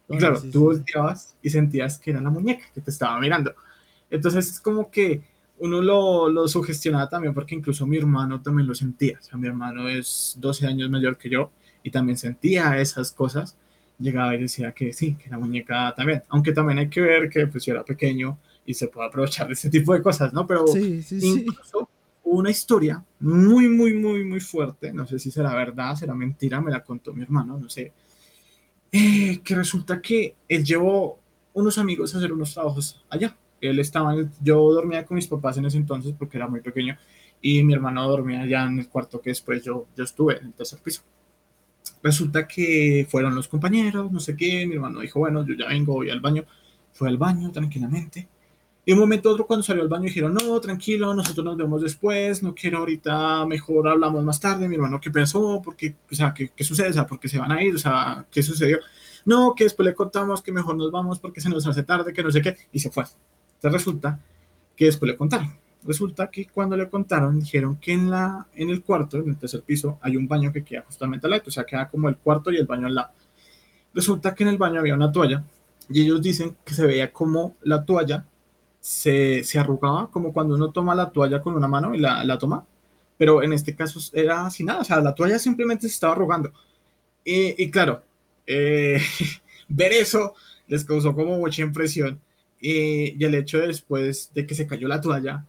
[0.10, 3.54] Y claro, tú volteabas y sentías que era la muñeca que te estaba mirando.
[4.10, 5.22] Entonces es como que
[5.60, 9.20] uno lo, lo, sugestionaba también porque incluso mi hermano también lo sentía.
[9.20, 11.52] O sea, mi hermano es 12 años mayor que yo
[11.84, 13.56] y también sentía esas cosas.
[14.00, 16.24] Llegaba y decía que sí, que la muñeca también.
[16.30, 19.54] Aunque también hay que ver que pues yo era pequeño y se puede aprovechar de
[19.54, 20.46] ese tipo de cosas, ¿no?
[20.46, 21.90] Pero incluso
[22.24, 24.92] hubo una historia muy, muy, muy, muy fuerte.
[24.94, 27.94] No sé si será verdad, será mentira, me la contó mi hermano, no sé.
[28.92, 31.20] Eh, que resulta que él llevó
[31.54, 33.36] unos amigos a hacer unos trabajos allá.
[33.60, 36.98] Él estaba, yo dormía con mis papás en ese entonces porque era muy pequeño
[37.42, 40.54] y mi hermano dormía allá en el cuarto que después yo, yo estuve, en el
[40.54, 41.02] tercer piso.
[42.08, 45.94] Resulta que fueron los compañeros, no sé qué, mi hermano dijo, bueno, yo ya vengo,
[45.94, 46.46] voy al baño.
[46.94, 48.28] Fue al baño tranquilamente
[48.88, 52.42] y un momento otro cuando salió al baño dijeron, no, tranquilo, nosotros nos vemos después,
[52.42, 54.70] no quiero ahorita, mejor hablamos más tarde.
[54.70, 55.62] Mi hermano, ¿qué pensó?
[55.62, 55.94] ¿Por qué?
[56.10, 56.92] O sea, ¿qué, qué sucede?
[56.92, 57.76] O sea, ¿por qué se van a ir?
[57.76, 58.80] O sea, ¿qué sucedió?
[59.26, 62.24] No, que después le contamos que mejor nos vamos porque se nos hace tarde, que
[62.24, 63.04] no sé qué, y se fue.
[63.56, 64.22] Entonces resulta
[64.74, 65.54] que después le contaron.
[65.88, 69.62] Resulta que cuando le contaron, dijeron que en, la, en el cuarto, en el tercer
[69.62, 72.52] piso, hay un baño que queda justamente al lado, o sea, queda como el cuarto
[72.52, 73.12] y el baño al lado.
[73.94, 75.46] Resulta que en el baño había una toalla
[75.90, 78.26] y ellos dicen que se veía como la toalla
[78.82, 82.38] se, se, arrugaba como cuando uno toma la toalla con una mano y la, la,
[82.38, 82.66] toma,
[83.18, 86.52] pero en este caso era así nada, o sea, la toalla simplemente se estaba arrugando.
[87.24, 88.04] Y, y claro,
[88.46, 89.00] eh,
[89.70, 90.36] ver eso
[90.68, 92.20] les causó como mucha impresión
[92.60, 95.46] y, y, el hecho de después de que se cayó la toalla,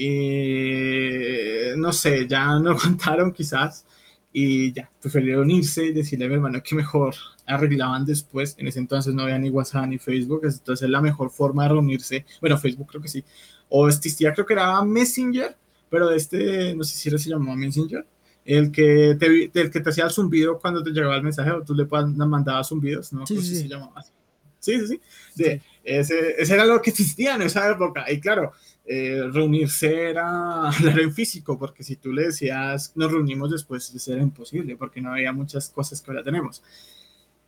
[0.00, 3.84] y, no sé, ya no contaron quizás
[4.32, 7.16] y ya, prefirieron irse y decirle a mi hermano que mejor
[7.46, 8.54] arreglaban después.
[8.58, 12.24] En ese entonces no había ni WhatsApp ni Facebook, entonces la mejor forma de reunirse,
[12.40, 13.24] bueno, Facebook creo que sí,
[13.68, 15.56] o existía, creo que era Messenger,
[15.90, 18.06] pero este, no sé si se llamaba Messenger,
[18.44, 21.64] el que te, el que te hacía el zumbido cuando te llegaba el mensaje o
[21.64, 23.26] tú le mandabas zumbidos, ¿no?
[23.26, 23.54] Sí, no sé sí.
[23.56, 24.12] si se llamaba así.
[24.60, 25.00] Sí, sí, sí.
[25.34, 28.10] De, Ese, ese, era lo que existía en esa época.
[28.10, 28.52] Y claro,
[28.88, 34.22] eh, reunirse era hablar en físico, porque si tú le decías nos reunimos después, era
[34.22, 36.62] imposible, porque no había muchas cosas que ahora tenemos.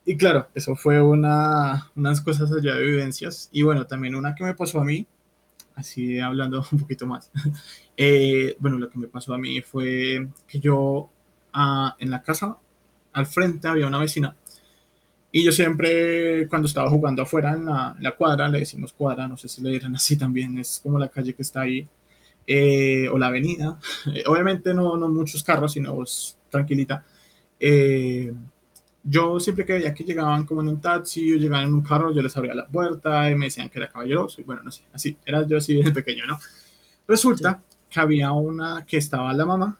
[0.05, 3.49] Y claro, eso fue una, unas cosas allá de vivencias.
[3.53, 5.07] Y bueno, también una que me pasó a mí,
[5.77, 7.31] así hablando un poquito más.
[8.03, 11.11] Eh, bueno, lo que me pasó a mí fue que yo
[11.53, 12.57] ah, en la casa,
[13.13, 14.35] al frente había una vecina.
[15.33, 19.37] Y yo siempre, cuando estaba jugando afuera en la, la cuadra, le decimos cuadra, no
[19.37, 21.89] sé si le dirán así también, es como la calle que está ahí,
[22.53, 23.79] eh, o la avenida.
[24.13, 27.05] Eh, obviamente no, no muchos carros, sino es tranquilita.
[27.61, 28.33] Eh,
[29.05, 32.13] yo siempre que veía que llegaban como en un taxi o llegaban en un carro,
[32.13, 34.41] yo les abría la puerta y me decían que era caballeroso.
[34.41, 36.39] Y bueno, no sé, así, era yo así desde pequeño, ¿no?
[37.07, 37.77] Resulta sí.
[37.89, 39.79] que había una que estaba la mamá,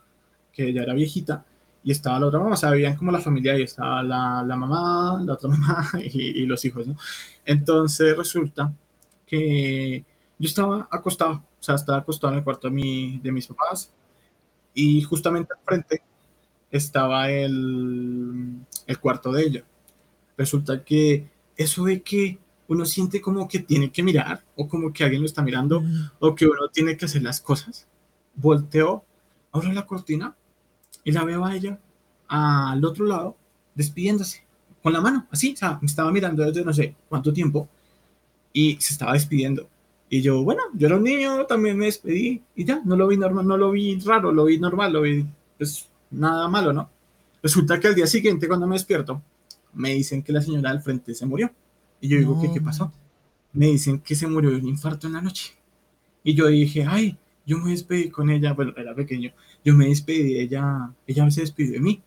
[0.53, 1.45] que ya era viejita,
[1.83, 4.57] y estaba la otra mamá, o sea, vivían como la familia y estaba la, la
[4.57, 6.97] mamá, la otra mamá y, y, los hijos, ¿no?
[7.45, 8.73] Entonces resulta
[9.27, 10.05] que
[10.39, 13.93] yo estaba acostado, o sea, estaba acostado en el cuarto de, mi, de mis papás
[14.75, 16.03] y justamente al frente
[16.71, 19.65] estaba el, el cuarto de ella.
[20.37, 22.39] Resulta que eso de que
[22.69, 25.83] uno siente como que tiene que mirar o como que alguien lo está mirando
[26.21, 27.87] o que uno tiene que hacer las cosas.
[28.35, 29.05] Volteo,
[29.53, 30.37] abro la cortina
[31.05, 31.79] y la veo a ella
[32.29, 33.37] al otro lado
[33.75, 34.45] despidiéndose
[34.83, 37.69] con la mano, así, o sea, me estaba mirando desde no sé cuánto tiempo
[38.53, 39.69] y se estaba despidiendo.
[40.09, 43.17] Y yo, bueno, yo era un niño, también me despedí y ya, no lo vi
[43.17, 45.25] normal, no lo vi raro, lo vi normal, lo vi,
[45.57, 46.91] pues nada malo, ¿no?
[47.43, 49.23] Resulta que al día siguiente, cuando me despierto,
[49.75, 51.51] me dicen que la señora del frente se murió.
[52.01, 52.43] Y yo digo, no.
[52.43, 52.93] ¿qué, ¿qué pasó?
[53.53, 55.55] Me dicen que se murió de un infarto en la noche.
[56.25, 57.17] Y yo dije, ay,
[57.47, 59.33] yo me despedí con ella, bueno, era pequeño,
[59.65, 62.03] yo me despedí de ella, ella se despidió de mí.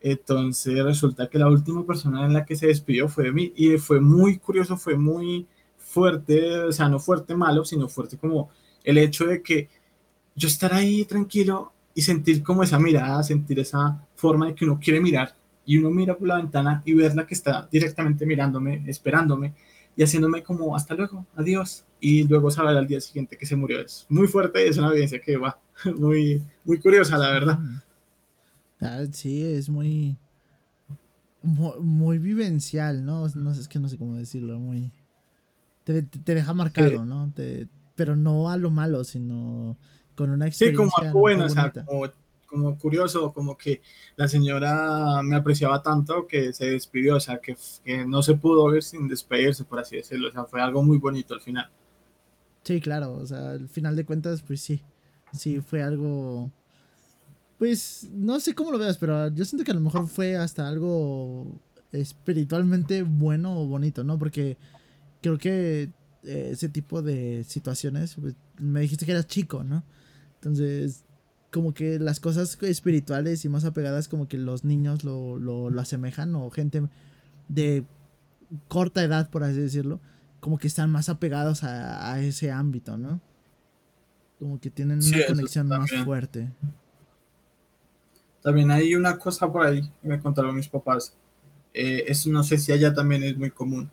[0.00, 3.78] Entonces resulta que la última persona en la que se despidió fue de mí y
[3.78, 8.50] fue muy curioso, fue muy fuerte, o sea, no fuerte malo, sino fuerte como
[8.84, 9.68] el hecho de que
[10.36, 14.78] yo estar ahí tranquilo y sentir como esa mirada, sentir esa forma de que uno
[14.80, 15.34] quiere mirar
[15.66, 19.54] y uno mira por la ventana y verla que está directamente mirándome, esperándome
[19.98, 23.80] y haciéndome como hasta luego, adiós y luego saber al día siguiente que se murió.
[23.80, 25.58] Es muy fuerte y es una evidencia que va
[25.98, 27.58] muy, muy curiosa, la verdad.
[28.80, 30.16] Ah, sí, es muy,
[31.42, 33.26] muy, muy, vivencial, ¿no?
[33.34, 34.92] No sé, es que no sé cómo decirlo, muy...
[35.82, 36.98] Te, te deja marcado, sí.
[37.04, 37.32] ¿no?
[37.34, 37.66] Te,
[37.96, 39.76] pero no a lo malo, sino
[40.14, 40.84] con una experiencia.
[40.84, 42.04] Sí, como algo bueno, o sea, como,
[42.48, 43.82] como, curioso, como que
[44.16, 47.56] la señora me apreciaba tanto que se despidió, o sea, que,
[48.06, 51.34] no se pudo ver sin despedirse, por así decirlo, o sea, fue algo muy bonito
[51.34, 51.70] al final.
[52.64, 54.82] Sí, claro, o sea, al final de cuentas, pues sí,
[55.32, 56.50] sí, fue algo,
[57.58, 60.66] pues, no sé cómo lo veas, pero yo siento que a lo mejor fue hasta
[60.66, 61.60] algo
[61.92, 64.18] espiritualmente bueno o bonito, ¿no?
[64.18, 64.56] Porque
[65.22, 65.90] creo que
[66.24, 69.84] eh, ese tipo de situaciones, pues, me dijiste que eras chico, ¿no?
[70.34, 71.04] Entonces,
[71.50, 75.80] como que las cosas espirituales y más apegadas, como que los niños lo, lo, lo
[75.80, 76.82] asemejan, o gente
[77.48, 77.84] de
[78.68, 80.00] corta edad, por así decirlo,
[80.40, 83.20] como que están más apegados a, a ese ámbito, ¿no?
[84.38, 86.48] Como que tienen una sí, conexión más fuerte.
[88.42, 91.14] También hay una cosa por ahí que me contaron mis papás.
[91.74, 93.90] Eh, eso no sé si allá también es muy común.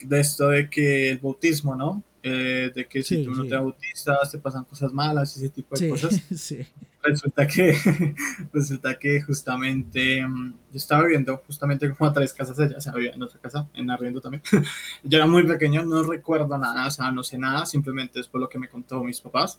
[0.00, 2.02] De esto de que el bautismo, ¿no?
[2.22, 5.88] Eh, de que si tú no te bautizas, te pasan cosas malas, ese tipo de
[5.88, 6.20] cosas.
[7.08, 7.74] Resulta que,
[8.52, 12.92] resulta que justamente mm, yo estaba viviendo justamente como a tres casas allá, o sea,
[12.96, 14.42] en otra casa, en arriendo también.
[15.02, 18.40] yo era muy pequeño, no recuerdo nada, o sea, no sé nada, simplemente es por
[18.40, 19.58] lo que me contó mis papás.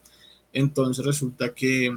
[0.53, 1.95] Entonces resulta que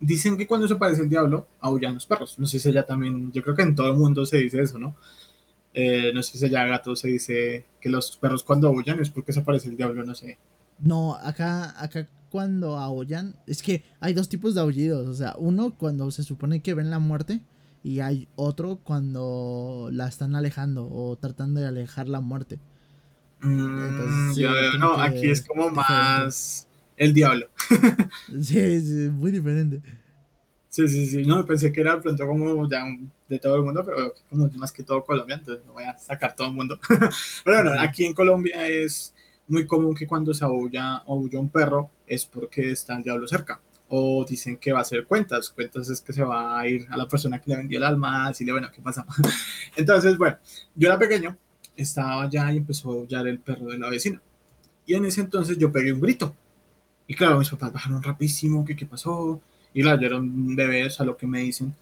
[0.00, 2.38] dicen que cuando se parece el diablo, aullan los perros.
[2.38, 4.78] No sé si allá también, yo creo que en todo el mundo se dice eso,
[4.78, 4.96] ¿no?
[5.72, 9.32] Eh, no sé si allá gato se dice que los perros cuando aullan es porque
[9.32, 10.38] se aparece el diablo, no sé.
[10.78, 15.08] No, acá, acá cuando aullan, es que hay dos tipos de aullidos.
[15.08, 17.40] O sea, uno cuando se supone que ven la muerte
[17.84, 22.58] y hay otro cuando la están alejando o tratando de alejar la muerte.
[23.40, 24.32] Mm,
[24.80, 26.66] no, aquí es como más
[26.96, 27.46] el diablo.
[28.42, 29.80] sí, es muy diferente.
[30.70, 31.24] Sí, sí, sí.
[31.24, 32.84] No, pensé que era pronto como ya
[33.28, 36.34] de todo el mundo, pero como más que todo Colombia, entonces no voy a sacar
[36.34, 36.80] todo el mundo.
[37.44, 39.14] pero bueno, aquí en Colombia es
[39.46, 43.60] muy común que cuando se aúlla, aúlla un perro es porque está el diablo cerca.
[43.88, 45.50] O dicen que va a hacer cuentas.
[45.50, 48.32] Cuentas es que se va a ir a la persona que le vendió el alma,
[48.38, 49.06] le bueno, ¿qué pasa?
[49.76, 50.38] entonces, bueno,
[50.74, 51.36] yo era pequeño,
[51.76, 54.20] estaba allá y empezó a aullar el perro de la vecina.
[54.86, 56.34] Y en ese entonces yo pegué un grito.
[57.06, 59.40] Y claro, mis papás bajaron rapidísimo, ¿qué, qué pasó?
[59.72, 61.74] Y claro, yo era un bebé, a lo que me dicen.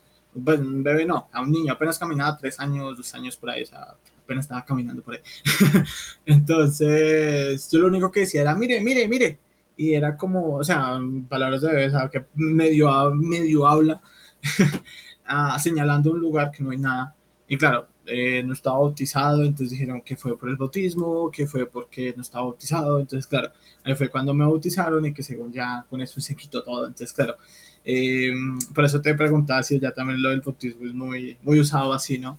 [0.44, 3.62] Pues un bebé no, a un niño, apenas caminaba tres años, dos años por ahí,
[3.62, 3.94] o sea,
[4.24, 5.20] apenas estaba caminando por ahí.
[6.26, 9.38] Entonces, yo lo único que decía era, mire, mire, mire.
[9.76, 14.00] Y era como, o sea, palabras de bebé, que medio, medio habla,
[15.26, 17.14] ah, señalando un lugar que no hay nada.
[17.48, 21.66] Y claro, eh, no estaba bautizado, entonces dijeron que fue por el bautismo, que fue
[21.66, 23.52] porque no estaba bautizado, entonces claro,
[23.84, 27.12] ahí fue cuando me bautizaron y que según ya con eso se quitó todo, entonces
[27.12, 27.36] claro,
[27.84, 28.32] eh,
[28.74, 32.18] por eso te preguntaba si ya también lo del bautismo es muy, muy usado así,
[32.18, 32.38] ¿no?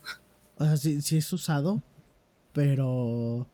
[0.58, 1.82] O sea, sí, sí es usado,
[2.52, 3.48] pero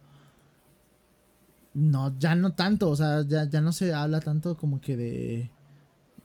[1.73, 5.51] no, ya no tanto, o sea, ya, ya no se habla tanto como que de,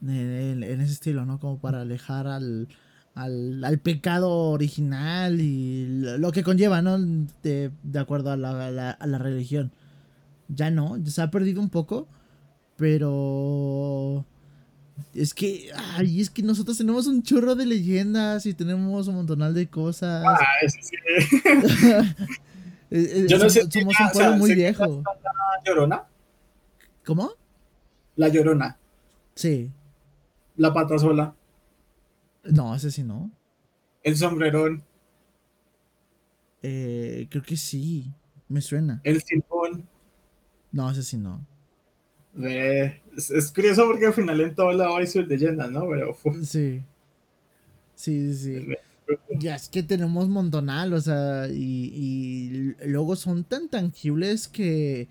[0.01, 1.39] en ese estilo, ¿no?
[1.39, 2.67] Como para alejar al
[3.15, 6.99] al, al, pecado original y lo que conlleva, ¿no?
[7.41, 9.71] De, de acuerdo a la, a la, religión.
[10.49, 12.07] Ya no, ya se ha perdido un poco,
[12.75, 14.25] pero...
[15.13, 19.53] Es que, ay, es que nosotros tenemos un chorro de leyendas y tenemos un montonal
[19.53, 20.23] de cosas.
[20.25, 20.95] Ah, eso sí.
[22.89, 25.03] Yo no sé, somos un pueblo muy viejo.
[25.03, 26.03] ¿La llorona?
[27.05, 27.31] ¿Cómo?
[28.15, 28.77] La llorona.
[29.33, 29.71] Sí.
[30.57, 31.35] La pata sola.
[32.43, 33.31] No, ese sí no.
[34.03, 34.83] El sombrerón.
[36.61, 38.11] Eh, creo que sí.
[38.47, 39.01] Me suena.
[39.03, 39.87] El silbón.
[40.71, 41.45] No, ese sí no.
[42.37, 45.87] es, curioso porque al final en todo lado hay sus leyendas, ¿no?
[45.89, 46.83] Pero, sí.
[47.95, 48.67] Sí, sí.
[49.29, 51.55] Ya es que tenemos montonal, o sea, y,
[52.81, 55.07] y luego son tan tangibles que.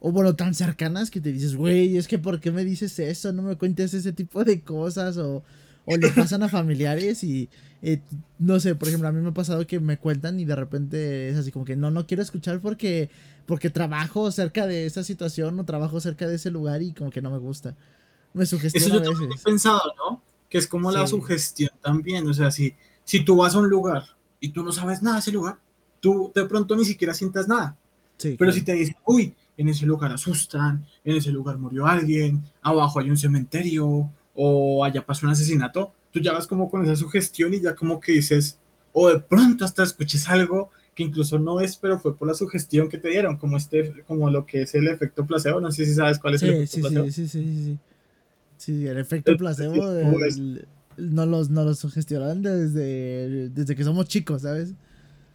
[0.00, 3.32] O bueno, tan cercanas que te dices, güey, es que ¿por qué me dices eso?
[3.32, 5.16] No me cuentes ese tipo de cosas.
[5.18, 5.42] O,
[5.86, 7.48] o le pasan a familiares y
[7.82, 8.00] eh,
[8.38, 11.28] no sé, por ejemplo, a mí me ha pasado que me cuentan y de repente
[11.28, 13.10] es así como que no, no quiero escuchar porque,
[13.46, 17.22] porque trabajo cerca de esa situación o trabajo cerca de ese lugar y como que
[17.22, 17.76] no me gusta.
[18.32, 19.28] Me sugestiona Eso yo a veces.
[19.30, 20.22] he pensado, ¿no?
[20.48, 22.74] Que es como la sugestión también, o sea, si,
[23.06, 24.02] si tú vas a un lugar
[24.40, 25.56] y tú no sabes nada de ese lugar,
[26.00, 27.76] tú de pronto ni siquiera sientas nada.
[28.36, 32.98] Pero si te dicen, uy, en ese lugar asustan, en ese lugar murió alguien, abajo
[32.98, 37.54] hay un cementerio, o allá pasó un asesinato, tú ya vas como con esa sugestión
[37.54, 38.58] y ya como que dices,
[38.92, 42.88] o de pronto hasta escuches algo que incluso no es, pero fue por la sugestión
[42.88, 45.94] que te dieron, como este, como lo que es el efecto placebo, no sé si
[45.94, 47.04] sabes cuál es el efecto sí, placebo.
[47.04, 47.78] Sí, sí, sí, sí,
[48.56, 49.92] sí, el efecto placebo
[50.96, 54.74] no los, no los sugestionan desde, desde que somos chicos, ¿sabes?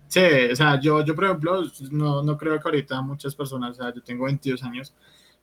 [0.07, 0.19] Sí,
[0.51, 3.93] o sea, yo, yo por ejemplo, no, no creo que ahorita muchas personas, o sea,
[3.93, 4.93] yo tengo 22 años,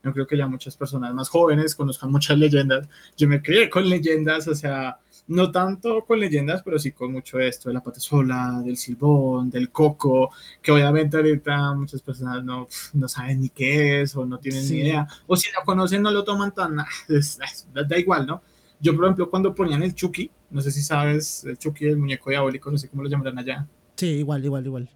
[0.02, 2.88] yo creo que ya muchas personas más jóvenes conozcan muchas leyendas.
[3.16, 7.38] Yo me crié con leyendas, o sea, no tanto con leyendas, pero sí con mucho
[7.38, 10.30] esto de la pata sola, del silbón, del coco,
[10.62, 14.78] que obviamente ahorita muchas personas no, no saben ni qué es o no tienen ni
[14.78, 18.42] idea, o si lo conocen no lo toman tan, da igual, ¿no?
[18.80, 22.30] Yo, por ejemplo, cuando ponían el Chucky, no sé si sabes, el Chucky, el muñeco
[22.30, 23.66] diabólico, no sé cómo lo llamarán allá.
[23.96, 24.88] Sí, igual, igual, igual.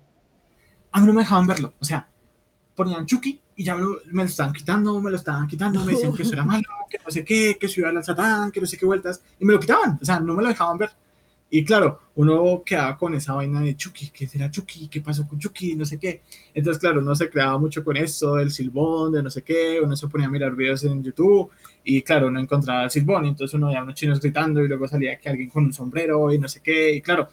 [0.92, 2.08] A mí no me dejaban verlo, o sea,
[2.74, 6.22] ponían Chucky y ya me lo estaban quitando, me lo estaban quitando, me decían que
[6.22, 8.76] eso era malo, que no sé qué, que eso iba al Satán, que no sé
[8.76, 10.90] qué vueltas, y me lo quitaban, o sea, no me lo dejaban ver.
[11.54, 14.88] Y claro, uno quedaba con esa vaina de Chucky, ¿qué será Chucky?
[14.88, 15.74] ¿Qué pasó con Chucky?
[15.76, 16.22] No sé qué.
[16.54, 19.94] Entonces, claro, uno se creaba mucho con esto, del silbón, de no sé qué, uno
[19.94, 21.50] se ponía a mirar videos en YouTube
[21.84, 25.18] y claro, uno encontraba el silbón entonces uno veía unos chinos gritando y luego salía
[25.18, 26.94] que alguien con un sombrero y no sé qué.
[26.94, 27.28] Y claro,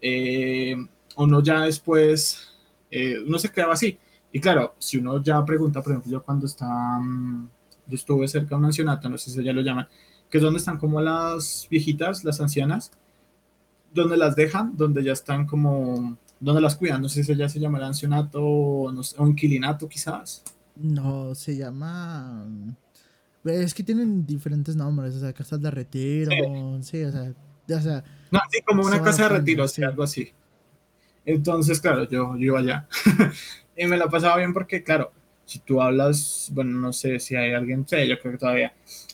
[0.00, 0.76] eh,
[1.16, 2.48] uno ya después,
[2.90, 3.98] eh, uno se creaba así.
[4.32, 6.66] Y claro, si uno ya pregunta, por ejemplo, yo cuando está,
[6.98, 7.48] mm,
[7.86, 9.88] yo estuve cerca de un ancianato, no sé si ya lo llaman,
[10.28, 12.92] que es donde están como las viejitas, las ancianas,
[13.92, 17.60] donde las dejan, donde ya están como, donde las cuidan, no sé si ya se
[17.60, 20.42] llama el ancianato o, no sé, o inquilinato quizás.
[20.76, 22.44] No, se llama...
[23.44, 26.30] Es que tienen diferentes nombres, o sea, casas de retiro,
[26.82, 27.34] sí, o, sea,
[27.68, 28.04] o sea...
[28.30, 29.82] No, sí, como una casa de retiro, sí.
[29.82, 30.32] algo así.
[31.26, 32.88] Entonces, claro, yo, yo iba allá.
[33.76, 35.12] y me la pasaba bien porque, claro,
[35.44, 38.72] si tú hablas, bueno, no sé si hay alguien, sé, yo creo que todavía,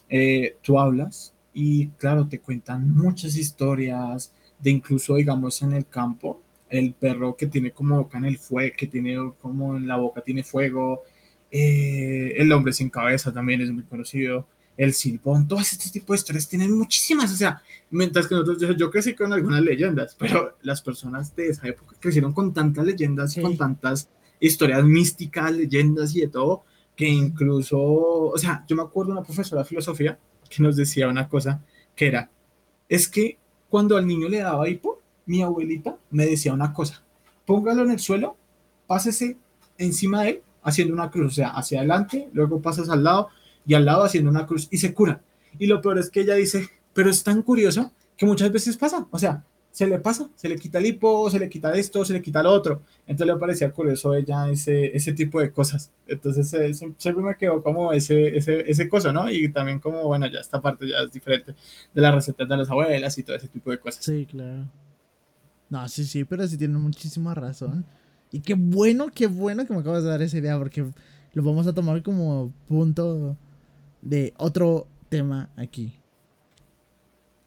[0.08, 6.40] eh, tú hablas y, claro, te cuentan muchas historias, de incluso, digamos, en el campo,
[6.68, 10.20] el perro que tiene como boca en el fuego, que tiene como en la boca
[10.20, 11.02] tiene fuego,
[11.50, 14.46] eh, el hombre sin cabeza también es muy conocido,
[14.76, 18.90] el silbón, todo este tipo de historias tienen muchísimas, o sea, mientras que nosotros, yo,
[18.90, 23.58] crecí con algunas leyendas, pero las personas de esa época crecieron con tantas leyendas, con
[23.58, 24.08] tantas
[24.38, 26.64] historias místicas, leyendas y de todo,
[26.96, 30.18] que incluso, o sea, yo me acuerdo de una profesora de filosofía
[30.48, 31.62] que nos decía una cosa
[31.94, 32.30] que era,
[32.88, 33.36] es que
[33.68, 37.02] cuando al niño le daba hipo, mi abuelita me decía una cosa,
[37.44, 38.36] póngalo en el suelo,
[38.86, 39.36] pásese
[39.76, 43.28] encima de él haciendo una cruz, o sea, hacia adelante, luego pasas al lado
[43.66, 45.22] y al lado haciendo una cruz y se cura.
[45.58, 49.06] Y lo peor es que ella dice, pero es tan curioso que muchas veces pasa,
[49.10, 52.12] o sea, se le pasa, se le quita el hipo, se le quita esto, se
[52.12, 52.82] le quita lo otro.
[53.06, 55.92] Entonces le parecía curioso ella ese, ese tipo de cosas.
[56.06, 59.30] Entonces eh, siempre me quedó como ese, ese, ese cosa, ¿no?
[59.30, 61.54] Y también como, bueno, ya esta parte ya es diferente
[61.94, 64.04] de las recetas de las abuelas y todo ese tipo de cosas.
[64.04, 64.66] Sí, claro.
[65.68, 67.84] No, sí, sí, pero sí tiene muchísima razón.
[68.32, 70.84] Y qué bueno, qué bueno que me acabas de dar esa idea, porque
[71.32, 73.36] lo vamos a tomar como punto
[74.02, 76.00] de otro tema aquí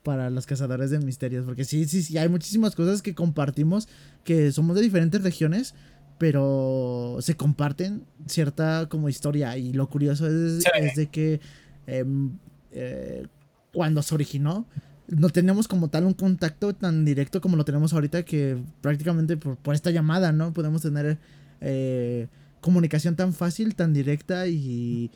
[0.03, 1.45] para los cazadores de misterios.
[1.45, 3.87] Porque sí, sí, sí, hay muchísimas cosas que compartimos,
[4.23, 5.73] que somos de diferentes regiones,
[6.17, 9.57] pero se comparten cierta como historia.
[9.57, 10.63] Y lo curioso es,
[10.95, 11.39] de que
[11.87, 12.37] em,
[12.71, 13.25] eh,
[13.73, 14.67] cuando se originó,
[15.07, 19.75] no teníamos como tal un contacto tan directo como lo tenemos ahorita, que prácticamente por,
[19.75, 20.53] esta llamada, ¿no?
[20.53, 21.17] Podemos tener
[21.61, 22.27] eh,
[22.61, 25.11] comunicación tan fácil, tan directa y...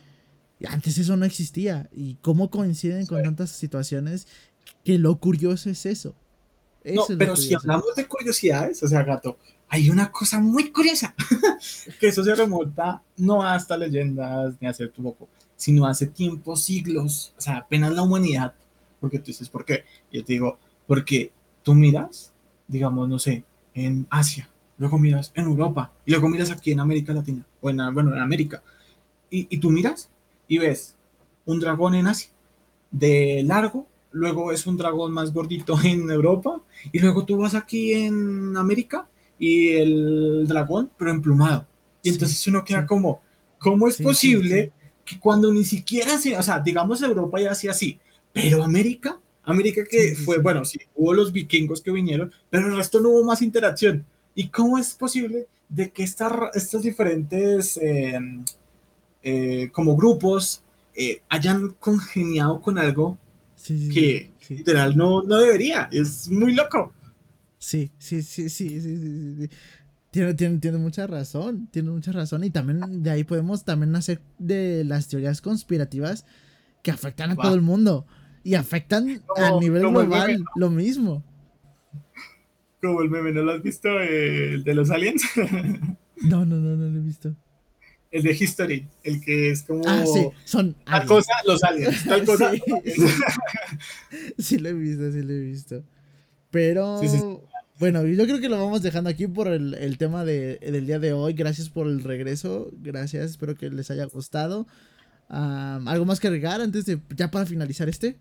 [0.68, 1.88] Antes eso no existía.
[1.96, 4.28] Y cómo coinciden con tantas situaciones
[4.84, 6.16] que lo curioso es eso.
[6.84, 9.38] no, pero si hablamos de curiosidades, o sea, gato,
[9.70, 11.14] hay una cosa muy curiosa,
[12.00, 17.34] que eso se remonta no hasta leyendas ni hace tu poco, sino hace tiempos, siglos,
[17.38, 18.54] o sea, apenas la humanidad,
[19.00, 19.84] porque tú dices, ¿por qué?
[20.12, 21.32] Yo te digo, porque
[21.64, 22.34] tú miras,
[22.68, 23.44] digamos, no sé,
[23.74, 27.78] en Asia, luego miras en Europa, y luego miras aquí en América Latina, o en,
[27.94, 28.64] bueno, en América,
[29.30, 30.10] y, y tú miras
[30.48, 30.96] y ves
[31.46, 32.32] un dragón en Asia,
[32.92, 36.62] de largo luego es un dragón más gordito en Europa,
[36.92, 39.08] y luego tú vas aquí en América
[39.40, 41.66] y el dragón, pero emplumado.
[42.04, 43.22] Y entonces uno queda como,
[43.60, 44.72] ¿cómo es posible
[45.06, 48.00] que cuando ni siquiera se, o sea, digamos Europa ya hacía así,
[48.34, 53.00] pero América, América que fue, bueno, sí, hubo los vikingos que vinieron, pero el resto
[53.00, 54.06] no hubo más interacción.
[54.36, 58.46] ¿Y cómo es posible de que esta, estos diferentes em,
[59.24, 60.64] eh, como grupos
[60.96, 63.18] eh, hayan congeniado con algo
[63.66, 66.94] que literal no, no debería, es muy loco.
[67.58, 69.50] Sí, sí, sí, sí, sí,
[70.12, 72.44] Tiene, tiene, tiene, mucha razón, tiene mucha razón.
[72.44, 76.26] Y también de ahí podemos también hacer de las teorías conspirativas
[76.84, 78.06] que afectan a todo el mundo.
[78.48, 81.24] Y afectan a nivel global lo mismo.
[82.82, 83.90] Como el meme, ¿no lo has visto?
[84.00, 85.24] El de los aliens.
[86.22, 87.36] no, no, no, no lo he visto
[88.12, 89.84] el de History, el que es como.
[89.86, 90.76] Ah, sí, son.
[90.86, 92.06] Tal cosa, los aliens.
[92.06, 92.52] Tal cosa.
[94.38, 94.58] Sí.
[94.60, 95.84] lo he visto, sí lo he visto.
[96.52, 97.02] Pero.
[97.80, 101.14] Bueno, yo creo que lo vamos dejando aquí por el, tema de, del día de
[101.14, 101.34] hoy.
[101.34, 102.72] Gracias por el regreso.
[102.82, 104.66] Gracias, espero que les haya gustado.
[105.30, 108.18] ¿Algo más que agregar antes de ya para finalizar este?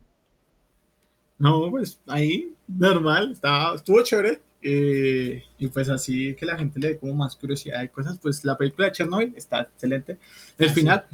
[1.39, 4.41] No, pues ahí, normal, estaba, estuvo chévere.
[4.69, 8.45] Eh, y pues así que la gente le dé como más curiosidad de cosas, pues
[8.45, 10.19] la película de Chernobyl está excelente.
[10.59, 11.05] El ah, final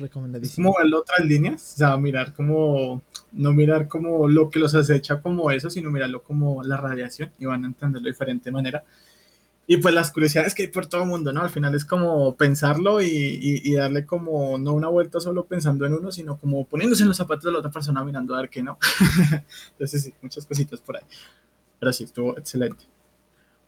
[0.40, 4.74] es como verlo otras líneas, o sea, mirar como, no mirar como lo que los
[4.74, 8.84] acecha como eso, sino mirarlo como la radiación y van a entenderlo de diferente manera.
[9.72, 11.40] Y pues las curiosidades que hay por todo el mundo, ¿no?
[11.40, 13.08] Al final es como pensarlo y,
[13.40, 17.16] y, darle como, no una vuelta solo pensando en uno, sino como poniéndose en los
[17.16, 18.76] zapatos de la otra persona mirando a ver qué no.
[19.70, 21.04] Entonces sí, muchas cositas por ahí.
[21.80, 22.84] pero sí, estuvo excelente.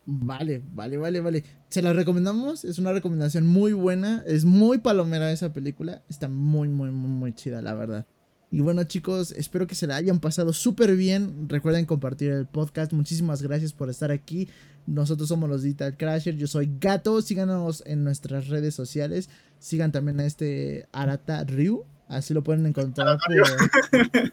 [0.05, 1.45] Vale, vale, vale, vale.
[1.71, 6.69] Se la recomendamos, es una recomendación muy buena, es muy palomera esa película, está muy,
[6.69, 8.05] muy, muy, muy chida, la verdad.
[8.51, 11.49] Y bueno chicos, espero que se la hayan pasado súper bien.
[11.49, 12.93] Recuerden compartir el podcast.
[12.93, 14.49] Muchísimas gracias por estar aquí.
[14.87, 16.37] Nosotros somos los Digital Crasher.
[16.37, 17.21] Yo soy Gato.
[17.23, 19.31] Síganos en nuestras redes sociales.
[19.59, 21.85] Sigan también a este Arata Ryu.
[22.09, 24.03] Así lo pueden encontrar por...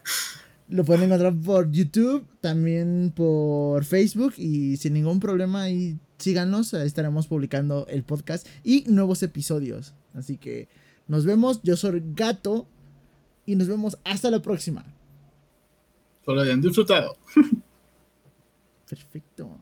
[0.68, 7.26] Lo pueden encontrar por YouTube, también por Facebook y sin ningún problema ahí síganos, estaremos
[7.26, 9.92] publicando el podcast y nuevos episodios.
[10.14, 10.68] Así que
[11.08, 12.68] nos vemos, yo soy Gato
[13.44, 14.84] y nos vemos hasta la próxima.
[16.24, 17.16] Que lo hayan disfrutado.
[18.88, 19.61] Perfecto.